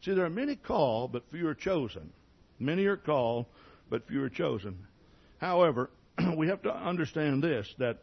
See, 0.02 0.12
there 0.12 0.24
are 0.24 0.30
many 0.30 0.56
called, 0.56 1.12
but 1.12 1.30
few 1.30 1.46
are 1.46 1.54
chosen. 1.54 2.12
Many 2.58 2.86
are 2.86 2.96
called, 2.96 3.46
but 3.90 4.06
few 4.06 4.22
are 4.22 4.28
chosen. 4.28 4.86
However, 5.38 5.90
we 6.36 6.48
have 6.48 6.62
to 6.62 6.74
understand 6.74 7.42
this 7.42 7.72
that 7.78 7.98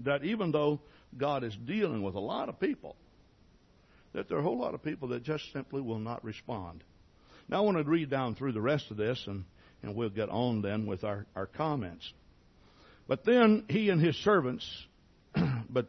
that 0.00 0.24
even 0.24 0.52
though 0.52 0.80
God 1.16 1.44
is 1.44 1.56
dealing 1.56 2.02
with 2.02 2.14
a 2.14 2.20
lot 2.20 2.48
of 2.48 2.60
people, 2.60 2.96
that 4.12 4.28
there 4.28 4.36
are 4.36 4.40
a 4.40 4.44
whole 4.44 4.58
lot 4.58 4.74
of 4.74 4.82
people 4.82 5.08
that 5.08 5.22
just 5.22 5.52
simply 5.52 5.80
will 5.80 5.98
not 5.98 6.24
respond. 6.24 6.84
Now 7.48 7.58
I 7.58 7.60
want 7.60 7.78
to 7.78 7.84
read 7.84 8.10
down 8.10 8.34
through 8.34 8.52
the 8.52 8.60
rest 8.60 8.90
of 8.90 8.96
this 8.96 9.22
and, 9.26 9.44
and 9.82 9.94
we'll 9.94 10.10
get 10.10 10.28
on 10.28 10.62
then 10.62 10.86
with 10.86 11.04
our, 11.04 11.26
our 11.34 11.46
comments. 11.46 12.12
But 13.06 13.24
then 13.24 13.64
he 13.68 13.88
and 13.88 14.00
his 14.00 14.16
servants, 14.16 14.66
but 15.70 15.86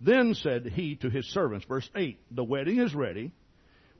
then 0.00 0.34
said 0.34 0.66
he 0.66 0.96
to 0.96 1.10
his 1.10 1.26
servants, 1.26 1.66
verse 1.66 1.88
8, 1.94 2.18
the 2.30 2.44
wedding 2.44 2.78
is 2.78 2.94
ready, 2.94 3.32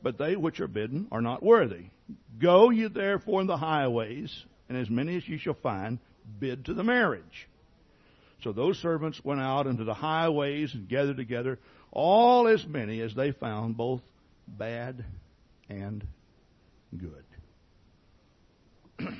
but 0.02 0.18
they 0.18 0.36
which 0.36 0.60
are 0.60 0.68
bidden 0.68 1.08
are 1.10 1.22
not 1.22 1.42
worthy. 1.42 1.86
Go 2.38 2.70
ye 2.70 2.86
therefore 2.88 3.40
in 3.40 3.46
the 3.46 3.56
highways, 3.56 4.44
and 4.68 4.78
as 4.78 4.88
many 4.88 5.16
as 5.16 5.28
ye 5.28 5.38
shall 5.38 5.54
find, 5.54 5.98
bid 6.38 6.64
to 6.66 6.74
the 6.74 6.84
marriage. 6.84 7.48
So 8.42 8.52
those 8.52 8.78
servants 8.78 9.24
went 9.24 9.40
out 9.40 9.66
into 9.66 9.84
the 9.84 9.94
highways 9.94 10.74
and 10.74 10.88
gathered 10.88 11.16
together 11.16 11.58
all 11.90 12.46
as 12.46 12.66
many 12.66 13.00
as 13.00 13.14
they 13.14 13.32
found, 13.32 13.76
both 13.76 14.02
bad 14.46 15.04
and 15.68 16.06
good. 16.96 17.24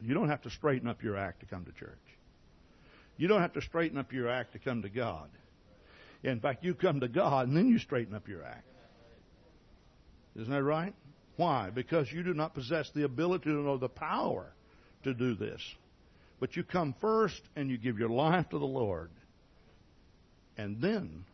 you 0.00 0.14
don't 0.14 0.28
have 0.28 0.42
to 0.42 0.50
straighten 0.50 0.88
up 0.88 1.02
your 1.02 1.16
act 1.16 1.40
to 1.40 1.46
come 1.46 1.64
to 1.64 1.72
church. 1.72 1.98
You 3.16 3.28
don't 3.28 3.40
have 3.40 3.54
to 3.54 3.62
straighten 3.62 3.98
up 3.98 4.12
your 4.12 4.28
act 4.28 4.52
to 4.52 4.58
come 4.58 4.82
to 4.82 4.88
God. 4.88 5.28
In 6.22 6.40
fact, 6.40 6.64
you 6.64 6.74
come 6.74 7.00
to 7.00 7.08
God 7.08 7.48
and 7.48 7.56
then 7.56 7.68
you 7.68 7.78
straighten 7.78 8.14
up 8.14 8.28
your 8.28 8.44
act. 8.44 8.64
Isn't 10.38 10.52
that 10.52 10.62
right? 10.62 10.94
Why? 11.36 11.70
Because 11.70 12.10
you 12.10 12.22
do 12.22 12.34
not 12.34 12.54
possess 12.54 12.90
the 12.94 13.04
ability 13.04 13.50
or 13.50 13.78
the 13.78 13.88
power 13.88 14.52
to 15.04 15.14
do 15.14 15.34
this. 15.34 15.60
But 16.40 16.56
you 16.56 16.62
come 16.62 16.94
first 17.00 17.40
and 17.56 17.68
you 17.68 17.78
give 17.78 17.98
your 17.98 18.08
life 18.08 18.48
to 18.50 18.58
the 18.58 18.64
Lord 18.64 19.10
and 20.56 20.80
then 20.80 21.24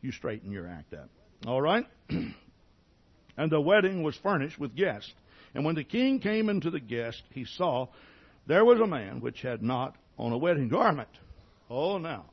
you 0.00 0.12
straighten 0.12 0.50
your 0.50 0.66
act 0.66 0.94
up. 0.94 1.08
All 1.46 1.60
right? 1.60 1.86
and 2.08 3.50
the 3.50 3.60
wedding 3.60 4.02
was 4.02 4.16
furnished 4.16 4.58
with 4.58 4.74
guests. 4.74 5.12
And 5.54 5.64
when 5.64 5.74
the 5.74 5.84
king 5.84 6.20
came 6.20 6.48
into 6.48 6.70
the 6.70 6.80
guest, 6.80 7.22
he 7.30 7.44
saw 7.44 7.88
there 8.46 8.64
was 8.64 8.80
a 8.80 8.86
man 8.86 9.20
which 9.20 9.42
had 9.42 9.62
not 9.62 9.96
on 10.18 10.32
a 10.32 10.38
wedding 10.38 10.68
garment. 10.68 11.08
Oh, 11.70 11.98
now. 11.98 12.26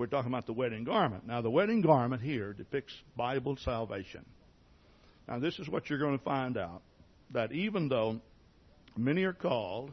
We're 0.00 0.06
talking 0.06 0.32
about 0.32 0.46
the 0.46 0.54
wedding 0.54 0.84
garment. 0.84 1.26
Now, 1.26 1.42
the 1.42 1.50
wedding 1.50 1.82
garment 1.82 2.22
here 2.22 2.54
depicts 2.54 2.94
Bible 3.18 3.58
salvation. 3.58 4.24
Now, 5.28 5.40
this 5.40 5.58
is 5.58 5.68
what 5.68 5.90
you're 5.90 5.98
going 5.98 6.16
to 6.16 6.24
find 6.24 6.56
out 6.56 6.80
that 7.32 7.52
even 7.52 7.90
though 7.90 8.22
many 8.96 9.24
are 9.24 9.34
called, 9.34 9.92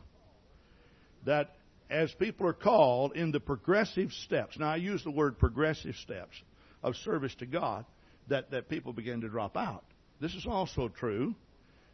that 1.25 1.57
as 1.89 2.09
people 2.13 2.47
are 2.47 2.53
called 2.53 3.17
in 3.17 3.33
the 3.33 3.41
progressive 3.41 4.13
steps, 4.13 4.57
now 4.57 4.69
I 4.69 4.77
use 4.77 5.03
the 5.03 5.11
word 5.11 5.39
progressive 5.39 5.95
steps 5.95 6.41
of 6.81 6.95
service 6.95 7.35
to 7.39 7.45
God, 7.45 7.83
that, 8.29 8.51
that 8.51 8.69
people 8.69 8.93
begin 8.93 9.19
to 9.19 9.27
drop 9.27 9.57
out. 9.57 9.83
This 10.21 10.33
is 10.35 10.47
also 10.47 10.87
true 10.87 11.35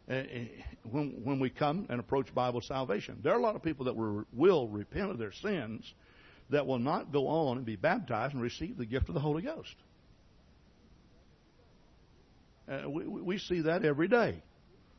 uh, 0.08 0.22
when, 0.88 1.20
when 1.24 1.40
we 1.40 1.50
come 1.50 1.86
and 1.90 1.98
approach 1.98 2.32
Bible 2.32 2.60
salvation. 2.60 3.18
There 3.24 3.32
are 3.32 3.38
a 3.40 3.42
lot 3.42 3.56
of 3.56 3.64
people 3.64 3.86
that 3.86 3.96
will 3.96 4.68
repent 4.68 5.10
of 5.10 5.18
their 5.18 5.32
sins 5.32 5.92
that 6.54 6.66
will 6.66 6.78
not 6.78 7.12
go 7.12 7.28
on 7.28 7.58
and 7.58 7.66
be 7.66 7.76
baptized 7.76 8.32
and 8.34 8.42
receive 8.42 8.76
the 8.76 8.86
gift 8.86 9.08
of 9.08 9.14
the 9.14 9.20
Holy 9.20 9.42
Ghost. 9.42 9.74
Uh, 12.68 12.88
we, 12.88 13.06
we 13.06 13.38
see 13.38 13.62
that 13.62 13.84
every 13.84 14.08
day. 14.08 14.42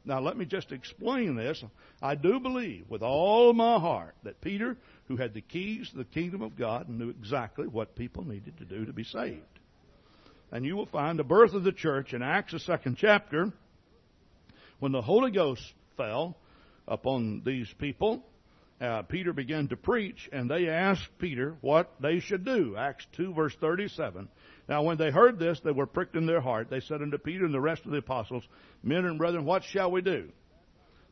Now, 0.04 0.20
let 0.20 0.38
me 0.38 0.46
just 0.46 0.72
explain 0.72 1.36
this. 1.36 1.64
I 2.02 2.14
do 2.14 2.40
believe 2.40 2.86
with 2.90 3.02
all 3.02 3.54
my 3.54 3.80
heart 3.80 4.16
that 4.24 4.40
Peter, 4.40 4.78
who 5.08 5.18
had 5.18 5.34
the 5.34 5.42
keys 5.42 5.90
to 5.90 5.98
the 5.98 6.04
kingdom 6.04 6.44
of 6.44 6.56
God, 6.56 6.90
knew 6.90 7.10
exactly 7.10 7.68
what 7.68 7.96
people 7.96 8.24
needed 8.24 8.58
to 8.60 8.66
do 8.66 8.86
to 8.86 8.94
be 8.94 9.04
saved. 9.04 9.42
And 10.52 10.64
you 10.64 10.76
will 10.76 10.86
find 10.86 11.18
the 11.18 11.24
birth 11.24 11.54
of 11.54 11.64
the 11.64 11.72
church 11.72 12.14
in 12.14 12.22
Acts, 12.22 12.52
the 12.52 12.60
second 12.60 12.98
chapter, 13.00 13.52
when 14.80 14.92
the 14.92 15.02
Holy 15.02 15.32
Ghost 15.32 15.64
fell 15.98 16.38
upon 16.88 17.42
these 17.44 17.68
people. 17.80 18.24
Uh, 18.80 19.04
Peter 19.04 19.32
began 19.32 19.70
to 19.70 19.78
preach, 19.78 20.30
and 20.34 20.50
they 20.52 20.68
asked 20.68 21.18
Peter 21.18 21.56
what 21.62 21.94
they 22.02 22.20
should 22.20 22.44
do. 22.44 22.76
Acts 22.78 23.08
2, 23.14 23.34
verse 23.34 23.56
37. 23.56 24.28
Now, 24.68 24.84
when 24.84 24.98
they 24.98 25.12
heard 25.12 25.40
this, 25.40 25.60
they 25.62 25.72
were 25.72 25.86
pricked 25.86 26.16
in 26.16 26.26
their 26.26 26.42
heart. 26.42 26.70
They 26.70 26.82
said 26.82 27.02
unto 27.02 27.18
Peter 27.18 27.46
and 27.46 27.54
the 27.54 27.62
rest 27.62 27.86
of 27.86 27.92
the 27.92 28.00
apostles, 28.00 28.44
Men 28.84 29.06
and 29.06 29.18
brethren, 29.18 29.46
what 29.46 29.64
shall 29.64 29.92
we 29.92 30.02
do? 30.02 30.30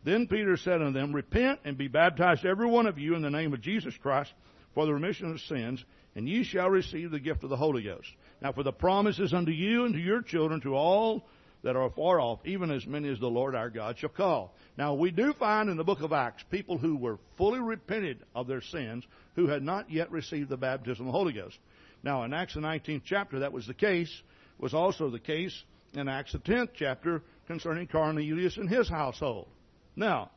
Then 0.03 0.27
Peter 0.27 0.57
said 0.57 0.81
unto 0.81 0.91
them, 0.91 1.13
Repent 1.13 1.61
and 1.63 1.77
be 1.77 1.87
baptized, 1.87 2.45
every 2.45 2.67
one 2.67 2.87
of 2.87 2.99
you, 2.99 3.15
in 3.15 3.21
the 3.21 3.29
name 3.29 3.53
of 3.53 3.61
Jesus 3.61 3.95
Christ, 3.95 4.33
for 4.73 4.85
the 4.85 4.93
remission 4.93 5.31
of 5.31 5.39
sins, 5.39 5.83
and 6.15 6.27
ye 6.27 6.43
shall 6.43 6.69
receive 6.69 7.11
the 7.11 7.19
gift 7.19 7.43
of 7.43 7.49
the 7.49 7.55
Holy 7.55 7.83
Ghost. 7.83 8.11
Now, 8.41 8.51
for 8.51 8.63
the 8.63 8.73
promises 8.73 9.33
unto 9.33 9.51
you 9.51 9.85
and 9.85 9.93
to 9.93 9.99
your 10.01 10.21
children, 10.21 10.59
to 10.61 10.75
all 10.75 11.25
that 11.63 11.75
are 11.75 11.89
far 11.89 12.19
off, 12.19 12.39
even 12.45 12.69
as 12.69 12.85
many 12.85 13.09
as 13.09 13.19
the 13.19 13.29
Lord 13.29 13.55
our 13.55 13.69
God 13.69 13.97
shall 13.97 14.09
call. 14.09 14.53
Now, 14.77 14.93
we 14.93 15.11
do 15.11 15.33
find 15.33 15.69
in 15.69 15.77
the 15.77 15.83
book 15.83 16.01
of 16.01 16.11
Acts 16.11 16.43
people 16.51 16.77
who 16.77 16.97
were 16.97 17.17
fully 17.37 17.59
repented 17.59 18.19
of 18.35 18.47
their 18.47 18.61
sins 18.61 19.05
who 19.35 19.47
had 19.47 19.63
not 19.63 19.89
yet 19.89 20.11
received 20.11 20.49
the 20.49 20.57
baptism 20.57 21.07
of 21.07 21.13
the 21.13 21.17
Holy 21.17 21.33
Ghost. 21.33 21.57
Now, 22.03 22.23
in 22.23 22.33
Acts 22.33 22.55
the 22.55 22.59
19th 22.59 23.03
chapter, 23.05 23.39
that 23.39 23.53
was 23.53 23.65
the 23.65 23.73
case, 23.73 24.11
was 24.59 24.73
also 24.73 25.09
the 25.09 25.19
case 25.19 25.63
in 25.93 26.09
Acts 26.09 26.33
the 26.33 26.39
10th 26.39 26.69
chapter 26.75 27.21
concerning 27.47 27.87
Cornelius 27.87 28.57
and 28.57 28.69
his 28.69 28.89
household. 28.89 29.47
Now, 29.95 30.31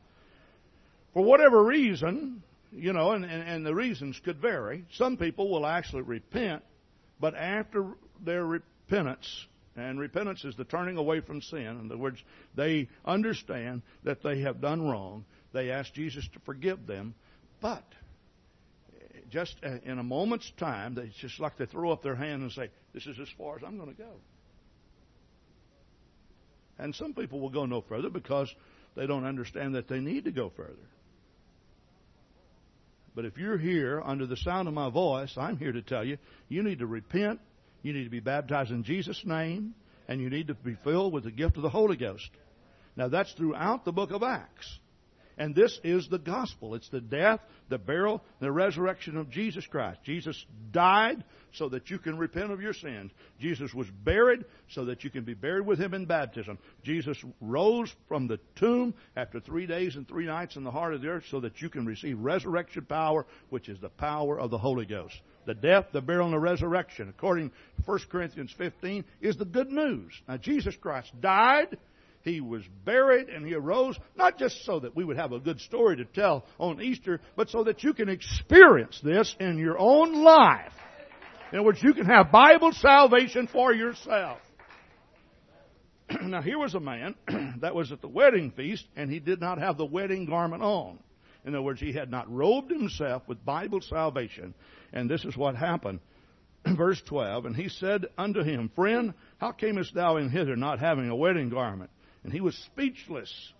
for 1.13 1.23
whatever 1.23 1.61
reason, 1.61 2.41
you 2.71 2.93
know, 2.93 3.11
and, 3.11 3.25
and, 3.25 3.43
and 3.47 3.65
the 3.65 3.75
reasons 3.75 4.19
could 4.23 4.37
vary, 4.37 4.85
some 4.93 5.17
people 5.17 5.49
will 5.49 5.65
actually 5.65 6.03
repent, 6.03 6.63
but 7.19 7.35
after 7.35 7.85
their 8.23 8.45
repentance, 8.45 9.47
and 9.77 9.99
repentance 9.99 10.43
is 10.43 10.55
the 10.55 10.65
turning 10.65 10.97
away 10.97 11.21
from 11.21 11.41
sin. 11.41 11.59
In 11.59 11.85
other 11.85 11.97
words, 11.97 12.21
they 12.55 12.89
understand 13.05 13.83
that 14.03 14.23
they 14.23 14.41
have 14.41 14.59
done 14.59 14.81
wrong. 14.89 15.23
They 15.53 15.69
ask 15.69 15.93
Jesus 15.93 16.27
to 16.33 16.39
forgive 16.39 16.87
them. 16.87 17.13
But 17.61 17.83
just 19.29 19.55
uh, 19.63 19.77
in 19.83 19.99
a 19.99 20.03
moment's 20.03 20.51
time, 20.57 20.95
they 20.95 21.11
just 21.21 21.39
like 21.39 21.57
they 21.57 21.67
throw 21.67 21.91
up 21.91 22.01
their 22.01 22.15
hand 22.15 22.41
and 22.41 22.51
say, 22.51 22.69
This 22.93 23.05
is 23.05 23.19
as 23.19 23.27
far 23.37 23.57
as 23.57 23.63
I'm 23.63 23.77
going 23.77 23.93
to 23.93 24.01
go. 24.01 24.13
And 26.79 26.95
some 26.95 27.13
people 27.13 27.39
will 27.39 27.49
go 27.49 27.65
no 27.65 27.81
further 27.81 28.09
because 28.09 28.53
they 28.95 29.05
don't 29.05 29.25
understand 29.25 29.75
that 29.75 29.87
they 29.87 29.99
need 29.99 30.25
to 30.25 30.31
go 30.31 30.51
further. 30.55 30.73
But 33.15 33.25
if 33.25 33.37
you're 33.37 33.57
here 33.57 34.01
under 34.03 34.27
the 34.27 34.37
sound 34.37 34.67
of 34.67 34.75
my 34.75 34.89
voice, 34.91 35.33
I'm 35.37 35.57
here 35.57 35.71
to 35.71 35.81
tell 35.81 36.03
you, 36.03 36.17
you 36.49 36.61
need 36.61 36.79
to 36.79 36.87
repent, 36.87 37.39
you 37.87 37.93
need 37.93 38.03
to 38.03 38.09
be 38.09 38.19
baptized 38.19 38.71
in 38.71 38.83
Jesus' 38.83 39.23
name, 39.25 39.73
and 40.07 40.21
you 40.21 40.29
need 40.29 40.47
to 40.47 40.53
be 40.53 40.75
filled 40.83 41.13
with 41.13 41.23
the 41.23 41.31
gift 41.31 41.57
of 41.57 41.63
the 41.63 41.69
Holy 41.69 41.97
Ghost. 41.97 42.29
Now 42.95 43.07
that's 43.07 43.31
throughout 43.33 43.85
the 43.85 43.91
book 43.91 44.11
of 44.11 44.23
Acts. 44.23 44.79
And 45.39 45.53
this 45.53 45.79
is 45.83 46.09
the 46.09 46.17
gospel. 46.17 46.73
It's 46.73 46.89
the 46.89 46.99
death, 46.99 47.39
the 47.69 47.77
burial, 47.77 48.23
the 48.39 48.51
resurrection 48.51 49.17
of 49.17 49.29
Jesus 49.29 49.67
Christ. 49.67 49.99
Jesus 50.03 50.43
died 50.71 51.23
so 51.53 51.69
that 51.69 51.91
you 51.91 51.99
can 51.99 52.17
repent 52.17 52.51
of 52.51 52.59
your 52.59 52.73
sins. 52.73 53.11
Jesus 53.39 53.71
was 53.71 53.87
buried 54.03 54.45
so 54.69 54.85
that 54.85 55.03
you 55.03 55.11
can 55.11 55.25
be 55.25 55.35
buried 55.35 55.67
with 55.67 55.79
him 55.79 55.93
in 55.93 56.05
baptism. 56.05 56.57
Jesus 56.83 57.23
rose 57.39 57.93
from 58.07 58.27
the 58.27 58.39
tomb 58.55 58.95
after 59.15 59.39
three 59.39 59.67
days 59.67 59.95
and 59.95 60.07
three 60.07 60.25
nights 60.25 60.55
in 60.55 60.63
the 60.63 60.71
heart 60.71 60.95
of 60.95 61.01
the 61.01 61.07
earth 61.07 61.25
so 61.29 61.39
that 61.41 61.61
you 61.61 61.69
can 61.69 61.85
receive 61.85 62.19
resurrection 62.19 62.85
power, 62.85 63.27
which 63.49 63.69
is 63.69 63.79
the 63.79 63.89
power 63.89 64.39
of 64.39 64.49
the 64.49 64.57
Holy 64.57 64.87
Ghost. 64.87 65.21
The 65.47 65.55
death, 65.55 65.87
the 65.91 66.01
burial, 66.01 66.25
and 66.25 66.33
the 66.33 66.39
resurrection, 66.39 67.09
according 67.09 67.49
to 67.49 67.55
1 67.83 67.99
Corinthians 68.11 68.53
15, 68.55 69.03
is 69.21 69.37
the 69.37 69.45
good 69.45 69.71
news. 69.71 70.13
Now, 70.27 70.37
Jesus 70.37 70.75
Christ 70.75 71.11
died 71.19 71.77
he 72.27 72.41
was 72.41 72.63
buried 72.83 73.29
and 73.29 73.45
he 73.45 73.53
arose, 73.53 73.97
not 74.15 74.37
just 74.37 74.65
so 74.65 74.81
that 74.81 74.95
we 74.95 75.05
would 75.05 75.17
have 75.17 75.31
a 75.31 75.39
good 75.39 75.61
story 75.61 75.95
to 75.97 76.05
tell 76.05 76.45
on 76.59 76.81
Easter, 76.81 77.21
but 77.35 77.49
so 77.49 77.63
that 77.63 77.83
you 77.83 77.93
can 77.93 78.09
experience 78.09 78.99
this 79.01 79.33
in 79.39 79.57
your 79.57 79.79
own 79.79 80.23
life. 80.23 80.73
In 81.51 81.59
other 81.59 81.65
words, 81.65 81.81
you 81.81 81.93
can 81.93 82.05
have 82.05 82.31
Bible 82.31 82.73
salvation 82.73 83.47
for 83.47 83.73
yourself. 83.73 84.39
now, 86.21 86.41
here 86.41 86.59
was 86.59 86.75
a 86.75 86.79
man 86.81 87.15
that 87.61 87.73
was 87.73 87.93
at 87.93 88.01
the 88.01 88.09
wedding 88.09 88.51
feast, 88.51 88.85
and 88.97 89.09
he 89.09 89.19
did 89.19 89.39
not 89.39 89.59
have 89.59 89.77
the 89.77 89.85
wedding 89.85 90.25
garment 90.25 90.61
on. 90.61 90.99
In 91.47 91.55
other 91.55 91.63
words, 91.63 91.79
he 91.79 91.93
had 91.93 92.11
not 92.11 92.31
robed 92.31 92.69
himself 92.69 93.23
with 93.27 93.43
Bible 93.43 93.81
salvation. 93.81 94.53
And 94.93 95.09
this 95.09 95.25
is 95.25 95.35
what 95.35 95.55
happened. 95.55 95.99
Verse 96.77 97.01
12, 97.07 97.45
And 97.45 97.55
he 97.55 97.69
said 97.69 98.05
unto 98.17 98.43
him, 98.43 98.69
Friend, 98.75 99.13
how 99.37 99.53
camest 99.53 99.95
thou 99.95 100.17
in 100.17 100.29
hither 100.29 100.55
not 100.55 100.79
having 100.79 101.09
a 101.09 101.15
wedding 101.15 101.49
garment? 101.49 101.89
and 102.27 102.33
he 102.33 102.41
was 102.41 102.55
speechless. 102.55 103.53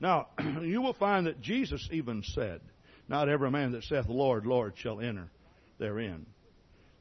Now, 0.00 0.28
you 0.62 0.80
will 0.80 0.94
find 0.94 1.26
that 1.26 1.40
Jesus 1.40 1.88
even 1.90 2.22
said, 2.22 2.60
Not 3.08 3.28
every 3.28 3.50
man 3.50 3.72
that 3.72 3.82
saith, 3.82 4.06
Lord, 4.08 4.46
Lord, 4.46 4.74
shall 4.76 5.00
enter 5.00 5.28
therein. 5.78 6.24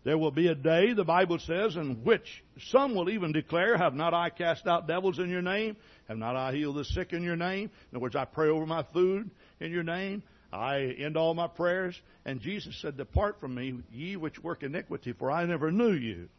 There 0.03 0.17
will 0.17 0.31
be 0.31 0.47
a 0.47 0.55
day, 0.55 0.93
the 0.93 1.03
Bible 1.03 1.39
says, 1.39 1.75
in 1.75 2.03
which 2.03 2.43
some 2.69 2.95
will 2.95 3.09
even 3.09 3.33
declare, 3.33 3.77
Have 3.77 3.93
not 3.93 4.13
I 4.13 4.29
cast 4.29 4.65
out 4.65 4.88
devils 4.88 5.19
in 5.19 5.29
your 5.29 5.41
name? 5.41 5.75
Have 6.07 6.17
not 6.17 6.35
I 6.35 6.53
healed 6.53 6.77
the 6.77 6.85
sick 6.85 7.12
in 7.12 7.21
your 7.21 7.35
name? 7.35 7.69
In 7.91 7.95
other 7.95 7.99
words, 7.99 8.15
I 8.15 8.25
pray 8.25 8.47
over 8.47 8.65
my 8.65 8.83
food 8.93 9.29
in 9.59 9.71
your 9.71 9.83
name. 9.83 10.23
I 10.51 10.95
end 10.97 11.17
all 11.17 11.33
my 11.33 11.47
prayers. 11.47 11.99
And 12.25 12.39
Jesus 12.39 12.79
said, 12.81 12.97
Depart 12.97 13.39
from 13.39 13.55
me, 13.55 13.75
ye 13.91 14.15
which 14.15 14.41
work 14.41 14.63
iniquity, 14.63 15.13
for 15.13 15.29
I 15.29 15.45
never 15.45 15.71
knew 15.71 15.93
you. 15.93 16.29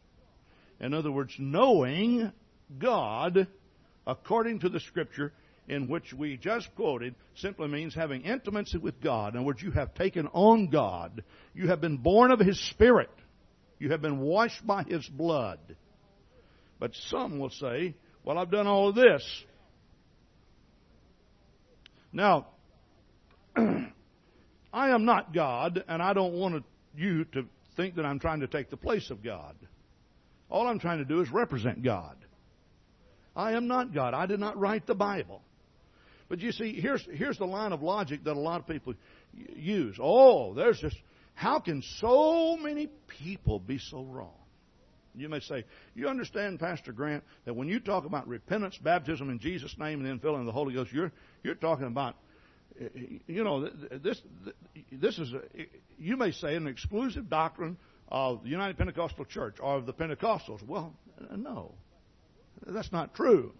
In 0.79 0.93
other 0.93 1.11
words, 1.11 1.33
knowing 1.37 2.31
God 2.79 3.47
according 4.07 4.59
to 4.59 4.69
the 4.69 4.79
scripture 4.79 5.31
in 5.67 5.87
which 5.87 6.13
we 6.13 6.37
just 6.37 6.73
quoted 6.75 7.15
simply 7.35 7.67
means 7.67 7.93
having 7.93 8.23
intimacy 8.23 8.79
with 8.79 8.99
God. 8.99 9.33
In 9.33 9.39
other 9.39 9.45
words, 9.45 9.61
you 9.61 9.71
have 9.71 9.93
taken 9.93 10.27
on 10.33 10.67
God. 10.67 11.23
You 11.53 11.67
have 11.67 11.79
been 11.79 11.97
born 11.97 12.31
of 12.31 12.39
His 12.39 12.59
Spirit. 12.71 13.11
You 13.81 13.89
have 13.89 14.01
been 14.03 14.19
washed 14.19 14.65
by 14.65 14.83
His 14.83 15.07
blood. 15.07 15.57
But 16.79 16.91
some 17.09 17.39
will 17.39 17.49
say, 17.49 17.95
well, 18.23 18.37
I've 18.37 18.51
done 18.51 18.67
all 18.67 18.89
of 18.89 18.95
this. 18.95 19.23
Now, 22.13 22.45
I 23.55 23.89
am 24.71 25.05
not 25.05 25.33
God, 25.33 25.83
and 25.87 25.99
I 25.99 26.13
don't 26.13 26.33
want 26.33 26.63
you 26.95 27.25
to 27.33 27.45
think 27.75 27.95
that 27.95 28.05
I'm 28.05 28.19
trying 28.19 28.41
to 28.41 28.47
take 28.47 28.69
the 28.69 28.77
place 28.77 29.09
of 29.09 29.23
God. 29.23 29.55
All 30.47 30.67
I'm 30.67 30.77
trying 30.77 30.99
to 30.99 31.05
do 31.05 31.21
is 31.21 31.31
represent 31.31 31.81
God. 31.81 32.17
I 33.35 33.53
am 33.53 33.67
not 33.67 33.95
God. 33.95 34.13
I 34.13 34.27
did 34.27 34.39
not 34.39 34.59
write 34.59 34.85
the 34.85 34.93
Bible. 34.93 35.41
But 36.29 36.39
you 36.41 36.51
see, 36.51 36.79
here's, 36.79 37.03
here's 37.11 37.39
the 37.39 37.47
line 37.47 37.71
of 37.71 37.81
logic 37.81 38.25
that 38.25 38.37
a 38.37 38.39
lot 38.39 38.59
of 38.59 38.67
people 38.67 38.93
use. 39.55 39.97
Oh, 39.99 40.53
there's 40.53 40.79
just, 40.79 40.97
how 41.41 41.59
can 41.59 41.81
so 41.97 42.55
many 42.55 42.87
people 43.07 43.57
be 43.57 43.79
so 43.79 44.03
wrong? 44.03 44.29
You 45.15 45.27
may 45.27 45.39
say, 45.39 45.65
you 45.95 46.07
understand, 46.07 46.59
Pastor 46.59 46.91
Grant, 46.91 47.23
that 47.45 47.55
when 47.55 47.67
you 47.67 47.79
talk 47.79 48.05
about 48.05 48.27
repentance, 48.27 48.77
baptism 48.77 49.27
in 49.31 49.39
Jesus' 49.39 49.75
name, 49.79 50.01
and 50.01 50.07
then 50.07 50.19
filling 50.19 50.45
the 50.45 50.51
Holy 50.51 50.75
Ghost, 50.75 50.93
you're, 50.93 51.11
you're 51.43 51.55
talking 51.55 51.87
about, 51.87 52.15
eh, 52.79 52.89
eh, 52.95 52.99
you 53.25 53.43
know, 53.43 53.67
this, 54.03 54.21
this 54.91 55.17
is, 55.17 55.33
a, 55.33 55.41
you 55.97 56.15
may 56.15 56.31
say, 56.31 56.55
an 56.55 56.67
exclusive 56.67 57.27
doctrine 57.27 57.75
of 58.07 58.43
the 58.43 58.49
United 58.49 58.77
Pentecostal 58.77 59.25
Church 59.25 59.55
or 59.59 59.77
of 59.77 59.87
the 59.87 59.93
Pentecostals. 59.93 60.63
Well, 60.63 60.93
no. 61.35 61.73
That's 62.67 62.91
not 62.91 63.15
true. 63.15 63.51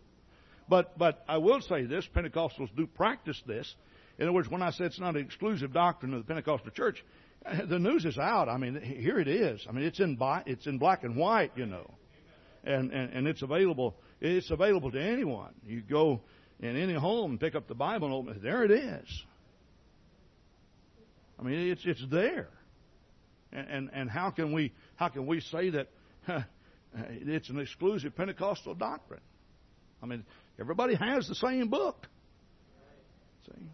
But, 0.70 1.00
but 1.00 1.26
I 1.28 1.40
will 1.40 1.62
say 1.62 1.86
this 1.86 2.08
Pentecostals 2.16 2.70
do 2.78 2.86
practice 2.86 3.42
this. 3.48 3.74
In 4.20 4.26
other 4.26 4.34
words, 4.34 4.52
when 4.52 4.62
I 4.62 4.70
say 4.70 4.86
it's 4.86 5.00
not 5.00 5.16
an 5.16 5.26
exclusive 5.26 5.74
doctrine 5.74 6.14
of 6.14 6.20
the 6.20 6.28
Pentecostal 6.28 6.70
church, 6.70 7.04
the 7.70 7.80
news 7.80 8.06
is 8.06 8.18
out. 8.18 8.50
I 8.50 8.58
mean, 8.58 8.80
here 8.82 9.20
it 9.20 9.28
is. 9.28 9.66
I 9.68 9.72
mean, 9.72 9.86
it's 9.86 10.00
in 10.00 10.18
it's 10.46 10.68
in 10.68 10.78
black 10.78 11.04
and 11.04 11.16
white, 11.16 11.52
you 11.56 11.66
know, 11.66 11.90
and, 12.64 12.92
and 12.92 13.14
and 13.14 13.28
it's 13.28 13.42
available. 13.42 13.96
It's 14.20 14.52
available 14.52 14.92
to 14.92 15.02
anyone. 15.02 15.54
You 15.66 15.82
go 15.82 16.22
in 16.60 16.76
any 16.76 16.94
home 16.94 17.32
and 17.32 17.40
pick 17.40 17.56
up 17.56 17.68
the 17.68 17.76
Bible 17.76 18.08
and 18.08 18.16
open 18.16 18.36
it. 18.36 18.44
There 18.44 18.64
it 18.64 18.72
is. 18.72 19.24
I 21.40 21.44
mean, 21.44 21.72
it's 21.72 21.82
it's 21.86 22.06
there. 22.12 22.50
And 23.52 23.68
and, 23.68 23.90
and 23.94 24.10
how 24.10 24.30
can 24.30 24.54
we 24.54 24.74
how 24.96 25.10
can 25.10 25.26
we 25.26 25.42
say 25.42 25.72
that 25.72 25.88
it's 26.94 27.50
an 27.50 27.60
exclusive 27.60 28.16
Pentecostal 28.16 28.76
doctrine? 28.76 29.22
I 30.04 30.06
mean, 30.06 30.26
everybody 30.60 30.96
has 30.96 31.28
the 31.28 31.36
same 31.36 31.70
book. 31.70 32.08
See. 33.48 33.68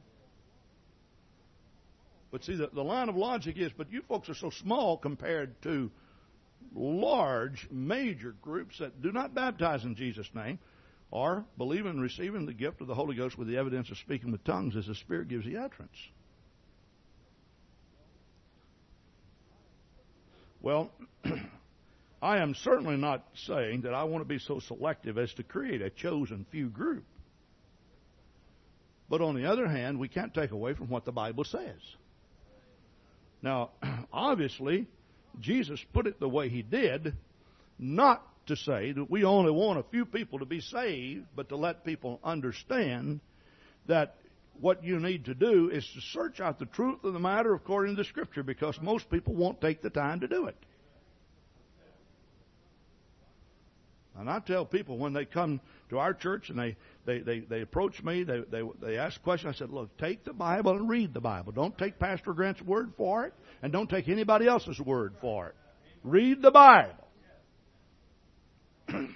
But 2.32 2.44
see, 2.44 2.56
the, 2.56 2.70
the 2.74 2.84
line 2.84 3.10
of 3.10 3.16
logic 3.16 3.58
is, 3.58 3.72
but 3.78 3.92
you 3.92 4.02
folks 4.08 4.30
are 4.30 4.36
so 4.36 4.50
small 4.50 4.98
compared 4.98 5.62
to 5.64 5.92
large, 6.76 7.68
major 7.72 8.36
groups 8.42 8.80
that 8.80 9.02
do 9.02 9.12
not 9.12 9.34
baptize 9.34 9.84
in 9.84 9.96
Jesus' 9.96 10.30
name 10.34 10.60
or 11.10 11.46
believe 11.58 11.86
in 11.86 12.00
receiving 12.00 12.46
the 12.46 12.54
gift 12.54 12.82
of 12.82 12.88
the 12.88 12.96
Holy 12.96 13.16
Ghost 13.16 13.38
with 13.38 13.48
the 13.48 13.58
evidence 13.58 13.90
of 13.90 13.98
speaking 13.98 14.32
with 14.32 14.44
tongues 14.44 14.76
as 14.76 14.88
the 14.88 14.96
Spirit 14.96 15.30
gives 15.30 15.46
the 15.46 15.58
utterance. 15.58 15.98
Well, 20.62 20.92
I 22.22 22.40
am 22.40 22.56
certainly 22.56 22.98
not 22.98 23.24
saying 23.46 23.82
that 23.82 23.94
I 23.94 24.04
want 24.04 24.22
to 24.22 24.28
be 24.28 24.40
so 24.40 24.60
selective 24.60 25.18
as 25.18 25.34
to 25.36 25.44
create 25.44 25.82
a 25.82 25.90
chosen 25.90 26.46
few 26.52 26.68
group. 26.68 27.06
But 29.10 29.22
on 29.22 29.36
the 29.36 29.46
other 29.46 29.68
hand, 29.68 30.00
we 30.00 30.10
can't 30.10 30.34
take 30.34 30.52
away 30.52 30.74
from 30.74 30.90
what 30.90 31.06
the 31.06 31.14
Bible 31.14 31.46
says. 31.46 31.80
Now, 33.42 33.72
obviously, 34.14 34.88
Jesus 35.40 35.80
put 35.94 36.08
it 36.08 36.20
the 36.20 36.30
way 36.30 36.50
he 36.50 36.62
did, 36.62 37.16
not 37.78 38.24
to 38.48 38.56
say 38.56 38.92
that 38.92 39.10
we 39.10 39.24
only 39.24 39.52
want 39.52 39.80
a 39.80 39.84
few 39.84 40.06
people 40.06 40.40
to 40.40 40.46
be 40.46 40.62
saved, 40.62 41.26
but 41.36 41.50
to 41.50 41.56
let 41.56 41.86
people 41.86 42.20
understand 42.24 43.20
that 43.88 44.16
what 44.60 44.84
you 44.84 45.00
need 45.00 45.26
to 45.26 45.36
do 45.36 45.70
is 45.70 45.88
to 45.94 46.02
search 46.02 46.40
out 46.40 46.58
the 46.58 46.66
truth 46.66 47.04
of 47.04 47.14
the 47.14 47.20
matter 47.20 47.54
according 47.54 47.96
to 47.96 48.02
the 48.02 48.08
Scripture, 48.08 48.44
because 48.44 48.80
most 48.82 49.10
people 49.10 49.36
won't 49.36 49.62
take 49.62 49.82
the 49.82 49.90
time 49.90 50.22
to 50.22 50.28
do 50.28 50.48
it. 50.48 50.58
And 54.18 54.30
I 54.30 54.40
tell 54.40 54.66
people 54.66 54.98
when 54.98 55.14
they 55.14 55.26
come 55.26 55.62
to 55.90 56.00
our 56.00 56.14
church 56.14 56.50
and 56.50 56.58
they, 56.58 56.76
they, 57.08 57.20
they, 57.20 57.40
they 57.40 57.62
approach 57.62 58.04
me, 58.04 58.24
they, 58.24 58.42
they, 58.52 58.62
they 58.82 58.98
ask 58.98 59.24
questions, 59.24 59.56
I 59.56 59.58
said, 59.58 59.72
look, 59.72 59.98
take 59.98 60.26
the 60.26 60.34
Bible 60.34 60.74
and 60.74 60.88
read 60.88 61.14
the 61.14 61.22
Bible. 61.22 61.54
Don't 61.54 61.76
take 61.78 61.98
Pastor 61.98 62.34
Grant's 62.34 62.62
word 62.62 62.92
for 62.98 63.26
it, 63.26 63.34
and 63.64 63.74
don't 63.74 63.90
take 63.90 64.10
anybody 64.10 64.46
else's 64.46 64.80
word 64.80 65.16
for 65.22 65.48
it. 65.48 65.56
Read 66.04 66.42
the 66.42 66.52
Bible. 66.52 67.08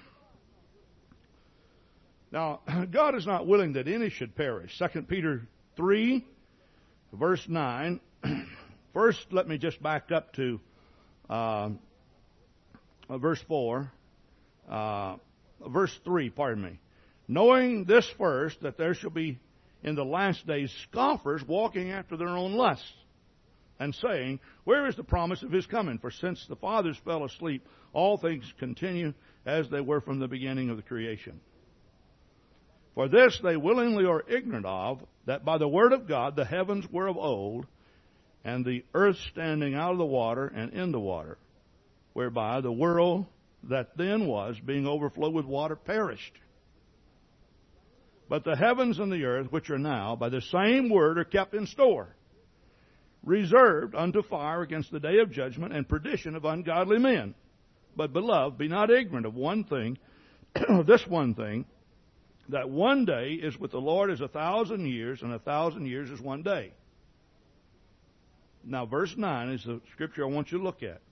now, 2.32 2.60
God 2.90 3.14
is 3.14 3.26
not 3.26 3.46
willing 3.46 3.74
that 3.74 3.86
any 3.86 4.10
should 4.10 4.34
perish. 4.34 4.76
2 4.78 5.02
Peter 5.02 5.46
3, 5.76 6.26
verse 7.12 7.44
9. 7.46 8.00
First, 8.92 9.26
let 9.30 9.46
me 9.46 9.58
just 9.58 9.80
back 9.82 10.10
up 10.10 10.32
to 10.34 10.60
uh, 11.30 11.68
verse 13.08 13.42
4 13.48 13.92
uh, 14.68 15.16
verse 15.68 15.96
3, 16.04 16.30
pardon 16.30 16.64
me. 16.64 16.78
Knowing 17.32 17.84
this 17.84 18.06
first, 18.18 18.60
that 18.60 18.76
there 18.76 18.92
shall 18.92 19.08
be 19.08 19.38
in 19.82 19.94
the 19.94 20.04
last 20.04 20.46
days 20.46 20.70
scoffers 20.82 21.42
walking 21.48 21.90
after 21.90 22.14
their 22.14 22.28
own 22.28 22.52
lusts, 22.52 22.92
and 23.80 23.94
saying, 23.94 24.38
Where 24.64 24.86
is 24.86 24.96
the 24.96 25.02
promise 25.02 25.42
of 25.42 25.50
his 25.50 25.66
coming? 25.66 25.96
For 25.96 26.10
since 26.10 26.44
the 26.46 26.56
fathers 26.56 27.00
fell 27.06 27.24
asleep, 27.24 27.66
all 27.94 28.18
things 28.18 28.44
continue 28.58 29.14
as 29.46 29.70
they 29.70 29.80
were 29.80 30.02
from 30.02 30.18
the 30.18 30.28
beginning 30.28 30.68
of 30.68 30.76
the 30.76 30.82
creation. 30.82 31.40
For 32.94 33.08
this 33.08 33.40
they 33.42 33.56
willingly 33.56 34.04
are 34.04 34.28
ignorant 34.28 34.66
of, 34.66 35.02
that 35.24 35.42
by 35.42 35.56
the 35.56 35.66
word 35.66 35.94
of 35.94 36.06
God 36.06 36.36
the 36.36 36.44
heavens 36.44 36.84
were 36.92 37.06
of 37.06 37.16
old, 37.16 37.66
and 38.44 38.62
the 38.62 38.84
earth 38.92 39.16
standing 39.30 39.74
out 39.74 39.92
of 39.92 39.98
the 39.98 40.04
water 40.04 40.48
and 40.48 40.74
in 40.74 40.92
the 40.92 41.00
water, 41.00 41.38
whereby 42.12 42.60
the 42.60 42.70
world 42.70 43.24
that 43.70 43.96
then 43.96 44.26
was, 44.26 44.60
being 44.60 44.86
overflowed 44.86 45.32
with 45.32 45.46
water, 45.46 45.76
perished. 45.76 46.34
But 48.32 48.44
the 48.44 48.56
heavens 48.56 48.98
and 48.98 49.12
the 49.12 49.26
earth, 49.26 49.52
which 49.52 49.68
are 49.68 49.78
now, 49.78 50.16
by 50.16 50.30
the 50.30 50.40
same 50.40 50.88
word, 50.88 51.18
are 51.18 51.24
kept 51.24 51.52
in 51.52 51.66
store, 51.66 52.16
reserved 53.22 53.94
unto 53.94 54.22
fire 54.22 54.62
against 54.62 54.90
the 54.90 55.00
day 55.00 55.18
of 55.18 55.30
judgment 55.30 55.74
and 55.74 55.86
perdition 55.86 56.34
of 56.34 56.46
ungodly 56.46 56.98
men. 56.98 57.34
But, 57.94 58.14
beloved, 58.14 58.56
be 58.56 58.68
not 58.68 58.90
ignorant 58.90 59.26
of 59.26 59.34
one 59.34 59.64
thing, 59.64 59.98
this 60.86 61.06
one 61.06 61.34
thing, 61.34 61.66
that 62.48 62.70
one 62.70 63.04
day 63.04 63.32
is 63.32 63.58
with 63.58 63.72
the 63.72 63.82
Lord 63.82 64.10
as 64.10 64.22
a 64.22 64.28
thousand 64.28 64.86
years, 64.86 65.20
and 65.20 65.34
a 65.34 65.38
thousand 65.38 65.84
years 65.84 66.08
is 66.08 66.18
one 66.18 66.42
day. 66.42 66.72
Now, 68.64 68.86
verse 68.86 69.14
9 69.14 69.50
is 69.50 69.64
the 69.64 69.82
scripture 69.92 70.24
I 70.24 70.28
want 70.28 70.50
you 70.50 70.56
to 70.56 70.64
look 70.64 70.82
at. 70.82 71.02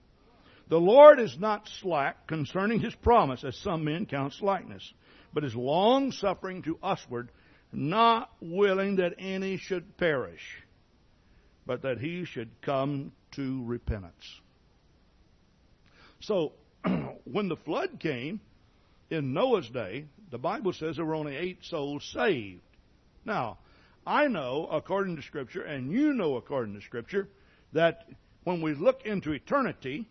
The 0.70 0.80
Lord 0.80 1.20
is 1.20 1.37
not 1.38 1.68
slack 1.83 2.26
concerning 2.28 2.80
his 2.80 2.94
promise, 2.94 3.44
as 3.44 3.59
some 3.59 3.85
men 3.85 4.06
count 4.06 4.33
slackness, 4.33 4.94
but 5.33 5.45
is 5.45 5.55
long 5.55 6.12
suffering 6.12 6.62
to 6.62 6.79
usward, 6.83 7.31
not 7.73 8.31
willing 8.40 8.97
that 8.97 9.14
any 9.19 9.57
should 9.57 9.97
perish, 9.97 10.62
but 11.66 11.83
that 11.83 11.99
he 11.99 12.25
should 12.25 12.51
come 12.62 13.12
to 13.33 13.64
repentance. 13.64 14.40
So, 16.21 16.53
when 17.25 17.49
the 17.49 17.57
flood 17.57 18.01
came 18.01 18.40
in 19.11 19.33
Noah's 19.33 19.69
day, 19.69 20.07
the 20.31 20.38
Bible 20.38 20.73
says 20.73 20.97
there 20.97 21.05
were 21.05 21.14
only 21.14 21.37
eight 21.37 21.64
souls 21.64 22.05
saved. 22.12 22.62
Now, 23.25 23.59
I 24.07 24.29
know 24.29 24.69
according 24.71 25.16
to 25.16 25.23
Scripture, 25.23 25.62
and 25.62 25.93
you 25.93 26.12
know 26.12 26.37
according 26.37 26.75
to 26.75 26.81
Scripture, 26.81 27.29
that 27.73 28.09
when 28.45 28.61
we 28.62 28.75
look 28.75 29.03
into 29.05 29.33
eternity, 29.33 30.09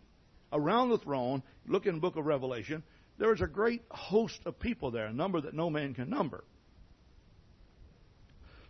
around 0.52 0.90
the 0.90 0.98
throne, 0.98 1.42
look 1.66 1.86
in 1.86 1.96
the 1.96 2.00
book 2.00 2.16
of 2.16 2.26
Revelation, 2.26 2.82
there 3.20 3.34
is 3.34 3.42
a 3.42 3.46
great 3.46 3.82
host 3.90 4.40
of 4.46 4.58
people 4.58 4.90
there, 4.90 5.04
a 5.04 5.12
number 5.12 5.42
that 5.42 5.52
no 5.52 5.68
man 5.68 5.92
can 5.92 6.08
number. 6.08 6.42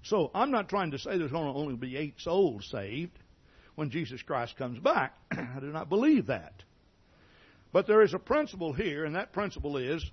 So 0.03 0.31
I'm 0.35 0.51
not 0.51 0.69
trying 0.69 0.91
to 0.91 0.99
say 0.99 1.17
there's 1.17 1.31
going 1.31 1.53
to 1.53 1.59
only 1.59 1.77
be 1.77 1.97
eight 1.97 2.15
souls 2.19 2.67
saved 2.69 3.17
when 3.77 3.91
Jesus 3.91 4.21
Christ 4.23 4.57
comes 4.57 4.81
back. 4.81 5.15
I 5.31 5.61
do 5.61 5.67
not 5.67 5.89
believe 5.89 6.27
that. 6.27 6.65
But 7.73 7.87
there 7.87 8.03
is 8.03 8.13
a 8.13 8.19
principle 8.19 8.73
here, 8.73 9.05
and 9.05 9.15
that 9.15 9.33
principle 9.33 9.77
is 9.77 10.05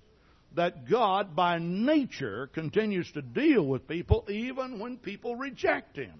that 0.55 0.87
God, 0.87 1.35
by 1.35 1.57
nature, 1.57 2.47
continues 2.53 3.11
to 3.13 3.23
deal 3.23 3.65
with 3.65 3.87
people 3.87 4.27
even 4.29 4.77
when 4.77 4.97
people 4.97 5.35
reject 5.35 5.97
Him. 5.97 6.13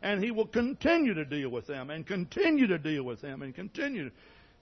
And 0.00 0.24
He 0.24 0.30
will 0.30 0.46
continue 0.46 1.12
to 1.12 1.26
deal 1.26 1.50
with 1.50 1.66
them, 1.66 1.90
and 1.90 2.06
continue 2.06 2.68
to 2.68 2.78
deal 2.78 3.02
with 3.02 3.20
them, 3.20 3.42
and 3.42 3.54
continue 3.54 4.10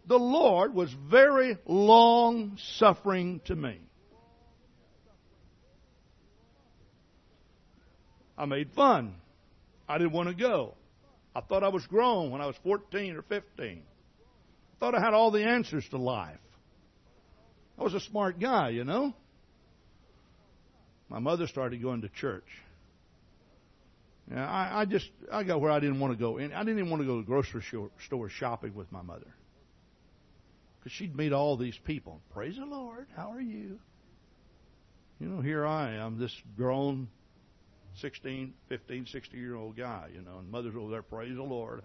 the 0.07 0.19
Lord 0.19 0.75
was 0.75 0.93
very 1.11 1.59
long 1.67 2.57
suffering 2.79 3.41
to 3.47 3.57
me. 3.57 3.81
I 8.39 8.45
made 8.45 8.73
fun. 8.73 9.15
I 9.89 9.99
didn't 9.99 10.13
want 10.13 10.29
to 10.29 10.35
go. 10.35 10.75
I 11.35 11.41
thought 11.41 11.65
I 11.65 11.69
was 11.69 11.87
grown 11.87 12.31
when 12.31 12.41
I 12.41 12.47
was 12.47 12.57
14 12.63 13.17
or 13.17 13.23
15. 13.23 13.67
I 13.67 14.79
thought 14.79 14.95
I 14.95 15.01
had 15.01 15.15
all 15.15 15.31
the 15.31 15.43
answers 15.43 15.87
to 15.91 15.99
life. 15.99 16.39
I 17.79 17.83
was 17.83 17.95
a 17.95 18.01
smart 18.01 18.39
guy, 18.39 18.71
you 18.71 18.85
know. 18.85 19.15
My 21.09 21.19
mother 21.19 21.47
started 21.47 21.83
going 21.83 22.03
to 22.03 22.09
church. 22.09 22.47
Yeah, 24.31 24.47
I, 24.49 24.81
I 24.81 24.85
just 24.87 25.09
I 25.33 25.45
got 25.45 25.61
where 25.61 25.71
I 25.71 25.79
didn't 25.79 26.01
want 26.01 26.13
to 26.13 26.19
go. 26.19 26.39
And 26.39 26.53
I 26.53 26.61
didn't 26.61 26.79
even 26.79 26.91
want 26.91 27.03
to 27.03 27.07
go 27.07 27.17
to 27.17 27.23
the 27.23 27.27
grocery 27.27 27.63
store 28.05 28.29
shopping 28.29 28.75
with 28.75 28.91
my 28.91 29.03
mother. 29.03 29.33
Because 30.87 30.99
she'd 30.99 31.17
meet 31.17 31.33
all 31.33 31.57
these 31.57 31.77
people. 31.79 32.21
Praise 32.33 32.55
the 32.55 32.65
Lord. 32.65 33.09
How 33.17 33.33
are 33.33 33.41
you? 33.41 33.81
You 35.19 35.27
know, 35.27 35.41
here 35.41 35.67
I 35.67 35.95
am, 35.95 36.17
this 36.17 36.31
grown 36.57 37.09
16, 37.97 38.55
15, 38.69 39.07
16 39.07 39.41
year 39.41 39.57
old 39.57 39.77
guy, 39.77 40.07
you 40.15 40.23
know, 40.23 40.39
and 40.39 40.49
mother's 40.49 40.77
over 40.77 40.93
there, 40.93 41.03
praise 41.03 41.35
the 41.35 41.43
Lord, 41.43 41.83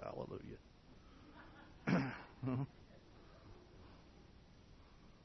hallelujah. 1.88 2.12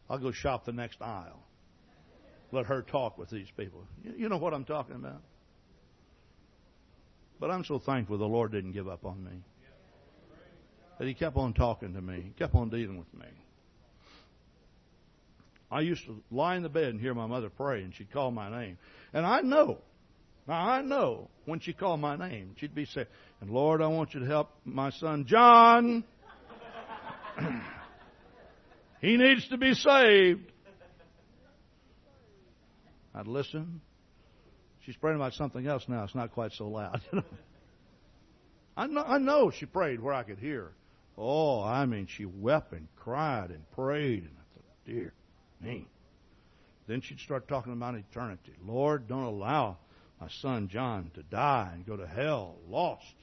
I'll 0.08 0.18
go 0.20 0.32
shop 0.32 0.64
the 0.64 0.72
next 0.72 1.02
aisle. 1.02 1.42
Let 2.52 2.64
her 2.64 2.80
talk 2.80 3.18
with 3.18 3.28
these 3.28 3.48
people. 3.58 3.84
You 4.16 4.30
know 4.30 4.38
what 4.38 4.54
I'm 4.54 4.64
talking 4.64 4.94
about? 4.96 5.20
But 7.38 7.50
I'm 7.50 7.66
so 7.66 7.78
thankful 7.78 8.16
the 8.16 8.24
Lord 8.24 8.52
didn't 8.52 8.72
give 8.72 8.88
up 8.88 9.04
on 9.04 9.22
me. 9.22 9.32
That 10.98 11.06
He 11.06 11.12
kept 11.12 11.36
on 11.36 11.52
talking 11.52 11.92
to 11.92 12.00
me, 12.00 12.22
He 12.22 12.30
kept 12.38 12.54
on 12.54 12.70
dealing 12.70 12.96
with 12.96 13.12
me. 13.12 13.26
I 15.70 15.80
used 15.80 16.04
to 16.06 16.22
lie 16.30 16.56
in 16.56 16.62
the 16.62 16.68
bed 16.68 16.84
and 16.84 17.00
hear 17.00 17.14
my 17.14 17.26
mother 17.26 17.50
pray, 17.50 17.82
and 17.82 17.94
she'd 17.94 18.12
call 18.12 18.30
my 18.30 18.50
name. 18.50 18.78
And 19.12 19.26
I 19.26 19.40
know 19.40 19.78
Now 20.46 20.68
I 20.68 20.82
know 20.82 21.28
when 21.44 21.58
she 21.58 21.72
called 21.72 22.00
my 22.00 22.16
name, 22.16 22.54
she'd 22.58 22.74
be 22.74 22.84
saying, 22.84 23.08
"And 23.40 23.50
Lord, 23.50 23.82
I 23.82 23.88
want 23.88 24.14
you 24.14 24.20
to 24.20 24.26
help 24.26 24.50
my 24.64 24.90
son 24.90 25.24
John. 25.26 26.04
he 29.00 29.16
needs 29.16 29.48
to 29.48 29.58
be 29.58 29.74
saved." 29.74 30.52
I'd 33.14 33.26
listen. 33.26 33.80
She's 34.82 34.96
praying 34.96 35.16
about 35.16 35.32
something 35.34 35.66
else 35.66 35.84
now. 35.88 36.04
It's 36.04 36.14
not 36.14 36.32
quite 36.32 36.52
so 36.52 36.68
loud. 36.68 37.00
I 38.76 38.86
know, 38.86 39.02
I 39.02 39.18
know 39.18 39.50
she 39.50 39.66
prayed 39.66 40.00
where 40.00 40.14
I 40.14 40.22
could 40.22 40.38
hear. 40.38 40.70
Oh, 41.18 41.62
I 41.62 41.86
mean, 41.86 42.06
she 42.06 42.26
wept 42.26 42.72
and 42.72 42.86
cried 42.94 43.50
and 43.50 43.68
prayed, 43.72 44.24
and 44.24 44.30
I 44.38 44.54
thought, 44.54 44.64
dear 44.84 45.14
me. 45.60 45.86
Then 46.86 47.00
she'd 47.00 47.20
start 47.20 47.48
talking 47.48 47.72
about 47.72 47.94
eternity. 47.94 48.52
Lord, 48.64 49.08
don't 49.08 49.24
allow 49.24 49.78
my 50.20 50.28
son 50.28 50.68
John 50.68 51.10
to 51.14 51.22
die 51.22 51.70
and 51.74 51.86
go 51.86 51.96
to 51.96 52.06
hell, 52.06 52.56
lost 52.68 53.14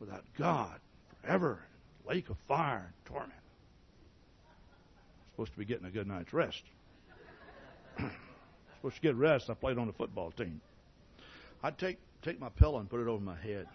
without 0.00 0.24
God 0.36 0.78
forever, 1.22 1.60
lake 2.06 2.30
of 2.30 2.36
fire 2.46 2.86
and 2.86 3.04
torment. 3.04 3.32
I'm 3.32 5.34
supposed 5.34 5.52
to 5.52 5.58
be 5.58 5.64
getting 5.64 5.86
a 5.86 5.90
good 5.90 6.06
night's 6.06 6.32
rest. 6.32 6.62
supposed 7.96 8.96
to 8.96 9.02
get 9.02 9.16
rest. 9.16 9.50
I 9.50 9.54
played 9.54 9.78
on 9.78 9.86
the 9.86 9.92
football 9.92 10.30
team. 10.30 10.60
I'd 11.62 11.78
take 11.78 11.98
take 12.22 12.40
my 12.40 12.48
pillow 12.48 12.78
and 12.78 12.88
put 12.88 13.00
it 13.00 13.08
over 13.08 13.22
my 13.22 13.36
head. 13.36 13.66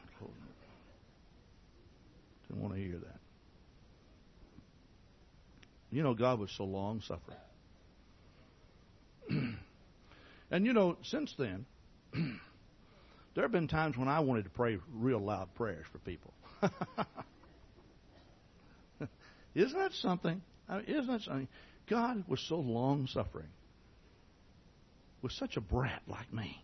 Didn't 2.48 2.62
want 2.62 2.76
to 2.76 2.80
hear 2.80 2.98
that. 2.98 3.20
You 5.92 6.04
know, 6.04 6.14
God 6.14 6.40
was 6.40 6.52
so 6.52 6.66
long 6.66 7.02
suffering. 7.02 7.38
And 10.54 10.66
you 10.68 10.74
know, 10.74 10.98
since 11.02 11.34
then, 11.36 11.66
there 12.14 13.44
have 13.44 13.52
been 13.52 13.68
times 13.68 13.98
when 13.98 14.08
I 14.08 14.20
wanted 14.20 14.44
to 14.44 14.52
pray 14.52 14.78
real 14.94 15.18
loud 15.18 15.52
prayers 15.56 15.88
for 15.92 15.98
people. 15.98 16.32
isn't 19.56 19.78
that 19.78 19.94
something? 19.94 20.44
I 20.70 20.78
mean, 20.78 20.86
isn't 20.86 21.08
that 21.08 21.22
something? 21.22 21.48
God 21.90 22.26
was 22.28 22.40
so 22.48 22.58
long 22.58 23.08
suffering, 23.08 23.50
with 25.24 25.32
such 25.32 25.58
a 25.58 25.62
brat 25.62 26.04
like 26.08 26.32
me. 26.32 26.64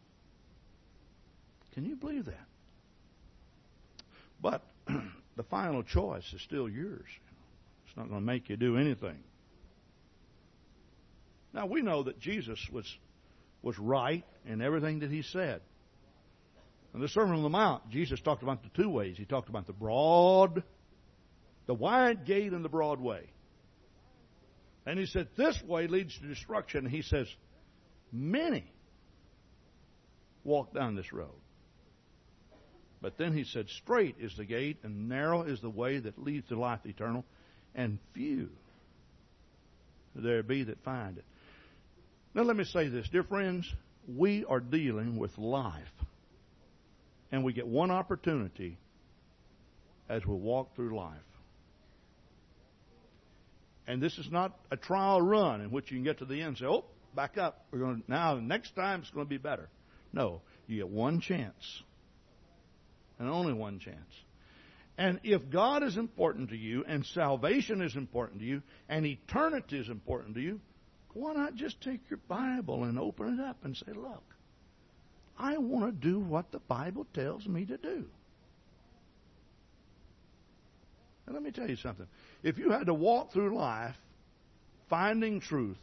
Can 1.74 1.84
you 1.84 1.96
believe 1.96 2.26
that? 2.26 2.46
But 4.40 4.62
the 5.36 5.44
final 5.50 5.82
choice 5.82 6.32
is 6.32 6.44
still 6.44 6.70
yours. 6.70 7.08
It's 7.88 7.98
not 7.98 8.08
going 8.08 8.22
to 8.22 8.26
make 8.26 8.50
you 8.50 8.56
do 8.56 8.78
anything. 8.78 9.18
Now 11.56 11.66
we 11.66 11.82
know 11.82 12.04
that 12.04 12.20
Jesus 12.20 12.60
was 12.72 12.86
was 13.62 13.78
right 13.78 14.24
in 14.46 14.62
everything 14.62 15.00
that 15.00 15.12
he 15.12 15.22
said. 15.22 15.62
In 16.94 17.02
the 17.02 17.08
Sermon 17.08 17.36
on 17.36 17.44
the 17.44 17.50
Mount, 17.50 17.90
Jesus 17.90 18.20
talked 18.22 18.42
about 18.42 18.64
the 18.64 18.82
two 18.82 18.90
ways. 18.90 19.16
He 19.18 19.26
talked 19.26 19.50
about 19.50 19.68
the 19.68 19.74
broad, 19.74 20.64
the 21.68 21.74
wide 21.74 22.26
gate 22.26 22.52
and 22.52 22.66
the 22.66 22.70
broad 22.70 23.00
way. 23.00 23.30
And 24.86 24.98
he 24.98 25.06
said, 25.06 25.28
This 25.38 25.62
way 25.68 25.88
leads 25.88 26.18
to 26.18 26.28
destruction. 26.28 26.86
He 26.86 27.04
says, 27.04 27.28
Many 28.12 28.66
walk 30.44 30.74
down 30.74 30.96
this 30.96 31.14
road. 31.14 31.30
But 33.02 33.18
then 33.18 33.38
he 33.38 33.44
said, 33.44 33.68
Straight 33.70 34.16
is 34.20 34.36
the 34.36 34.46
gate, 34.46 34.80
and 34.84 35.08
narrow 35.08 35.44
is 35.44 35.62
the 35.62 35.70
way 35.70 36.00
that 36.00 36.18
leads 36.18 36.48
to 36.48 36.60
life 36.60 36.80
eternal, 36.86 37.24
and 37.76 38.00
few 38.14 38.50
there 40.16 40.44
be 40.44 40.64
that 40.64 40.84
find 40.84 41.18
it. 41.18 41.26
Now, 42.34 42.44
let 42.44 42.56
me 42.56 42.64
say 42.64 42.88
this, 42.90 43.08
dear 43.10 43.24
friends, 43.24 43.72
we 44.08 44.46
are 44.46 44.60
dealing 44.60 45.18
with 45.18 45.38
life. 45.38 45.74
And 47.32 47.44
we 47.44 47.54
get 47.54 47.68
one 47.68 47.92
opportunity 47.92 48.78
as 50.08 50.26
we 50.26 50.34
walk 50.34 50.76
through 50.76 50.96
life. 50.96 51.18
And 53.88 54.02
this 54.02 54.18
is 54.18 54.32
not 54.32 54.58
a 54.72 54.78
trial 54.78 55.22
run 55.22 55.62
in 55.62 55.72
which 55.72 55.92
you 55.92 55.98
can 55.98 56.04
get 56.04 56.20
to 56.20 56.26
the 56.26 56.36
end 56.36 56.48
and 56.48 56.58
say, 56.58 56.66
oh, 56.66 56.86
back 57.16 57.38
up. 57.38 57.66
We're 57.72 57.80
going 57.80 58.02
to, 58.02 58.12
now, 58.12 58.36
next 58.36 58.76
time 58.76 59.02
it's 59.02 59.10
going 59.10 59.26
to 59.26 59.30
be 59.30 59.38
better. 59.38 59.68
No, 60.14 60.42
you 60.68 60.78
get 60.78 60.90
one 60.90 61.22
chance 61.22 61.84
and 63.20 63.30
only 63.30 63.54
one 63.54 63.80
chance. 63.80 63.98
And 64.98 65.20
if 65.24 65.50
God 65.50 65.84
is 65.84 65.98
important 65.98 66.50
to 66.50 66.58
you, 66.58 66.84
and 66.88 67.06
salvation 67.06 67.82
is 67.82 67.96
important 67.96 68.42
to 68.42 68.46
you, 68.46 68.62
and 68.90 69.06
eternity 69.06 69.80
is 69.80 69.88
important 69.88 70.36
to 70.36 70.42
you, 70.42 70.60
why 71.14 71.34
not 71.34 71.56
just 71.56 71.82
take 71.82 72.02
your 72.10 72.20
Bible 72.28 72.84
and 72.84 73.00
open 73.00 73.40
it 73.40 73.44
up 73.44 73.58
and 73.64 73.76
say, 73.76 73.94
Look, 73.94 74.24
I 75.38 75.58
want 75.58 75.86
to 75.86 76.08
do 76.08 76.20
what 76.20 76.52
the 76.52 76.60
Bible 76.60 77.08
tells 77.14 77.46
me 77.48 77.66
to 77.66 77.78
do. 77.78 78.06
And 81.26 81.36
let 81.36 81.44
me 81.44 81.52
tell 81.52 81.70
you 81.70 81.76
something. 81.76 82.08
If 82.44 82.58
you 82.58 82.72
had 82.72 82.88
to 82.88 82.94
walk 82.94 83.32
through 83.32 83.56
life 83.56 83.96
finding 84.90 85.40
truth, 85.40 85.78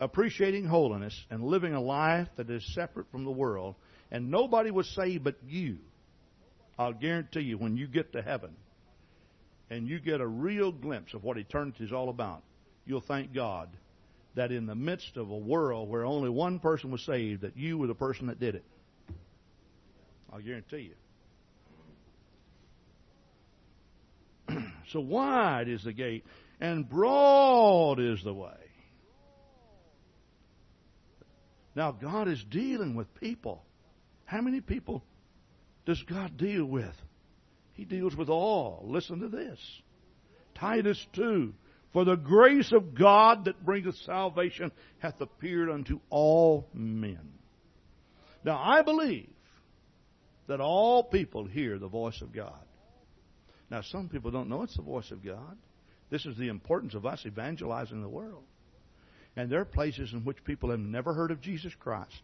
appreciating 0.00 0.66
holiness, 0.66 1.16
and 1.30 1.42
living 1.42 1.72
a 1.72 1.80
life 1.80 2.28
that 2.36 2.50
is 2.50 2.64
separate 2.74 3.06
from 3.10 3.24
the 3.24 3.30
world, 3.30 3.76
and 4.10 4.30
nobody 4.30 4.70
was 4.70 4.88
saved 4.94 5.24
but 5.24 5.36
you, 5.48 5.78
I'll 6.78 6.92
guarantee 6.92 7.42
you 7.42 7.58
when 7.58 7.76
you 7.76 7.86
get 7.86 8.12
to 8.12 8.22
heaven 8.22 8.50
and 9.70 9.88
you 9.88 9.98
get 9.98 10.20
a 10.20 10.26
real 10.26 10.72
glimpse 10.72 11.14
of 11.14 11.24
what 11.24 11.38
eternity 11.38 11.84
is 11.84 11.92
all 11.92 12.08
about, 12.08 12.42
you'll 12.86 13.00
thank 13.00 13.34
God 13.34 13.68
that 14.34 14.52
in 14.52 14.66
the 14.66 14.74
midst 14.74 15.16
of 15.16 15.30
a 15.30 15.36
world 15.36 15.88
where 15.88 16.04
only 16.04 16.30
one 16.30 16.58
person 16.58 16.90
was 16.90 17.02
saved, 17.02 17.42
that 17.42 17.56
you 17.56 17.78
were 17.78 17.86
the 17.86 17.94
person 17.94 18.26
that 18.28 18.38
did 18.38 18.54
it. 18.54 18.64
I'll 20.32 20.40
guarantee 20.40 20.92
you. 24.48 24.62
so 24.92 25.00
wide 25.00 25.68
is 25.68 25.82
the 25.84 25.92
gate, 25.92 26.24
and 26.60 26.88
broad 26.88 27.98
is 27.98 28.22
the 28.22 28.34
way. 28.34 28.52
Now, 31.74 31.92
God 31.92 32.28
is 32.28 32.42
dealing 32.50 32.94
with 32.94 33.14
people. 33.20 33.62
How 34.24 34.40
many 34.40 34.60
people 34.60 35.02
does 35.84 36.02
God 36.02 36.36
deal 36.36 36.64
with? 36.64 36.94
He 37.74 37.84
deals 37.84 38.16
with 38.16 38.28
all. 38.28 38.84
Listen 38.86 39.20
to 39.20 39.28
this. 39.28 39.58
Titus 40.54 41.04
2. 41.14 41.52
For 41.96 42.04
the 42.04 42.16
grace 42.16 42.72
of 42.72 42.94
God 42.94 43.46
that 43.46 43.64
bringeth 43.64 43.96
salvation 44.04 44.70
hath 44.98 45.18
appeared 45.22 45.70
unto 45.70 45.98
all 46.10 46.68
men. 46.74 47.26
Now 48.44 48.58
I 48.62 48.82
believe 48.82 49.30
that 50.46 50.60
all 50.60 51.04
people 51.04 51.46
hear 51.46 51.78
the 51.78 51.88
voice 51.88 52.20
of 52.20 52.34
God. 52.34 52.66
Now 53.70 53.80
some 53.80 54.10
people 54.10 54.30
don't 54.30 54.50
know 54.50 54.62
it's 54.62 54.76
the 54.76 54.82
voice 54.82 55.10
of 55.10 55.24
God. 55.24 55.56
This 56.10 56.26
is 56.26 56.36
the 56.36 56.48
importance 56.48 56.92
of 56.92 57.06
us 57.06 57.24
evangelizing 57.24 58.02
the 58.02 58.10
world. 58.10 58.44
And 59.34 59.50
there 59.50 59.62
are 59.62 59.64
places 59.64 60.12
in 60.12 60.22
which 60.22 60.44
people 60.44 60.72
have 60.72 60.80
never 60.80 61.14
heard 61.14 61.30
of 61.30 61.40
Jesus 61.40 61.72
Christ. 61.80 62.20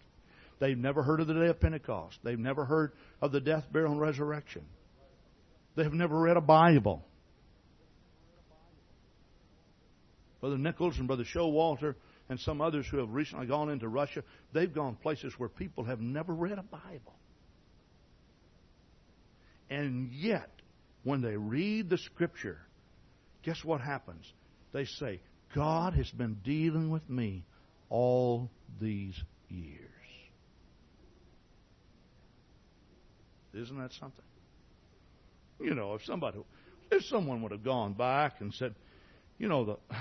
They've 0.61 0.77
never 0.77 1.03
heard 1.03 1.23
of 1.23 1.29
the 1.29 1.33
day 1.33 1.47
of 1.47 1.61
Pentecost. 1.61 2.19
They've 2.23 2.39
never 2.39 2.67
heard 2.67 2.93
of 3.23 3.33
the 3.33 3.41
death, 3.41 3.65
burial, 3.73 3.93
and 3.93 4.01
resurrection. 4.03 4.67
They've 5.77 5.91
never 5.91 6.21
read 6.21 6.37
a 6.37 6.43
Bible. 6.43 7.07
Brother 10.43 10.59
Nichols 10.59 10.99
and 10.99 11.07
Brother 11.07 11.23
Showalter 11.25 11.95
and 12.29 12.39
some 12.39 12.61
others 12.61 12.87
who 12.89 12.99
have 12.99 13.11
recently 13.11 13.47
gone 13.47 13.71
into 13.71 13.89
Russia, 13.89 14.25
they've 14.53 14.75
gone 14.75 14.97
places 14.97 15.33
where 15.39 15.49
people 15.49 15.85
have 15.85 16.01
never 16.01 16.35
read 16.35 16.59
a 16.59 16.65
Bible. 16.65 17.15
And 19.71 20.13
yet, 20.13 20.51
when 21.05 21.23
they 21.23 21.37
read 21.37 21.89
the 21.89 21.97
Scripture, 21.97 22.59
guess 23.45 23.65
what 23.65 23.81
happens? 23.81 24.31
They 24.73 24.85
say, 24.85 25.21
God 25.55 25.95
has 25.95 26.11
been 26.11 26.35
dealing 26.45 26.91
with 26.91 27.09
me 27.09 27.45
all 27.89 28.51
these 28.81 29.15
years. 29.49 29.79
Isn't 33.55 33.79
that 33.79 33.93
something? 33.93 34.25
You 35.61 35.77
know, 35.77 35.95
if 35.95 36.05
somebody, 36.05 36.39
if 36.91 37.05
someone 37.05 37.43
would 37.43 37.53
have 37.53 37.63
gone 37.63 37.93
back 37.93 38.41
and 38.41 38.53
said, 38.53 38.75
you 39.39 39.47
know, 39.47 39.65
the 39.65 39.97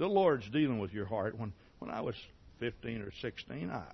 the 0.00 0.06
Lord's 0.06 0.48
dealing 0.48 0.80
with 0.80 0.92
your 0.92 1.04
heart. 1.04 1.38
When 1.38 1.52
when 1.78 1.90
I 1.90 2.00
was 2.00 2.14
15 2.58 3.02
or 3.02 3.12
16, 3.20 3.70
I 3.70 3.84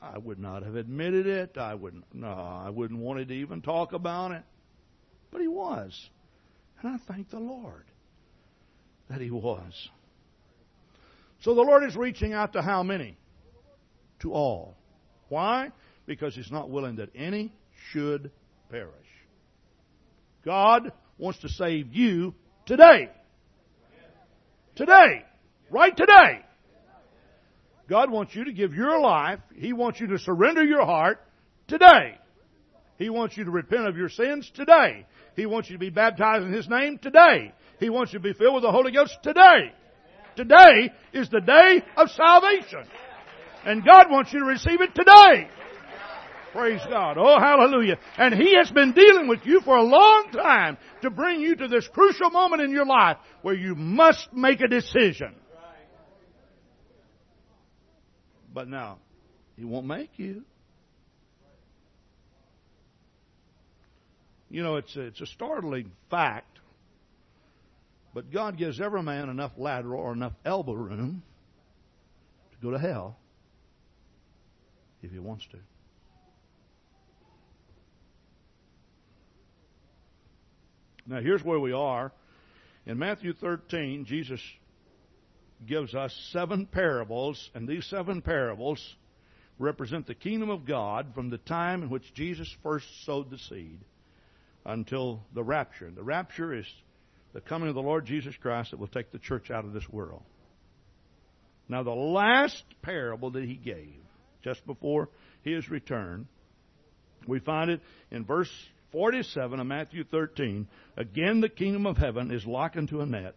I 0.00 0.18
would 0.18 0.38
not 0.38 0.62
have 0.62 0.76
admitted 0.76 1.26
it. 1.26 1.58
I 1.58 1.74
wouldn't. 1.74 2.04
No, 2.14 2.28
I 2.28 2.70
wouldn't 2.70 3.00
wanted 3.00 3.28
to 3.28 3.34
even 3.34 3.60
talk 3.60 3.92
about 3.92 4.30
it. 4.30 4.42
But 5.32 5.40
He 5.40 5.48
was, 5.48 5.92
and 6.80 6.94
I 6.94 7.12
thank 7.12 7.30
the 7.30 7.40
Lord 7.40 7.84
that 9.10 9.20
He 9.20 9.30
was. 9.30 9.90
So 11.40 11.54
the 11.54 11.62
Lord 11.62 11.84
is 11.84 11.96
reaching 11.96 12.32
out 12.32 12.52
to 12.54 12.62
how 12.62 12.82
many? 12.82 13.18
To 14.20 14.32
all. 14.32 14.76
Why? 15.28 15.72
because 16.06 16.36
He's 16.36 16.52
not 16.52 16.70
willing 16.70 16.96
that 16.96 17.10
any 17.16 17.52
should 17.90 18.30
perish. 18.70 18.92
God 20.44 20.92
wants 21.18 21.40
to 21.40 21.48
save 21.48 21.92
you 21.92 22.32
today. 22.64 23.10
Today. 24.76 25.24
Right 25.70 25.96
today. 25.96 26.44
God 27.88 28.10
wants 28.10 28.34
you 28.34 28.44
to 28.44 28.52
give 28.52 28.74
your 28.74 29.00
life. 29.00 29.40
He 29.54 29.72
wants 29.72 30.00
you 30.00 30.08
to 30.08 30.18
surrender 30.18 30.64
your 30.64 30.84
heart 30.84 31.20
today. 31.66 32.18
He 32.98 33.10
wants 33.10 33.36
you 33.36 33.44
to 33.44 33.50
repent 33.50 33.86
of 33.86 33.96
your 33.96 34.08
sins 34.08 34.50
today. 34.54 35.06
He 35.34 35.46
wants 35.46 35.68
you 35.68 35.76
to 35.76 35.80
be 35.80 35.90
baptized 35.90 36.44
in 36.44 36.52
His 36.52 36.68
name 36.68 36.98
today. 36.98 37.52
He 37.78 37.90
wants 37.90 38.12
you 38.12 38.18
to 38.18 38.22
be 38.22 38.32
filled 38.32 38.54
with 38.54 38.62
the 38.62 38.72
Holy 38.72 38.92
Ghost 38.92 39.16
today. 39.22 39.72
Today 40.34 40.92
is 41.12 41.28
the 41.30 41.40
day 41.40 41.82
of 41.96 42.10
salvation. 42.10 42.84
And 43.64 43.84
God 43.84 44.10
wants 44.10 44.32
you 44.32 44.40
to 44.40 44.46
receive 44.46 44.80
it 44.80 44.94
today. 44.94 45.48
Praise 46.56 46.80
God. 46.88 47.18
Oh, 47.18 47.38
hallelujah. 47.38 47.98
And 48.16 48.34
He 48.34 48.56
has 48.56 48.70
been 48.70 48.92
dealing 48.92 49.28
with 49.28 49.40
you 49.44 49.60
for 49.60 49.76
a 49.76 49.82
long 49.82 50.30
time 50.32 50.78
to 51.02 51.10
bring 51.10 51.40
you 51.40 51.54
to 51.54 51.68
this 51.68 51.86
crucial 51.88 52.30
moment 52.30 52.62
in 52.62 52.70
your 52.70 52.86
life 52.86 53.18
where 53.42 53.54
you 53.54 53.74
must 53.74 54.32
make 54.32 54.62
a 54.62 54.68
decision. 54.68 55.34
But 58.54 58.68
now, 58.68 59.00
He 59.56 59.66
won't 59.66 59.86
make 59.86 60.12
you. 60.16 60.44
You 64.48 64.62
know, 64.62 64.76
it's 64.76 64.96
a, 64.96 65.02
it's 65.02 65.20
a 65.20 65.26
startling 65.26 65.92
fact, 66.08 66.58
but 68.14 68.32
God 68.32 68.56
gives 68.56 68.80
every 68.80 69.02
man 69.02 69.28
enough 69.28 69.52
lateral 69.58 70.00
or 70.00 70.14
enough 70.14 70.32
elbow 70.42 70.72
room 70.72 71.22
to 72.52 72.56
go 72.64 72.70
to 72.70 72.78
hell 72.78 73.18
if 75.02 75.10
he 75.10 75.18
wants 75.18 75.44
to. 75.50 75.58
Now, 81.06 81.20
here's 81.20 81.44
where 81.44 81.60
we 81.60 81.72
are. 81.72 82.12
In 82.84 82.98
Matthew 82.98 83.32
13, 83.32 84.04
Jesus 84.06 84.40
gives 85.66 85.94
us 85.94 86.12
seven 86.32 86.66
parables, 86.66 87.50
and 87.54 87.68
these 87.68 87.86
seven 87.86 88.22
parables 88.22 88.96
represent 89.58 90.06
the 90.06 90.14
kingdom 90.14 90.50
of 90.50 90.66
God 90.66 91.12
from 91.14 91.30
the 91.30 91.38
time 91.38 91.82
in 91.82 91.90
which 91.90 92.12
Jesus 92.14 92.52
first 92.62 92.86
sowed 93.04 93.30
the 93.30 93.38
seed 93.38 93.78
until 94.64 95.22
the 95.32 95.42
rapture. 95.42 95.90
The 95.90 96.02
rapture 96.02 96.52
is 96.52 96.66
the 97.32 97.40
coming 97.40 97.68
of 97.68 97.74
the 97.74 97.82
Lord 97.82 98.04
Jesus 98.04 98.34
Christ 98.40 98.72
that 98.72 98.80
will 98.80 98.88
take 98.88 99.12
the 99.12 99.18
church 99.18 99.50
out 99.50 99.64
of 99.64 99.72
this 99.72 99.88
world. 99.88 100.22
Now, 101.68 101.82
the 101.82 101.90
last 101.90 102.64
parable 102.82 103.30
that 103.30 103.44
he 103.44 103.54
gave, 103.54 103.94
just 104.42 104.64
before 104.66 105.08
his 105.42 105.68
return, 105.70 106.28
we 107.26 107.40
find 107.40 107.70
it 107.70 107.80
in 108.10 108.24
verse 108.24 108.50
47 108.96 109.60
of 109.60 109.66
Matthew 109.66 110.04
13. 110.04 110.66
Again, 110.96 111.42
the 111.42 111.50
kingdom 111.50 111.84
of 111.84 111.98
heaven 111.98 112.30
is 112.30 112.46
like 112.46 112.78
unto 112.78 113.02
a 113.02 113.06
net 113.06 113.34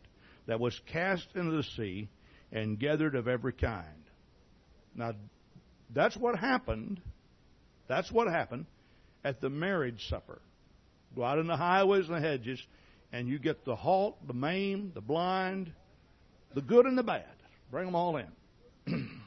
that 0.47 0.57
was 0.57 0.79
cast 0.89 1.27
into 1.35 1.51
the 1.51 1.63
sea 1.75 2.07
and 2.49 2.79
gathered 2.79 3.13
of 3.13 3.27
every 3.27 3.51
kind. 3.51 4.05
Now, 4.95 5.15
that's 5.93 6.15
what 6.15 6.39
happened. 6.39 7.01
That's 7.89 8.09
what 8.09 8.29
happened 8.29 8.67
at 9.25 9.41
the 9.41 9.49
marriage 9.49 10.07
supper. 10.07 10.39
Go 11.13 11.25
out 11.25 11.39
in 11.39 11.47
the 11.47 11.57
highways 11.57 12.07
and 12.07 12.15
the 12.15 12.21
hedges, 12.21 12.65
and 13.11 13.27
you 13.27 13.37
get 13.37 13.65
the 13.65 13.75
halt, 13.75 14.25
the 14.27 14.33
maimed, 14.33 14.93
the 14.93 15.01
blind, 15.01 15.73
the 16.55 16.61
good 16.61 16.85
and 16.85 16.97
the 16.97 17.03
bad. 17.03 17.25
Bring 17.69 17.85
them 17.85 17.95
all 17.95 18.15
in. 18.15 18.29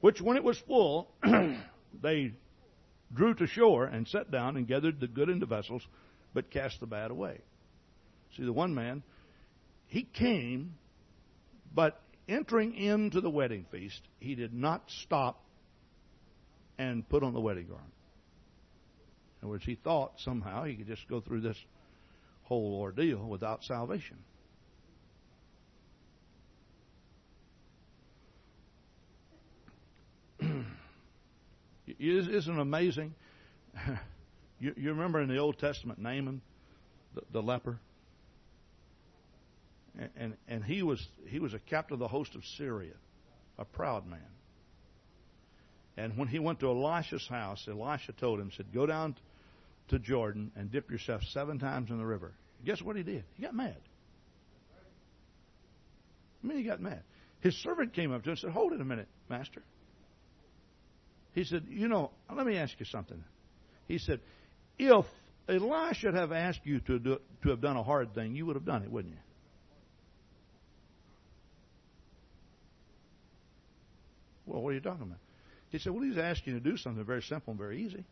Which, 0.00 0.20
when 0.20 0.36
it 0.36 0.42
was 0.42 0.58
full, 0.66 1.08
they 2.02 2.32
drew 3.12 3.34
to 3.34 3.46
shore 3.46 3.84
and 3.84 4.06
sat 4.06 4.30
down 4.30 4.56
and 4.56 4.66
gathered 4.66 5.00
the 5.00 5.08
good 5.08 5.28
into 5.28 5.46
vessels, 5.46 5.86
but 6.32 6.50
cast 6.50 6.80
the 6.80 6.86
bad 6.86 7.10
away. 7.10 7.40
See, 8.36 8.44
the 8.44 8.52
one 8.52 8.74
man, 8.74 9.02
he 9.86 10.02
came, 10.02 10.74
but 11.74 12.00
entering 12.28 12.74
into 12.74 13.20
the 13.20 13.30
wedding 13.30 13.66
feast, 13.70 14.00
he 14.20 14.34
did 14.34 14.54
not 14.54 14.84
stop 14.88 15.42
and 16.78 17.08
put 17.08 17.22
on 17.22 17.34
the 17.34 17.40
wedding 17.40 17.66
garment. 17.66 17.92
In 19.40 19.46
other 19.46 19.50
words, 19.52 19.64
he 19.64 19.74
thought 19.74 20.12
somehow 20.18 20.64
he 20.64 20.76
could 20.76 20.86
just 20.86 21.06
go 21.08 21.20
through 21.20 21.40
this 21.40 21.56
whole 22.42 22.78
ordeal 22.80 23.26
without 23.26 23.64
salvation. 23.64 24.18
Isn't 32.00 32.58
amazing? 32.58 33.14
you, 34.58 34.74
you, 34.76 34.90
remember 34.90 35.20
in 35.20 35.28
the 35.28 35.36
Old 35.36 35.58
Testament 35.58 35.98
Naaman, 35.98 36.40
the, 37.14 37.20
the 37.30 37.42
leper, 37.42 37.78
and, 39.98 40.10
and, 40.16 40.36
and 40.48 40.64
he 40.64 40.82
was 40.82 41.06
he 41.26 41.38
was 41.38 41.52
a 41.52 41.58
captain 41.58 41.94
of 41.94 41.98
the 41.98 42.08
host 42.08 42.34
of 42.34 42.44
Syria, 42.56 42.94
a 43.58 43.66
proud 43.66 44.06
man. 44.06 44.20
And 45.98 46.16
when 46.16 46.28
he 46.28 46.38
went 46.38 46.60
to 46.60 46.70
Elisha's 46.70 47.26
house, 47.28 47.68
Elisha 47.68 48.12
told 48.12 48.40
him, 48.40 48.50
said, 48.56 48.72
"Go 48.72 48.86
down 48.86 49.14
to 49.88 49.98
Jordan 49.98 50.52
and 50.56 50.72
dip 50.72 50.90
yourself 50.90 51.22
seven 51.24 51.58
times 51.58 51.90
in 51.90 51.98
the 51.98 52.06
river." 52.06 52.32
Guess 52.64 52.80
what 52.80 52.96
he 52.96 53.02
did? 53.02 53.24
He 53.36 53.42
got 53.42 53.54
mad. 53.54 53.76
I 56.42 56.46
mean, 56.46 56.56
he 56.56 56.64
got 56.64 56.80
mad. 56.80 57.02
His 57.40 57.54
servant 57.56 57.92
came 57.92 58.12
up 58.12 58.22
to 58.22 58.30
him 58.30 58.32
and 58.32 58.38
said, 58.38 58.50
"Hold 58.52 58.72
it 58.72 58.80
a 58.80 58.84
minute, 58.84 59.08
master." 59.28 59.62
He 61.34 61.44
said, 61.44 61.64
You 61.68 61.88
know, 61.88 62.10
let 62.34 62.46
me 62.46 62.56
ask 62.56 62.78
you 62.78 62.86
something. 62.86 63.22
He 63.88 63.98
said, 63.98 64.20
If 64.78 65.06
Eli 65.48 65.92
should 65.92 66.14
have 66.14 66.32
asked 66.32 66.60
you 66.64 66.80
to, 66.80 66.98
do, 66.98 67.18
to 67.42 67.50
have 67.50 67.60
done 67.60 67.76
a 67.76 67.82
hard 67.82 68.14
thing, 68.14 68.34
you 68.34 68.46
would 68.46 68.56
have 68.56 68.64
done 68.64 68.82
it, 68.82 68.90
wouldn't 68.90 69.14
you? 69.14 69.20
Well, 74.46 74.62
what 74.62 74.70
are 74.70 74.74
you 74.74 74.80
talking 74.80 75.02
about? 75.02 75.18
He 75.70 75.78
said, 75.78 75.92
Well, 75.92 76.02
he's 76.02 76.18
asking 76.18 76.54
you 76.54 76.60
to 76.60 76.70
do 76.70 76.76
something 76.76 77.04
very 77.04 77.22
simple 77.22 77.52
and 77.52 77.58
very 77.58 77.82
easy. 77.82 78.04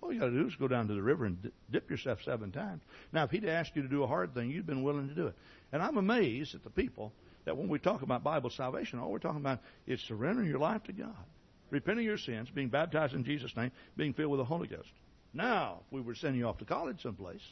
All 0.00 0.12
you 0.12 0.20
got 0.20 0.26
to 0.26 0.32
do 0.32 0.46
is 0.46 0.54
go 0.56 0.68
down 0.68 0.88
to 0.88 0.94
the 0.94 1.02
river 1.02 1.24
and 1.24 1.50
dip 1.70 1.90
yourself 1.90 2.18
seven 2.24 2.52
times. 2.52 2.82
Now, 3.10 3.24
if 3.24 3.30
he'd 3.30 3.46
asked 3.46 3.72
you 3.74 3.82
to 3.82 3.88
do 3.88 4.02
a 4.02 4.06
hard 4.06 4.34
thing, 4.34 4.50
you'd 4.50 4.66
been 4.66 4.82
willing 4.82 5.08
to 5.08 5.14
do 5.14 5.28
it. 5.28 5.34
And 5.72 5.82
I'm 5.82 5.96
amazed 5.96 6.54
at 6.54 6.62
the 6.62 6.68
people 6.68 7.12
that 7.44 7.56
when 7.56 7.68
we 7.68 7.78
talk 7.78 8.02
about 8.02 8.24
Bible 8.24 8.50
salvation, 8.50 8.98
all 8.98 9.10
we're 9.10 9.18
talking 9.18 9.40
about 9.40 9.60
is 9.86 10.00
surrendering 10.00 10.48
your 10.48 10.58
life 10.58 10.82
to 10.84 10.92
God, 10.92 11.14
repenting 11.70 12.04
your 12.04 12.18
sins, 12.18 12.48
being 12.54 12.68
baptized 12.68 13.14
in 13.14 13.24
Jesus' 13.24 13.54
name, 13.56 13.72
being 13.96 14.14
filled 14.14 14.30
with 14.30 14.40
the 14.40 14.44
Holy 14.44 14.68
Ghost. 14.68 14.88
Now, 15.32 15.80
if 15.86 15.92
we 15.92 16.00
were 16.00 16.14
sending 16.14 16.40
you 16.40 16.46
off 16.46 16.58
to 16.58 16.64
college 16.64 17.02
someplace, 17.02 17.42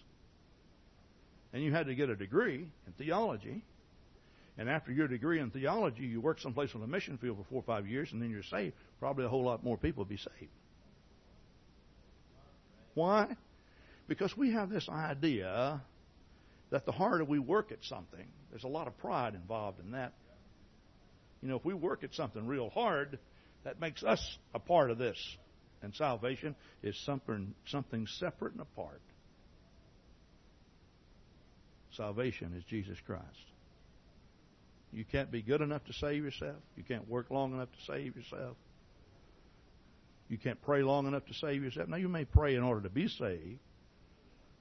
and 1.52 1.62
you 1.62 1.72
had 1.72 1.86
to 1.86 1.94
get 1.94 2.08
a 2.08 2.16
degree 2.16 2.66
in 2.86 2.92
theology, 2.96 3.62
and 4.56 4.68
after 4.68 4.92
your 4.92 5.08
degree 5.08 5.40
in 5.40 5.50
theology, 5.50 6.04
you 6.04 6.20
work 6.20 6.38
someplace 6.38 6.74
on 6.74 6.82
a 6.82 6.86
mission 6.86 7.18
field 7.18 7.38
for 7.38 7.44
four 7.44 7.58
or 7.60 7.64
five 7.64 7.86
years, 7.86 8.12
and 8.12 8.22
then 8.22 8.30
you're 8.30 8.42
saved, 8.42 8.74
probably 9.00 9.24
a 9.24 9.28
whole 9.28 9.44
lot 9.44 9.64
more 9.64 9.76
people 9.76 10.02
would 10.02 10.08
be 10.08 10.16
saved. 10.16 10.50
Why? 12.94 13.36
Because 14.06 14.36
we 14.36 14.52
have 14.52 14.70
this 14.70 14.88
idea 14.88 15.80
that 16.70 16.84
the 16.84 16.92
harder 16.92 17.24
we 17.24 17.38
work 17.38 17.72
at 17.72 17.82
something, 17.84 18.26
there's 18.52 18.64
a 18.64 18.68
lot 18.68 18.86
of 18.86 18.96
pride 18.98 19.34
involved 19.34 19.80
in 19.80 19.92
that. 19.92 20.12
You 21.42 21.48
know, 21.48 21.56
if 21.56 21.64
we 21.64 21.74
work 21.74 22.04
at 22.04 22.14
something 22.14 22.46
real 22.46 22.70
hard, 22.70 23.18
that 23.64 23.80
makes 23.80 24.04
us 24.04 24.20
a 24.54 24.58
part 24.58 24.90
of 24.90 24.98
this. 24.98 25.16
And 25.82 25.94
salvation 25.94 26.54
is 26.82 26.96
something, 27.04 27.54
something 27.66 28.06
separate 28.18 28.52
and 28.52 28.60
apart. 28.60 29.00
Salvation 31.96 32.54
is 32.56 32.62
Jesus 32.64 32.98
Christ. 33.06 33.24
You 34.92 35.04
can't 35.04 35.30
be 35.30 35.42
good 35.42 35.62
enough 35.62 35.84
to 35.86 35.92
save 35.94 36.22
yourself. 36.22 36.56
You 36.76 36.84
can't 36.84 37.08
work 37.08 37.30
long 37.30 37.54
enough 37.54 37.70
to 37.72 37.92
save 37.92 38.14
yourself. 38.14 38.56
You 40.28 40.38
can't 40.38 40.60
pray 40.62 40.82
long 40.82 41.06
enough 41.06 41.24
to 41.26 41.34
save 41.34 41.62
yourself. 41.62 41.88
Now, 41.88 41.96
you 41.96 42.08
may 42.08 42.26
pray 42.26 42.54
in 42.54 42.62
order 42.62 42.82
to 42.82 42.90
be 42.90 43.08
saved, 43.08 43.58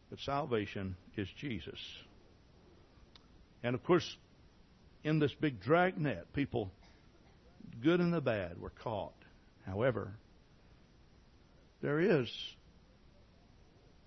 but 0.10 0.20
salvation 0.20 0.96
is 1.18 1.28
Jesus. 1.40 1.80
And 3.64 3.76
of 3.76 3.84
course, 3.84 4.18
in 5.04 5.20
this 5.20 5.34
big 5.34 5.62
dragnet, 5.62 6.34
people, 6.34 6.72
good 7.82 8.00
and 8.00 8.14
the 8.14 8.22
bad, 8.22 8.60
were 8.60 8.72
caught. 8.72 9.14
However, 9.66 10.12
there 11.82 12.00
is 12.00 12.30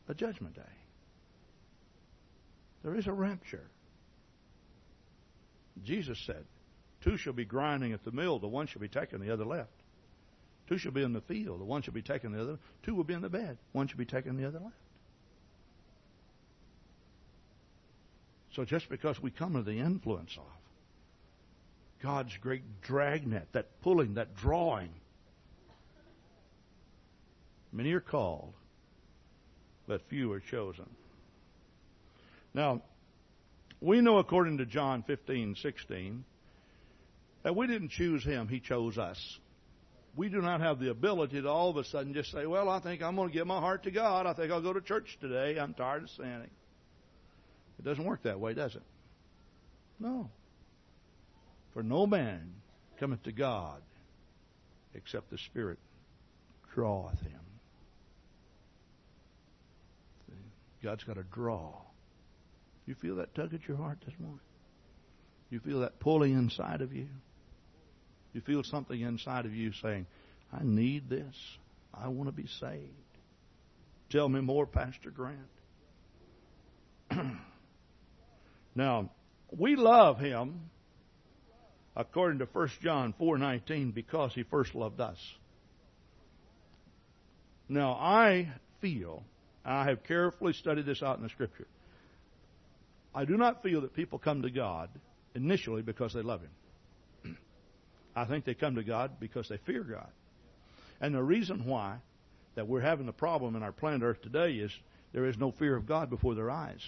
a 0.09 0.15
judgment 0.15 0.55
day. 0.55 0.63
There 2.83 2.95
is 2.95 3.07
a 3.07 3.13
rapture. 3.13 3.67
Jesus 5.83 6.19
said, 6.27 6.45
Two 7.03 7.17
shall 7.17 7.33
be 7.33 7.45
grinding 7.45 7.93
at 7.93 8.05
the 8.05 8.13
mill, 8.13 8.39
the 8.39 8.49
one 8.49 8.67
shall 8.67 8.81
be 8.81 8.89
taken, 8.89 9.21
the 9.21 9.33
other 9.33 9.45
left. 9.45 9.71
Two 10.69 10.79
shall 10.79 10.93
be 10.93 11.03
in 11.03 11.13
the 11.13 11.21
field, 11.21 11.61
the 11.61 11.65
one 11.65 11.83
shall 11.83 11.95
be 11.95 12.03
taken, 12.03 12.33
the 12.33 12.41
other. 12.41 12.59
Two 12.83 12.95
will 12.95 13.05
be 13.05 13.15
in 13.15 13.21
the 13.21 13.29
bed, 13.29 13.59
one 13.73 13.89
shall 13.89 13.99
be 13.99 14.07
taken, 14.07 14.37
the 14.37 14.47
other 14.47 14.61
left. 14.61 14.77
So 18.55 18.65
just 18.65 18.89
because 18.89 19.21
we 19.21 19.31
come 19.31 19.57
under 19.57 19.71
the 19.71 19.81
influence 19.81 20.37
of 20.37 20.45
God's 22.03 22.37
great 22.41 22.83
dragnet, 22.83 23.49
that 23.53 23.81
pulling, 23.83 24.15
that 24.15 24.37
drawing, 24.37 24.91
many 27.73 27.93
are 27.93 28.01
called, 28.01 28.53
but 29.89 30.03
few 30.09 30.31
are 30.33 30.41
chosen. 30.41 30.89
Now, 32.53 32.83
we 33.81 34.01
know 34.01 34.19
according 34.19 34.59
to 34.59 34.67
John 34.67 35.03
15, 35.03 35.57
16, 35.61 36.25
that 37.43 37.57
we 37.57 37.67
didn't 37.67 37.91
choose 37.91 38.25
him, 38.25 38.47
he 38.49 38.61
chose 38.61 38.99
us. 38.99 39.39
We 40.17 40.29
do 40.29 40.41
not 40.41 40.61
have 40.61 40.79
the 40.79 40.91
ability 40.91 41.43
to 41.43 41.49
all 41.49 41.71
of 41.71 41.77
a 41.77 41.85
sudden 41.85 42.15
just 42.15 42.31
say, 42.31 42.47
Well, 42.47 42.69
I 42.69 42.79
think 42.79 43.03
I'm 43.03 43.17
going 43.17 43.31
to 43.31 43.35
give 43.35 43.49
my 43.49 43.59
heart 43.59 43.83
to 43.83 43.91
God. 43.91 44.27
I 44.27 44.33
think 44.33 44.53
I'll 44.53 44.63
go 44.63 44.73
to 44.73 44.81
church 44.81 45.19
today. 45.21 45.59
I'm 45.59 45.75
tired 45.75 46.05
of 46.05 46.11
sinning. 46.11 46.51
It 47.79 47.85
doesn't 47.85 48.05
work 48.05 48.23
that 48.23 48.41
way, 48.41 48.55
does 48.55 48.75
it? 48.75 48.83
No. 49.99 50.31
For 51.73 51.83
no 51.83 52.07
man 52.07 52.55
cometh 52.99 53.23
to 53.25 53.33
God 53.33 53.83
except 54.95 55.31
the 55.31 55.39
Spirit 55.39 55.79
draweth 56.73 57.21
him. 57.21 57.41
God's 60.83 61.05
got 61.05 61.17
to 61.17 61.23
draw. 61.23 61.73
You 62.87 62.95
feel 62.95 63.17
that 63.17 63.35
tug 63.35 63.55
at 63.55 63.67
your 63.67 63.79
heart 63.79 63.99
this 64.05 64.15
morning? 64.21 64.41
You 65.51 65.61
feel 65.61 65.81
that 65.81 65.99
pulling 65.99 66.35
inside 66.35 66.83
of 66.83 66.93
you? 66.93 67.09
You 68.35 68.43
feel 68.43 68.63
something 68.63 69.01
inside 69.01 69.47
of 69.47 69.55
you 69.55 69.73
saying, 69.73 70.07
I 70.53 70.63
need 70.63 71.09
this. 71.09 71.35
I 71.95 72.09
want 72.09 72.29
to 72.29 72.33
be 72.33 72.49
saved. 72.61 72.91
Tell 74.11 74.29
me 74.29 74.41
more, 74.41 74.67
Pastor 74.67 75.11
Grant. 75.11 75.39
now, 78.75 79.11
we 79.51 79.77
love 79.77 80.19
him 80.19 80.71
according 81.97 82.41
to 82.41 82.47
1 82.47 82.69
John 82.81 83.13
4:19 83.13 83.93
because 83.93 84.35
he 84.35 84.43
first 84.43 84.75
loved 84.75 85.01
us. 85.01 85.19
Now, 87.69 87.93
I 87.93 88.53
feel 88.81 89.25
I 89.65 89.85
have 89.85 90.05
carefully 90.05 90.53
studied 90.53 90.87
this 90.87 91.03
out 91.03 91.17
in 91.17 91.23
the 91.23 91.29
scripture. 91.29 91.67
I 93.15 93.25
do 93.25 93.37
not 93.37 93.63
feel 93.63 93.83
that 93.83 93.95
people 93.95 94.19
come 94.19 94.43
to 94.43 94.51
God 94.51 94.91
initially 95.35 95.83
because 95.83 96.13
they 96.13 96.23
love 96.23 96.43
him. 96.43 97.37
I 98.17 98.25
think 98.25 98.45
they 98.45 98.55
come 98.55 98.75
to 98.75 98.83
God 98.83 99.21
because 99.21 99.49
they 99.49 99.57
fear 99.59 99.83
God. 99.85 100.11
And 101.01 101.15
the 101.15 101.23
reason 101.23 101.65
why 101.65 101.99
that 102.57 102.67
we're 102.69 102.81
having 102.81 103.07
the 103.07 103.13
problem 103.13 103.57
in 103.57 103.63
our 103.63 103.73
planet 103.73 104.03
Earth 104.03 104.21
today 104.21 104.55
is 104.55 104.73
there 105.13 105.27
is 105.27 105.39
no 105.39 105.53
fear 105.53 105.77
of 105.77 105.87
God 105.87 106.11
before 106.11 106.35
their 106.35 106.51
eyes. 106.51 106.83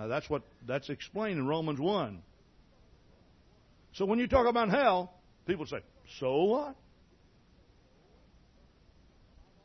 Now 0.00 0.08
that's 0.08 0.28
what 0.30 0.42
that's 0.66 0.88
explained 0.88 1.38
in 1.38 1.46
Romans 1.46 1.78
1. 1.78 2.22
So 3.92 4.06
when 4.06 4.18
you 4.18 4.26
talk 4.26 4.46
about 4.46 4.70
hell, 4.70 5.12
people 5.46 5.66
say, 5.66 5.80
"So 6.18 6.44
what?" 6.44 6.74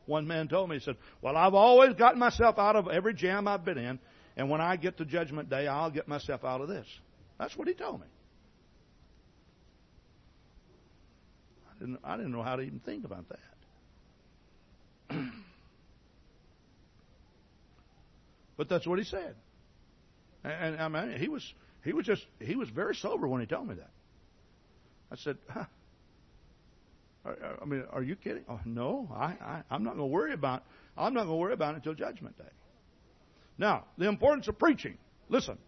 One 0.04 0.26
man 0.26 0.48
told 0.48 0.68
me, 0.68 0.76
he 0.76 0.82
said, 0.84 0.98
Well, 1.22 1.36
I've 1.38 1.54
always 1.54 1.94
gotten 1.94 2.20
myself 2.20 2.58
out 2.58 2.76
of 2.76 2.86
every 2.86 3.14
jam 3.14 3.48
I've 3.48 3.64
been 3.64 3.78
in, 3.78 3.98
and 4.36 4.50
when 4.50 4.60
I 4.60 4.76
get 4.76 4.98
to 4.98 5.06
Judgment 5.06 5.48
Day, 5.48 5.66
I'll 5.66 5.90
get 5.90 6.06
myself 6.06 6.44
out 6.44 6.60
of 6.60 6.68
this. 6.68 6.86
That's 7.38 7.56
what 7.56 7.66
he 7.66 7.74
told 7.74 8.00
me. 8.02 8.06
I 11.70 11.78
didn't, 11.80 11.98
I 12.04 12.16
didn't 12.18 12.32
know 12.32 12.42
how 12.42 12.56
to 12.56 12.62
even 12.62 12.80
think 12.80 13.06
about 13.06 13.24
that. 15.08 15.16
but 18.58 18.68
that's 18.68 18.86
what 18.86 18.98
he 18.98 19.04
said. 19.06 19.34
And, 20.46 20.80
I 20.80 20.88
mean, 20.88 21.18
he 21.18 21.28
was 21.28 21.54
he 21.84 21.92
was 21.92 22.06
just 22.06 22.24
he 22.40 22.54
was 22.54 22.68
very 22.68 22.94
sober 22.94 23.26
when 23.26 23.40
he 23.40 23.46
told 23.46 23.68
me 23.68 23.74
that. 23.74 23.90
I 25.10 25.16
said, 25.16 25.38
huh, 25.48 25.64
I 27.60 27.64
mean, 27.64 27.84
are 27.90 28.02
you 28.02 28.16
kidding? 28.16 28.44
Oh, 28.48 28.60
no, 28.64 29.08
I, 29.14 29.24
I, 29.24 29.62
I'm 29.70 29.82
not 29.82 29.96
going 29.96 30.08
to 30.08 30.12
worry 30.12 30.32
about. 30.32 30.62
I'm 30.96 31.14
not 31.14 31.24
going 31.24 31.36
to 31.36 31.40
worry 31.40 31.52
about 31.52 31.74
it 31.74 31.76
until 31.78 31.94
Judgment 31.94 32.38
Day. 32.38 32.44
Now, 33.58 33.84
the 33.98 34.08
importance 34.08 34.48
of 34.48 34.58
preaching. 34.58 34.98
Listen. 35.28 35.58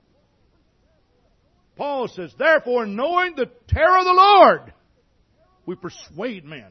Paul 1.76 2.08
says, 2.08 2.32
therefore, 2.36 2.86
knowing 2.86 3.36
the 3.36 3.46
terror 3.68 3.98
of 3.98 4.04
the 4.04 4.12
Lord, 4.12 4.72
we 5.64 5.76
persuade 5.76 6.44
men. 6.44 6.70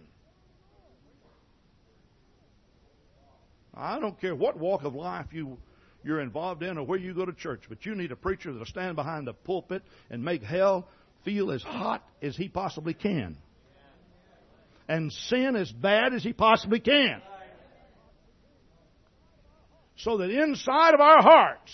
I 3.74 4.00
don't 4.00 4.20
care 4.20 4.36
what 4.36 4.58
walk 4.58 4.84
of 4.84 4.96
life 4.96 5.28
you 5.32 5.58
you're 6.08 6.22
involved 6.22 6.64
in 6.64 6.78
or 6.78 6.84
where 6.86 6.98
you 6.98 7.14
go 7.14 7.26
to 7.26 7.34
church, 7.34 7.64
but 7.68 7.86
you 7.86 7.94
need 7.94 8.12
a 8.12 8.16
preacher 8.16 8.52
that'll 8.52 8.66
stand 8.66 8.96
behind 8.96 9.28
the 9.28 9.34
pulpit 9.34 9.84
and 10.10 10.24
make 10.24 10.42
hell 10.42 10.88
feel 11.26 11.52
as 11.52 11.62
hot 11.62 12.04
as 12.22 12.36
he 12.36 12.48
possibly 12.48 12.94
can 12.94 13.38
and 14.88 15.12
sin 15.12 15.56
as 15.56 15.72
bad 15.72 16.14
as 16.14 16.24
he 16.24 16.34
possibly 16.34 16.80
can. 16.80 17.22
So 19.98 20.18
that 20.18 20.30
inside 20.30 20.94
of 20.94 21.02
our 21.02 21.22
hearts, 21.22 21.72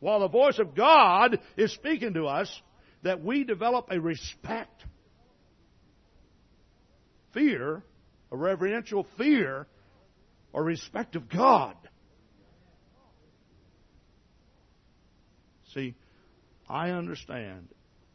while 0.00 0.20
the 0.20 0.28
voice 0.28 0.58
of 0.58 0.74
God 0.74 1.38
is 1.56 1.72
speaking 1.72 2.14
to 2.14 2.24
us, 2.24 2.50
that 3.02 3.22
we 3.22 3.44
develop 3.44 3.88
a 3.90 4.00
respect, 4.00 4.82
fear, 7.32 7.84
a 8.32 8.36
reverential 8.36 9.06
fear 9.16 9.66
or 10.52 10.64
respect 10.64 11.14
of 11.14 11.28
God. 11.28 11.76
See, 15.76 15.94
I 16.68 16.90
understand 16.90 17.68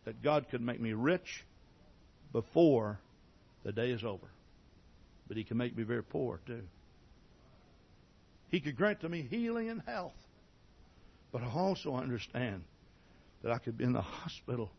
that 0.04 0.22
God 0.22 0.48
could 0.50 0.62
make 0.62 0.82
me 0.82 0.92
rich 0.92 1.46
before 2.34 3.00
the 3.64 3.72
day 3.72 3.92
is 3.92 4.04
over 4.04 4.28
but 5.32 5.38
He 5.38 5.46
can 5.46 5.56
make 5.56 5.78
me 5.78 5.84
very 5.84 6.04
poor 6.04 6.42
too. 6.46 6.64
He 8.50 8.60
could 8.60 8.76
grant 8.76 9.00
to 9.00 9.08
me 9.08 9.22
healing 9.22 9.70
and 9.70 9.82
health. 9.88 10.12
But 11.32 11.42
I 11.42 11.48
also 11.48 11.96
understand 11.96 12.64
that 13.42 13.54
I 13.54 13.58
could 13.58 13.78
be 13.78 13.86
in 13.86 13.94
the 13.94 14.02
hospital 14.02 14.70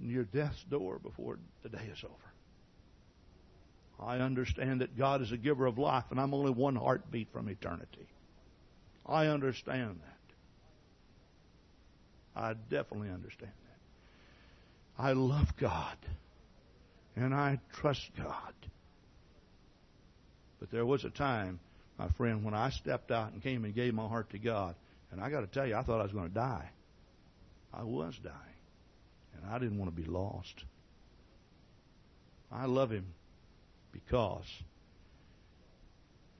near 0.00 0.24
death's 0.24 0.64
door 0.64 0.98
before 0.98 1.38
the 1.62 1.68
day 1.68 1.88
is 1.92 2.02
over. 2.02 2.14
I 4.10 4.18
understand 4.18 4.80
that 4.80 4.98
God 4.98 5.22
is 5.22 5.30
a 5.30 5.36
giver 5.36 5.66
of 5.66 5.78
life, 5.78 6.06
and 6.10 6.18
I'm 6.18 6.34
only 6.34 6.50
one 6.50 6.74
heartbeat 6.74 7.28
from 7.32 7.48
eternity. 7.48 8.08
I 9.06 9.28
understand 9.28 10.00
that. 10.04 10.18
I 12.34 12.54
definitely 12.70 13.10
understand 13.10 13.52
that. 13.52 15.02
I 15.02 15.12
love 15.12 15.56
God, 15.58 15.96
and 17.16 17.34
I 17.34 17.58
trust 17.72 18.10
God. 18.16 18.54
But 20.58 20.70
there 20.70 20.84
was 20.84 21.04
a 21.04 21.10
time, 21.10 21.58
my 21.98 22.08
friend, 22.10 22.44
when 22.44 22.54
I 22.54 22.70
stepped 22.70 23.10
out 23.10 23.32
and 23.32 23.42
came 23.42 23.64
and 23.64 23.74
gave 23.74 23.94
my 23.94 24.06
heart 24.06 24.30
to 24.30 24.38
God. 24.38 24.74
And 25.10 25.20
I 25.20 25.30
got 25.30 25.40
to 25.40 25.46
tell 25.46 25.66
you, 25.66 25.74
I 25.74 25.82
thought 25.82 26.00
I 26.00 26.04
was 26.04 26.12
going 26.12 26.28
to 26.28 26.34
die. 26.34 26.70
I 27.72 27.82
was 27.82 28.14
dying. 28.22 28.36
And 29.34 29.50
I 29.50 29.58
didn't 29.58 29.78
want 29.78 29.94
to 29.94 30.02
be 30.02 30.08
lost. 30.08 30.64
I 32.52 32.66
love 32.66 32.90
Him 32.90 33.06
because 33.92 34.44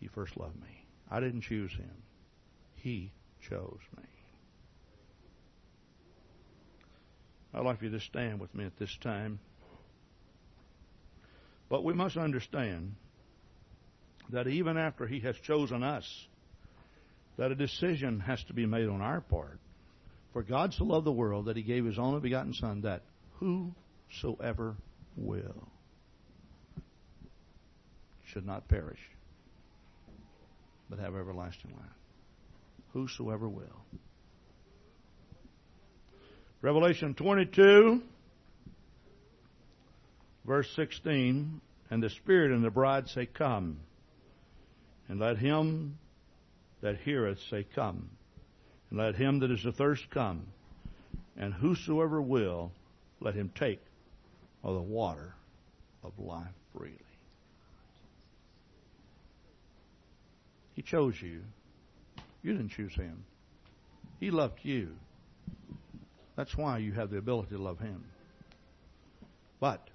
He 0.00 0.08
first 0.08 0.36
loved 0.36 0.60
me. 0.60 0.84
I 1.10 1.20
didn't 1.20 1.42
choose 1.42 1.72
Him, 1.72 2.02
He 2.76 3.10
chose 3.48 3.80
me. 3.96 4.09
I'd 7.52 7.64
like 7.64 7.82
you 7.82 7.90
to 7.90 8.00
stand 8.00 8.40
with 8.40 8.54
me 8.54 8.64
at 8.64 8.78
this 8.78 8.96
time. 9.02 9.40
But 11.68 11.84
we 11.84 11.94
must 11.94 12.16
understand 12.16 12.94
that 14.30 14.46
even 14.46 14.76
after 14.76 15.06
He 15.06 15.20
has 15.20 15.36
chosen 15.36 15.82
us, 15.82 16.06
that 17.36 17.50
a 17.50 17.54
decision 17.54 18.20
has 18.20 18.42
to 18.44 18.52
be 18.52 18.66
made 18.66 18.88
on 18.88 19.00
our 19.00 19.20
part. 19.20 19.58
For 20.32 20.42
God 20.42 20.72
so 20.74 20.84
loved 20.84 21.06
the 21.06 21.12
world 21.12 21.46
that 21.46 21.56
He 21.56 21.62
gave 21.62 21.84
His 21.84 21.98
only 21.98 22.20
begotten 22.20 22.54
Son, 22.54 22.82
that 22.82 23.02
whosoever 23.38 24.76
will 25.16 25.68
should 28.26 28.46
not 28.46 28.68
perish, 28.68 29.00
but 30.88 31.00
have 31.00 31.16
everlasting 31.16 31.72
life. 31.72 31.96
Whosoever 32.92 33.48
will. 33.48 33.84
Revelation 36.62 37.14
22, 37.14 38.02
verse 40.44 40.70
16, 40.76 41.60
and 41.90 42.02
the 42.02 42.10
Spirit 42.10 42.52
and 42.52 42.62
the 42.62 42.70
bride 42.70 43.08
say, 43.08 43.24
Come. 43.24 43.78
And 45.08 45.18
let 45.18 45.38
him 45.38 45.98
that 46.82 46.98
heareth 46.98 47.38
say, 47.50 47.66
Come. 47.74 48.10
And 48.90 48.98
let 48.98 49.14
him 49.14 49.38
that 49.38 49.50
is 49.50 49.64
athirst 49.64 50.10
come. 50.10 50.48
And 51.36 51.54
whosoever 51.54 52.20
will, 52.20 52.72
let 53.20 53.34
him 53.34 53.50
take 53.54 53.80
of 54.62 54.74
the 54.74 54.82
water 54.82 55.34
of 56.04 56.12
life 56.18 56.46
freely. 56.76 56.98
He 60.74 60.82
chose 60.82 61.14
you. 61.20 61.40
You 62.42 62.52
didn't 62.52 62.70
choose 62.70 62.94
him. 62.94 63.24
He 64.18 64.30
loved 64.30 64.58
you. 64.62 64.90
That's 66.40 66.56
why 66.56 66.78
you 66.78 66.92
have 66.92 67.10
the 67.10 67.18
ability 67.18 67.50
to 67.50 67.60
love 67.60 67.78
him. 67.78 68.02
But 69.60 69.86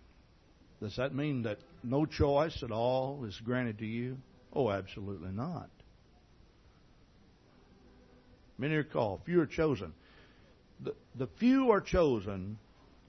does 0.79 0.95
that 0.97 1.11
mean 1.11 1.41
that 1.41 1.57
no 1.83 2.05
choice 2.05 2.61
at 2.61 2.69
all 2.69 3.25
is 3.25 3.35
granted 3.43 3.79
to 3.79 3.85
you? 3.87 4.19
Oh, 4.53 4.69
absolutely 4.69 5.31
not. 5.31 5.71
Many 8.59 8.75
are 8.75 8.83
called, 8.83 9.21
few 9.25 9.41
are 9.41 9.47
chosen. 9.47 9.91
the, 10.83 10.93
the 11.15 11.25
few 11.39 11.71
are 11.71 11.81
chosen 11.81 12.59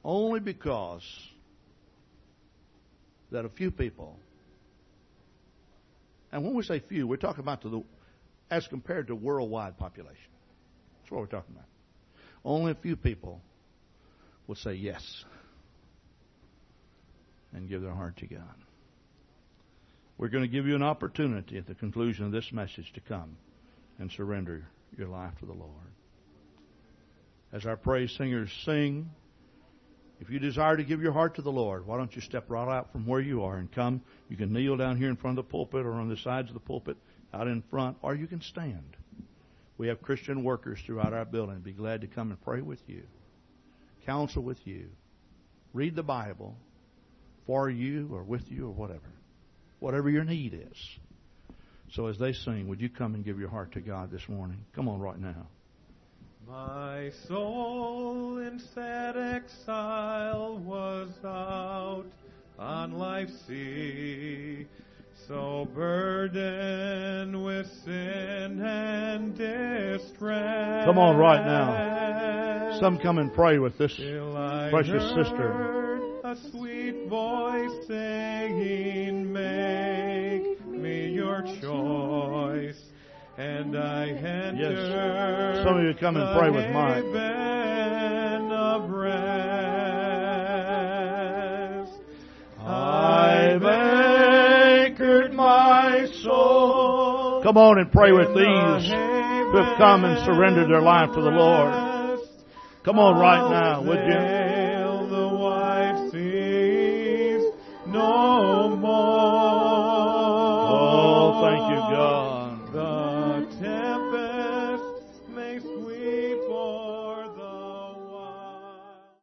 only 0.03 0.41
because 0.41 1.05
that 3.33 3.45
a 3.45 3.51
few 3.51 3.71
people, 3.71 4.19
and 6.33 6.43
when 6.43 6.55
we 6.55 6.63
say 6.63 6.79
few, 6.79 7.07
we're 7.07 7.17
talking 7.19 7.41
about 7.41 7.61
to 7.63 7.69
the, 7.69 7.83
as 8.51 8.67
compared 8.67 9.09
to 9.09 9.15
worldwide 9.15 9.77
population. 9.77 10.33
That's 11.03 11.11
what 11.11 11.21
we're 11.21 11.27
talking 11.27 11.55
about. 11.55 11.67
Only 12.47 12.71
a 12.71 12.77
few 12.77 12.95
people 12.95 13.41
will 14.47 14.55
say 14.55 14.75
yes 14.75 15.25
and 17.53 17.69
give 17.69 17.83
their 17.83 17.93
heart 17.93 18.19
to 18.19 18.27
God. 18.27 18.55
We're 20.17 20.29
going 20.29 20.45
to 20.45 20.49
give 20.49 20.65
you 20.65 20.77
an 20.77 20.83
opportunity 20.83 21.59
at 21.59 21.67
the 21.67 21.75
conclusion 21.75 22.25
of 22.25 22.31
this 22.31 22.53
message 22.53 22.93
to 22.95 23.01
come 23.01 23.37
and 23.99 24.13
surrender 24.13 24.65
your 24.97 25.09
life 25.09 25.33
to 25.41 25.47
the 25.47 25.53
Lord. 25.53 25.73
As 27.53 27.67
our 27.67 27.77
praise 27.77 28.15
singers 28.17 28.51
sing, 28.65 29.11
if 30.21 30.31
you 30.31 30.39
desire 30.39 30.77
to 30.77 30.85
give 30.85 31.03
your 31.03 31.13
heart 31.13 31.35
to 31.35 31.43
the 31.43 31.51
Lord, 31.51 31.85
why 31.85 31.99
don't 31.99 32.15
you 32.15 32.23
step 32.23 32.45
right 32.49 32.69
out 32.69 32.93
from 32.93 33.07
where 33.07 33.21
you 33.21 33.43
are 33.43 33.57
and 33.57 33.71
come? 33.73 34.03
You 34.29 34.37
can 34.37 34.53
kneel 34.53 34.77
down 34.77 34.99
here 34.99 35.11
in 35.11 35.17
front 35.17 35.37
of 35.37 35.45
the 35.45 35.51
pulpit 35.51 35.85
or 35.85 35.95
on 35.95 36.09
the 36.09 36.17
sides 36.17 36.49
of 36.49 36.55
the 36.55 36.61
pulpit 36.61 36.97
out 37.35 37.49
in 37.49 37.63
front, 37.63 37.97
or 38.03 38.15
you 38.15 38.29
can 38.29 38.41
stand. 38.41 38.97
We 39.79 39.89
have 39.89 40.03
Christian 40.03 40.43
workers 40.43 40.79
throughout 40.87 41.13
our 41.13 41.25
building. 41.25 41.61
Be 41.61 41.73
glad 41.73 42.01
to 42.01 42.07
come 42.07 42.31
and 42.31 42.41
pray 42.41 42.61
with 42.63 42.81
you, 42.87 43.03
counsel 44.07 44.43
with 44.43 44.59
you, 44.67 44.89
read 45.73 45.95
the 45.95 46.03
Bible 46.03 46.57
for 47.47 47.69
you 47.69 48.09
or 48.13 48.23
with 48.23 48.51
you 48.51 48.67
or 48.67 48.73
whatever. 48.73 49.13
Whatever 49.79 50.09
your 50.09 50.25
need 50.25 50.55
is. 50.55 50.99
So 51.93 52.07
as 52.07 52.19
they 52.19 52.33
sing, 52.33 52.69
would 52.69 52.81
you 52.81 52.89
come 52.89 53.15
and 53.15 53.25
give 53.25 53.39
your 53.39 53.51
heart 53.51 53.73
to 53.73 53.81
God 53.81 54.11
this 54.11 54.29
morning? 54.29 54.65
Come 54.75 54.89
on 54.89 54.99
right 55.01 55.19
now. 55.19 55.47
My 56.49 57.11
soul 57.27 58.39
in 58.39 58.61
sad 58.75 59.17
exile 59.17 60.59
was 60.59 61.11
out 61.25 62.07
on 62.59 62.93
life's 62.93 63.35
sea, 63.47 64.67
so 65.27 65.67
burdened 65.75 67.45
with 67.45 67.67
sin 67.85 68.61
and 68.63 69.37
distress. 69.37 70.85
Come 70.87 70.99
on 70.99 71.17
right 71.17 71.45
now. 71.45 72.79
Some 72.81 72.99
come 72.99 73.19
and 73.19 73.33
pray 73.33 73.59
with 73.59 73.77
this 73.77 73.95
precious 74.71 75.03
sister. 75.15 76.21
A 76.23 76.37
sweet 76.51 77.09
voice 77.09 77.87
saying, 77.89 79.33
Make 79.33 80.65
me 80.67 81.11
your 81.11 81.43
choice 81.61 82.81
and 83.37 83.77
I 83.77 84.09
enter 84.09 85.55
yes. 85.55 85.65
Some 85.65 85.79
of 85.79 85.83
you 85.85 85.95
come 85.99 86.17
and 86.17 86.39
pray 86.39 86.51
with 86.51 86.73
Mike. 86.73 87.46
Come 97.47 97.59
on 97.59 97.79
and 97.79 97.93
pray 97.93 98.11
with 98.11 98.27
these 98.35 98.91
who 98.91 99.57
have 99.57 99.79
come 99.79 100.05
and 100.05 100.19
surrendered 100.27 100.69
their 100.69 100.81
life 100.83 101.15
to 101.15 101.21
the 101.23 101.31
Lord. 101.31 102.19
Come 102.83 102.99
on 102.99 103.21
right 103.21 103.49
now, 103.49 103.83
would 103.83 104.01
you? 104.01 104.19
The 105.15 105.29
white 105.29 106.09
seas 106.11 107.45
no 107.87 108.75
more. 108.75 108.91
Oh, 110.73 111.41
thank 111.41 111.71
you, 111.71 111.79
God. 111.97 112.36